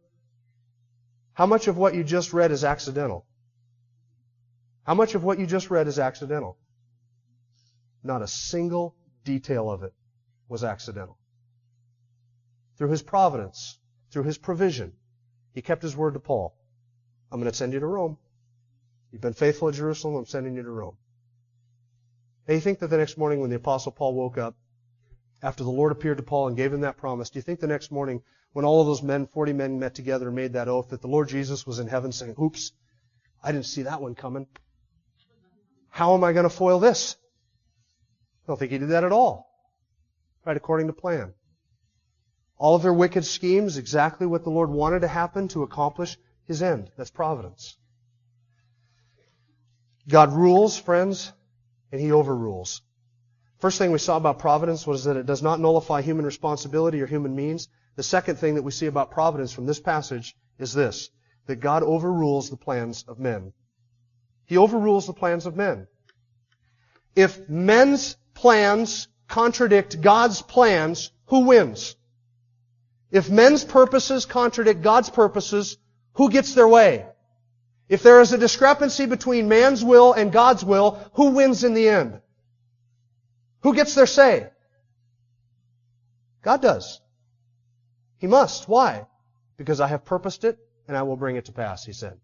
How 1.34 1.45
much 1.45 1.68
of 1.68 1.78
what 1.78 1.95
you 1.95 2.03
just 2.03 2.34
read 2.34 2.51
is 2.51 2.63
accidental? 2.63 3.26
How 4.88 4.93
much 4.93 5.15
of 5.15 5.23
what 5.23 5.38
you 5.38 5.45
just 5.45 5.69
read 5.69 5.89
is 5.89 5.99
accidental? 5.99 6.57
Not 8.03 8.21
a 8.21 8.27
single 8.27 8.95
detail 9.25 9.69
of 9.69 9.83
it 9.83 9.93
was 10.47 10.63
accidental. 10.63 11.17
Through 12.77 12.91
his 12.91 13.01
providence, 13.01 13.77
through 14.11 14.23
his 14.23 14.38
provision, 14.38 14.93
he 15.53 15.61
kept 15.61 15.81
his 15.81 15.97
word 15.97 16.13
to 16.13 16.21
Paul. 16.21 16.55
I'm 17.29 17.41
going 17.41 17.51
to 17.51 17.57
send 17.57 17.73
you 17.73 17.81
to 17.81 17.85
Rome. 17.85 18.17
You've 19.11 19.21
been 19.21 19.33
faithful 19.33 19.67
at 19.67 19.75
Jerusalem. 19.75 20.15
I'm 20.15 20.25
sending 20.25 20.55
you 20.55 20.63
to 20.63 20.71
Rome. 20.71 20.95
Now 22.47 22.53
you 22.53 22.61
think 22.61 22.79
that 22.79 22.88
the 22.88 22.97
next 22.97 23.17
morning 23.17 23.41
when 23.41 23.49
the 23.49 23.57
apostle 23.57 23.91
Paul 23.91 24.13
woke 24.13 24.38
up, 24.38 24.55
after 25.43 25.65
the 25.65 25.69
Lord 25.69 25.91
appeared 25.91 26.17
to 26.17 26.23
Paul 26.23 26.47
and 26.47 26.55
gave 26.55 26.71
him 26.71 26.81
that 26.81 26.95
promise, 26.95 27.29
do 27.29 27.39
you 27.39 27.43
think 27.43 27.59
the 27.59 27.67
next 27.67 27.91
morning 27.91 28.21
when 28.53 28.63
all 28.63 28.79
of 28.79 28.88
those 28.88 29.03
men, 29.03 29.27
40 29.27 29.51
men 29.51 29.79
met 29.79 29.95
together 29.95 30.27
and 30.27 30.35
made 30.38 30.53
that 30.53 30.69
oath, 30.69 30.89
that 30.89 31.01
the 31.01 31.09
Lord 31.09 31.27
Jesus 31.27 31.67
was 31.67 31.79
in 31.79 31.88
heaven 31.88 32.13
saying, 32.13 32.35
oops, 32.41 32.71
I 33.43 33.51
didn't 33.51 33.65
see 33.65 33.81
that 33.81 34.01
one 34.01 34.15
coming. 34.15 34.47
How 35.97 36.13
am 36.13 36.23
I 36.23 36.31
going 36.31 36.43
to 36.43 36.49
foil 36.51 36.79
this? 36.79 37.15
I 38.43 38.45
don't 38.45 38.59
think 38.59 38.71
he 38.71 38.77
did 38.77 38.89
that 38.89 39.03
at 39.03 39.11
all. 39.11 39.49
Right 40.45 40.55
according 40.55 40.85
to 40.85 40.93
plan. 40.93 41.33
All 42.55 42.75
of 42.75 42.83
their 42.83 42.93
wicked 42.93 43.25
schemes, 43.25 43.77
exactly 43.77 44.27
what 44.27 44.43
the 44.43 44.51
Lord 44.51 44.69
wanted 44.69 44.99
to 44.99 45.07
happen 45.07 45.47
to 45.47 45.63
accomplish 45.63 46.15
his 46.45 46.61
end. 46.61 46.91
That's 46.97 47.09
providence. 47.09 47.77
God 50.07 50.33
rules, 50.33 50.77
friends, 50.77 51.33
and 51.91 51.99
he 51.99 52.11
overrules. 52.11 52.83
First 53.57 53.79
thing 53.79 53.91
we 53.91 53.97
saw 53.97 54.17
about 54.17 54.37
providence 54.37 54.85
was 54.85 55.05
that 55.05 55.17
it 55.17 55.25
does 55.25 55.41
not 55.41 55.59
nullify 55.59 56.03
human 56.03 56.25
responsibility 56.25 57.01
or 57.01 57.07
human 57.07 57.35
means. 57.35 57.69
The 57.95 58.03
second 58.03 58.35
thing 58.35 58.53
that 58.53 58.61
we 58.61 58.69
see 58.69 58.85
about 58.85 59.09
providence 59.09 59.51
from 59.51 59.65
this 59.65 59.79
passage 59.79 60.35
is 60.59 60.75
this, 60.75 61.09
that 61.47 61.55
God 61.55 61.81
overrules 61.81 62.51
the 62.51 62.57
plans 62.57 63.03
of 63.07 63.17
men. 63.17 63.51
He 64.47 64.57
overrules 64.57 65.05
the 65.05 65.13
plans 65.13 65.45
of 65.45 65.55
men. 65.55 65.87
If 67.15 67.47
men's 67.49 68.17
plans 68.33 69.07
contradict 69.27 70.01
God's 70.01 70.41
plans, 70.41 71.11
who 71.25 71.41
wins? 71.41 71.95
If 73.11 73.29
men's 73.29 73.63
purposes 73.63 74.25
contradict 74.25 74.81
God's 74.81 75.09
purposes, 75.09 75.77
who 76.13 76.29
gets 76.29 76.53
their 76.53 76.67
way? 76.67 77.05
If 77.89 78.03
there 78.03 78.21
is 78.21 78.33
a 78.33 78.37
discrepancy 78.37 79.05
between 79.05 79.47
man's 79.47 79.83
will 79.83 80.13
and 80.13 80.31
God's 80.31 80.63
will, 80.63 80.99
who 81.13 81.31
wins 81.31 81.63
in 81.63 81.73
the 81.73 81.87
end? 81.89 82.21
Who 83.61 83.73
gets 83.73 83.95
their 83.95 84.05
say? 84.05 84.49
God 86.41 86.61
does. 86.61 87.01
He 88.19 88.27
must. 88.27 88.67
Why? 88.67 89.07
Because 89.57 89.81
I 89.81 89.87
have 89.87 90.05
purposed 90.05 90.43
it 90.43 90.57
and 90.87 90.95
I 90.95 91.03
will 91.03 91.17
bring 91.17 91.35
it 91.35 91.45
to 91.45 91.51
pass, 91.51 91.83
he 91.83 91.93
said. 91.93 92.19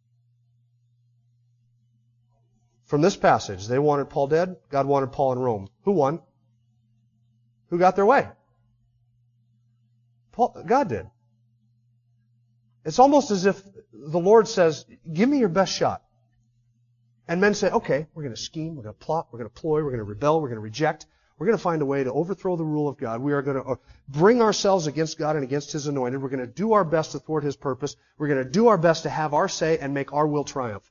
From 2.85 3.01
this 3.01 3.15
passage, 3.15 3.67
they 3.67 3.79
wanted 3.79 4.09
Paul 4.09 4.27
dead. 4.27 4.57
God 4.69 4.85
wanted 4.85 5.11
Paul 5.11 5.33
in 5.33 5.39
Rome. 5.39 5.69
Who 5.83 5.91
won? 5.93 6.21
Who 7.69 7.79
got 7.79 7.95
their 7.95 8.05
way? 8.05 8.27
Paul, 10.31 10.63
God 10.65 10.89
did. 10.89 11.07
It's 12.85 12.99
almost 12.99 13.31
as 13.31 13.45
if 13.45 13.61
the 13.93 14.19
Lord 14.19 14.47
says, 14.47 14.85
give 15.11 15.29
me 15.29 15.39
your 15.39 15.49
best 15.49 15.73
shot. 15.73 16.03
And 17.27 17.39
men 17.39 17.53
say, 17.53 17.69
okay, 17.69 18.07
we're 18.13 18.23
going 18.23 18.35
to 18.35 18.41
scheme, 18.41 18.75
we're 18.75 18.83
going 18.83 18.95
to 18.95 19.05
plot, 19.05 19.27
we're 19.31 19.39
going 19.39 19.49
to 19.49 19.61
ploy, 19.61 19.81
we're 19.81 19.91
going 19.91 19.99
to 19.99 20.03
rebel, 20.03 20.41
we're 20.41 20.49
going 20.49 20.57
to 20.57 20.61
reject. 20.61 21.05
We're 21.37 21.47
going 21.47 21.57
to 21.57 21.63
find 21.63 21.81
a 21.81 21.85
way 21.85 22.03
to 22.03 22.11
overthrow 22.11 22.55
the 22.55 22.63
rule 22.63 22.87
of 22.87 22.97
God. 22.97 23.21
We 23.21 23.33
are 23.33 23.41
going 23.41 23.57
to 23.57 23.63
uh, 23.63 23.75
bring 24.07 24.41
ourselves 24.41 24.87
against 24.87 25.17
God 25.17 25.35
and 25.35 25.43
against 25.43 25.71
His 25.71 25.87
anointed. 25.87 26.21
We're 26.21 26.29
going 26.29 26.45
to 26.45 26.47
do 26.47 26.73
our 26.73 26.83
best 26.83 27.13
to 27.13 27.19
thwart 27.19 27.43
His 27.43 27.55
purpose. 27.55 27.95
We're 28.17 28.27
going 28.27 28.43
to 28.43 28.49
do 28.49 28.67
our 28.67 28.77
best 28.77 29.03
to 29.03 29.09
have 29.09 29.33
our 29.33 29.49
say 29.49 29.79
and 29.79 29.93
make 29.93 30.13
our 30.13 30.27
will 30.27 30.43
triumph. 30.43 30.89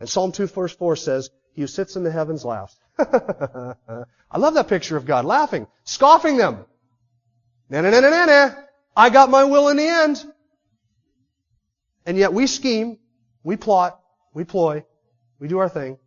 And 0.00 0.08
Psalm 0.08 0.32
2 0.32 0.46
verse 0.46 0.74
4 0.74 0.96
says, 0.96 1.30
He 1.52 1.60
who 1.60 1.66
sits 1.66 1.94
in 1.94 2.02
the 2.02 2.10
heavens 2.10 2.44
laughs. 2.44 2.76
I 2.98 4.38
love 4.38 4.54
that 4.54 4.68
picture 4.68 4.96
of 4.96 5.04
God 5.04 5.24
laughing, 5.24 5.66
scoffing 5.84 6.38
them. 6.38 6.64
Na 7.68 7.82
na 7.82 7.90
na 7.90 8.00
na 8.00 8.10
na 8.10 8.24
na. 8.24 8.54
I 8.96 9.10
got 9.10 9.30
my 9.30 9.44
will 9.44 9.68
in 9.68 9.76
the 9.76 9.86
end. 9.86 10.24
And 12.06 12.16
yet 12.16 12.32
we 12.32 12.46
scheme, 12.46 12.98
we 13.44 13.56
plot, 13.56 14.00
we 14.34 14.44
ploy, 14.44 14.84
we 15.38 15.48
do 15.48 15.58
our 15.58 15.68
thing. 15.68 15.98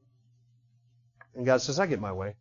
And 1.36 1.46
God 1.46 1.62
says, 1.62 1.80
I 1.80 1.86
get 1.86 2.02
my 2.02 2.12
way. 2.12 2.36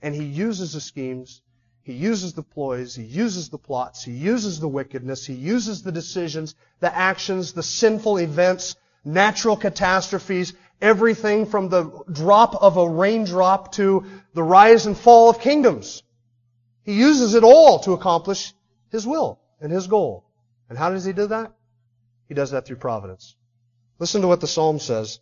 And 0.00 0.14
He 0.14 0.24
uses 0.24 0.72
the 0.72 0.80
schemes, 0.80 1.42
He 1.82 1.92
uses 1.92 2.32
the 2.32 2.42
ploys, 2.42 2.94
He 2.94 3.04
uses 3.04 3.50
the 3.50 3.58
plots, 3.58 4.04
He 4.04 4.12
uses 4.12 4.60
the 4.60 4.68
wickedness, 4.68 5.26
He 5.26 5.34
uses 5.34 5.82
the 5.82 5.92
decisions, 5.92 6.54
the 6.80 6.94
actions, 6.94 7.52
the 7.52 7.62
sinful 7.62 8.18
events, 8.18 8.76
natural 9.04 9.56
catastrophes, 9.56 10.54
everything 10.80 11.46
from 11.46 11.68
the 11.68 12.04
drop 12.10 12.54
of 12.60 12.76
a 12.76 12.88
raindrop 12.88 13.72
to 13.72 14.04
the 14.34 14.42
rise 14.42 14.86
and 14.86 14.96
fall 14.96 15.30
of 15.30 15.40
kingdoms. 15.40 16.02
He 16.84 16.94
uses 16.94 17.34
it 17.34 17.44
all 17.44 17.80
to 17.80 17.92
accomplish 17.92 18.52
His 18.90 19.06
will 19.06 19.40
and 19.60 19.72
His 19.72 19.86
goal. 19.86 20.24
And 20.68 20.78
how 20.78 20.90
does 20.90 21.04
He 21.04 21.12
do 21.12 21.26
that? 21.28 21.52
He 22.28 22.34
does 22.34 22.50
that 22.50 22.66
through 22.66 22.76
providence. 22.76 23.36
Listen 23.98 24.22
to 24.22 24.28
what 24.28 24.40
the 24.40 24.46
Psalm 24.46 24.78
says. 24.78 25.20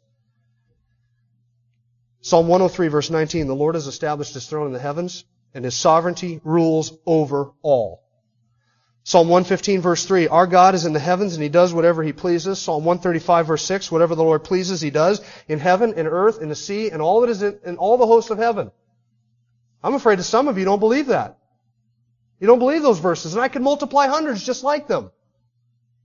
Psalm 2.23 2.49
103 2.49 2.89
verse 2.89 3.11
19, 3.11 3.47
the 3.47 3.55
Lord 3.55 3.75
has 3.75 3.87
established 3.87 4.35
His 4.35 4.47
throne 4.47 4.67
in 4.67 4.73
the 4.73 4.79
heavens, 4.79 5.25
and 5.55 5.65
His 5.65 5.75
sovereignty 5.75 6.41
rules 6.45 6.97
over 7.07 7.53
all. 7.63 8.05
Psalm 9.03 9.29
115 9.29 9.81
verse 9.81 10.05
3, 10.05 10.29
our 10.29 10.47
God 10.47 10.75
is 10.75 10.85
in 10.85 10.93
the 10.93 11.01
heavens 11.01 11.35
and 11.35 11.43
He 11.43 11.49
does 11.49 11.73
whatever 11.73 12.03
He 12.03 12.13
pleases. 12.13 12.59
Psalm 12.59 12.85
135 12.85 13.47
verse 13.47 13.65
6, 13.65 13.91
whatever 13.91 14.15
the 14.15 14.23
Lord 14.23 14.45
pleases 14.45 14.81
He 14.81 14.91
does 14.91 15.21
in 15.49 15.59
heaven, 15.59 15.95
in 15.95 16.07
earth, 16.07 16.41
in 16.41 16.49
the 16.49 16.55
sea, 16.55 16.91
and 16.91 17.01
all 17.01 17.23
that 17.23 17.31
is 17.31 17.43
in, 17.43 17.59
in 17.65 17.77
all 17.77 17.97
the 17.97 18.07
hosts 18.07 18.31
of 18.31 18.39
heaven. 18.39 18.71
I'm 19.83 19.95
afraid 19.95 20.19
that 20.19 20.25
some 20.25 20.49
of 20.49 20.59
you 20.59 20.65
don't 20.65 20.81
believe 20.81 21.07
that. 21.07 21.39
You 22.39 22.47
don't 22.47 22.59
believe 22.59 22.83
those 22.83 22.99
verses, 22.99 23.35
and 23.35 23.43
I 23.43 23.49
could 23.49 23.63
multiply 23.63 24.07
hundreds 24.07 24.45
just 24.45 24.65
like 24.65 24.87
them. 24.87 25.11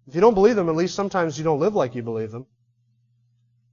If 0.07 0.15
you 0.15 0.21
don't 0.21 0.33
believe 0.33 0.55
them, 0.55 0.69
at 0.69 0.75
least 0.75 0.95
sometimes 0.95 1.37
you 1.37 1.43
don't 1.43 1.59
live 1.59 1.75
like 1.75 1.95
you 1.95 2.03
believe 2.03 2.31
them. 2.31 2.45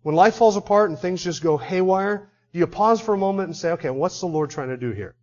When 0.03 0.15
life 0.15 0.37
falls 0.37 0.57
apart 0.57 0.91
and 0.91 0.99
things 0.99 1.23
just 1.23 1.43
go 1.43 1.57
haywire, 1.57 2.31
do 2.53 2.59
you 2.59 2.67
pause 2.67 3.01
for 3.01 3.15
a 3.15 3.19
moment 3.19 3.49
and 3.49 3.57
say, 3.57 3.73
okay, 3.73 3.91
what's 3.91 4.21
the 4.21 4.27
Lord 4.27 4.51
trying 4.51 4.69
to 4.69 4.77
do 4.77 4.91
here? 4.91 5.15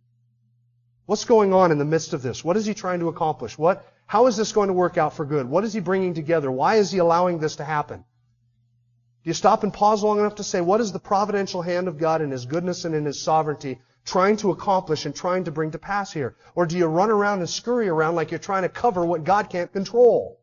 What's 1.10 1.24
going 1.24 1.52
on 1.52 1.72
in 1.72 1.78
the 1.78 1.84
midst 1.84 2.12
of 2.12 2.22
this? 2.22 2.44
What 2.44 2.56
is 2.56 2.66
He 2.66 2.72
trying 2.72 3.00
to 3.00 3.08
accomplish? 3.08 3.58
What, 3.58 3.84
how 4.06 4.28
is 4.28 4.36
this 4.36 4.52
going 4.52 4.68
to 4.68 4.72
work 4.72 4.96
out 4.96 5.12
for 5.12 5.24
good? 5.24 5.44
What 5.44 5.64
is 5.64 5.72
He 5.72 5.80
bringing 5.80 6.14
together? 6.14 6.52
Why 6.52 6.76
is 6.76 6.92
He 6.92 6.98
allowing 6.98 7.40
this 7.40 7.56
to 7.56 7.64
happen? 7.64 7.98
Do 7.98 9.28
you 9.28 9.34
stop 9.34 9.64
and 9.64 9.74
pause 9.74 10.04
long 10.04 10.20
enough 10.20 10.36
to 10.36 10.44
say, 10.44 10.60
what 10.60 10.80
is 10.80 10.92
the 10.92 11.00
providential 11.00 11.62
hand 11.62 11.88
of 11.88 11.98
God 11.98 12.22
in 12.22 12.30
His 12.30 12.46
goodness 12.46 12.84
and 12.84 12.94
in 12.94 13.06
His 13.06 13.20
sovereignty 13.20 13.80
trying 14.04 14.36
to 14.36 14.52
accomplish 14.52 15.04
and 15.04 15.12
trying 15.12 15.42
to 15.46 15.50
bring 15.50 15.72
to 15.72 15.80
pass 15.80 16.12
here? 16.12 16.36
Or 16.54 16.64
do 16.64 16.78
you 16.78 16.86
run 16.86 17.10
around 17.10 17.40
and 17.40 17.50
scurry 17.50 17.88
around 17.88 18.14
like 18.14 18.30
you're 18.30 18.38
trying 18.38 18.62
to 18.62 18.68
cover 18.68 19.04
what 19.04 19.24
God 19.24 19.50
can't 19.50 19.72
control? 19.72 20.40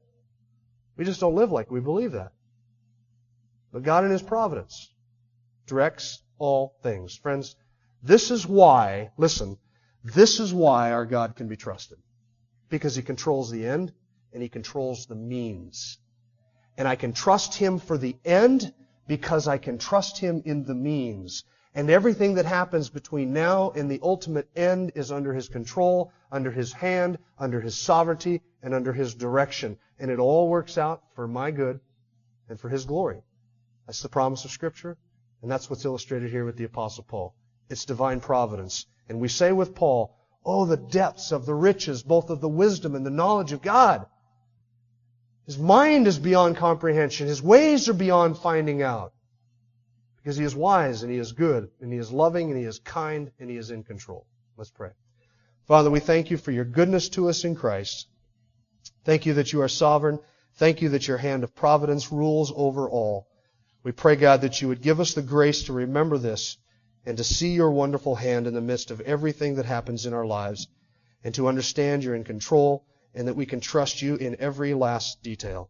We 0.97 1.05
just 1.05 1.21
don't 1.21 1.35
live 1.35 1.49
like 1.49 1.71
we 1.71 1.79
believe 1.79 2.11
that. 2.11 2.33
But 3.71 3.83
God 3.83 4.03
in 4.03 4.11
His 4.11 4.21
providence 4.21 4.91
directs 5.65 6.21
all 6.39 6.75
things. 6.83 7.15
Friends, 7.15 7.55
this 8.03 8.31
is 8.31 8.45
why, 8.45 9.11
listen, 9.15 9.57
this 10.13 10.39
is 10.39 10.53
why 10.53 10.91
our 10.91 11.05
God 11.05 11.35
can 11.35 11.47
be 11.47 11.57
trusted. 11.57 11.97
Because 12.69 12.95
He 12.95 13.01
controls 13.01 13.51
the 13.51 13.65
end 13.65 13.93
and 14.33 14.41
He 14.41 14.49
controls 14.49 15.05
the 15.05 15.15
means. 15.15 15.97
And 16.77 16.87
I 16.87 16.95
can 16.95 17.13
trust 17.13 17.55
Him 17.55 17.79
for 17.79 17.97
the 17.97 18.15
end 18.23 18.73
because 19.07 19.47
I 19.47 19.57
can 19.57 19.77
trust 19.77 20.17
Him 20.17 20.41
in 20.45 20.63
the 20.63 20.75
means. 20.75 21.43
And 21.73 21.89
everything 21.89 22.35
that 22.35 22.45
happens 22.45 22.89
between 22.89 23.33
now 23.33 23.71
and 23.71 23.89
the 23.89 23.99
ultimate 24.01 24.49
end 24.55 24.93
is 24.95 25.11
under 25.11 25.33
His 25.33 25.49
control, 25.49 26.11
under 26.31 26.51
His 26.51 26.73
hand, 26.73 27.19
under 27.37 27.61
His 27.61 27.77
sovereignty, 27.77 28.41
and 28.63 28.73
under 28.73 28.93
His 28.93 29.13
direction. 29.13 29.77
And 29.99 30.09
it 30.09 30.19
all 30.19 30.49
works 30.49 30.77
out 30.77 31.03
for 31.15 31.27
my 31.27 31.51
good 31.51 31.79
and 32.49 32.59
for 32.59 32.69
His 32.69 32.85
glory. 32.85 33.21
That's 33.85 34.01
the 34.01 34.09
promise 34.09 34.45
of 34.45 34.51
Scripture. 34.51 34.97
And 35.41 35.51
that's 35.51 35.69
what's 35.69 35.85
illustrated 35.85 36.31
here 36.31 36.45
with 36.45 36.57
the 36.57 36.63
Apostle 36.63 37.03
Paul. 37.03 37.35
It's 37.69 37.85
divine 37.85 38.21
providence. 38.21 38.85
And 39.09 39.19
we 39.19 39.27
say 39.27 39.51
with 39.51 39.75
Paul, 39.75 40.13
Oh, 40.45 40.65
the 40.65 40.77
depths 40.77 41.33
of 41.33 41.45
the 41.45 41.53
riches, 41.53 42.03
both 42.03 42.29
of 42.29 42.39
the 42.39 42.47
wisdom 42.47 42.95
and 42.95 43.05
the 43.05 43.09
knowledge 43.11 43.51
of 43.51 43.61
God. 43.61 44.05
His 45.45 45.57
mind 45.57 46.07
is 46.07 46.19
beyond 46.19 46.55
comprehension. 46.55 47.27
His 47.27 47.41
ways 47.41 47.89
are 47.89 47.93
beyond 47.93 48.37
finding 48.37 48.81
out. 48.81 49.13
Because 50.17 50.37
he 50.37 50.45
is 50.45 50.55
wise 50.55 51.03
and 51.03 51.11
he 51.11 51.17
is 51.17 51.31
good 51.31 51.69
and 51.81 51.91
he 51.91 51.99
is 51.99 52.11
loving 52.11 52.49
and 52.49 52.59
he 52.59 52.65
is 52.65 52.79
kind 52.79 53.31
and 53.39 53.49
he 53.49 53.57
is 53.57 53.71
in 53.71 53.83
control. 53.83 54.25
Let's 54.57 54.71
pray. 54.71 54.91
Father, 55.67 55.91
we 55.91 55.99
thank 55.99 56.31
you 56.31 56.37
for 56.37 56.51
your 56.51 56.65
goodness 56.65 57.09
to 57.09 57.29
us 57.29 57.43
in 57.43 57.55
Christ. 57.55 58.07
Thank 59.03 59.25
you 59.25 59.35
that 59.35 59.51
you 59.51 59.61
are 59.61 59.69
sovereign. 59.69 60.19
Thank 60.55 60.81
you 60.81 60.89
that 60.89 61.07
your 61.07 61.17
hand 61.17 61.43
of 61.43 61.55
providence 61.55 62.11
rules 62.11 62.51
over 62.55 62.89
all. 62.89 63.27
We 63.83 63.91
pray, 63.91 64.15
God, 64.15 64.41
that 64.41 64.61
you 64.61 64.69
would 64.69 64.81
give 64.81 64.99
us 64.99 65.13
the 65.13 65.21
grace 65.21 65.63
to 65.63 65.73
remember 65.73 66.17
this 66.17 66.57
and 67.07 67.15
to 67.15 67.23
see 67.23 67.53
your 67.53 67.71
wonderful 67.71 68.15
hand 68.15 68.47
in 68.47 68.53
the 68.53 68.59
midst 68.59 68.91
of 68.91 68.99
everything 68.99 69.55
that 69.55 69.65
happens 69.65 70.05
in 70.05 70.13
our 70.13 70.25
lives 70.25 70.67
and 71.23 71.33
to 71.33 71.47
understand 71.47 72.03
you're 72.03 72.13
in 72.13 72.25
control 72.25 72.83
and 73.15 73.29
that 73.29 73.33
we 73.33 73.45
can 73.45 73.61
trust 73.61 74.01
you 74.01 74.15
in 74.17 74.35
every 74.41 74.73
last 74.73 75.23
detail. 75.23 75.69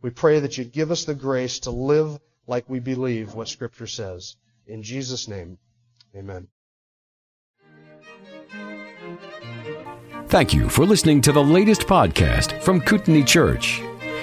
We 0.00 0.08
pray 0.08 0.40
that 0.40 0.56
you'd 0.56 0.72
give 0.72 0.90
us 0.90 1.04
the 1.04 1.14
grace 1.14 1.60
to 1.60 1.70
live 1.70 2.18
like 2.46 2.64
we 2.70 2.80
believe 2.80 3.34
what 3.34 3.48
Scripture 3.48 3.86
says. 3.86 4.36
In 4.66 4.82
Jesus' 4.82 5.28
name, 5.28 5.58
amen. 6.16 6.48
Thank 10.28 10.54
you 10.54 10.70
for 10.70 10.86
listening 10.86 11.20
to 11.22 11.32
the 11.32 11.44
latest 11.44 11.82
podcast 11.82 12.58
from 12.62 12.80
Kootenai 12.80 13.24
Church. 13.24 13.82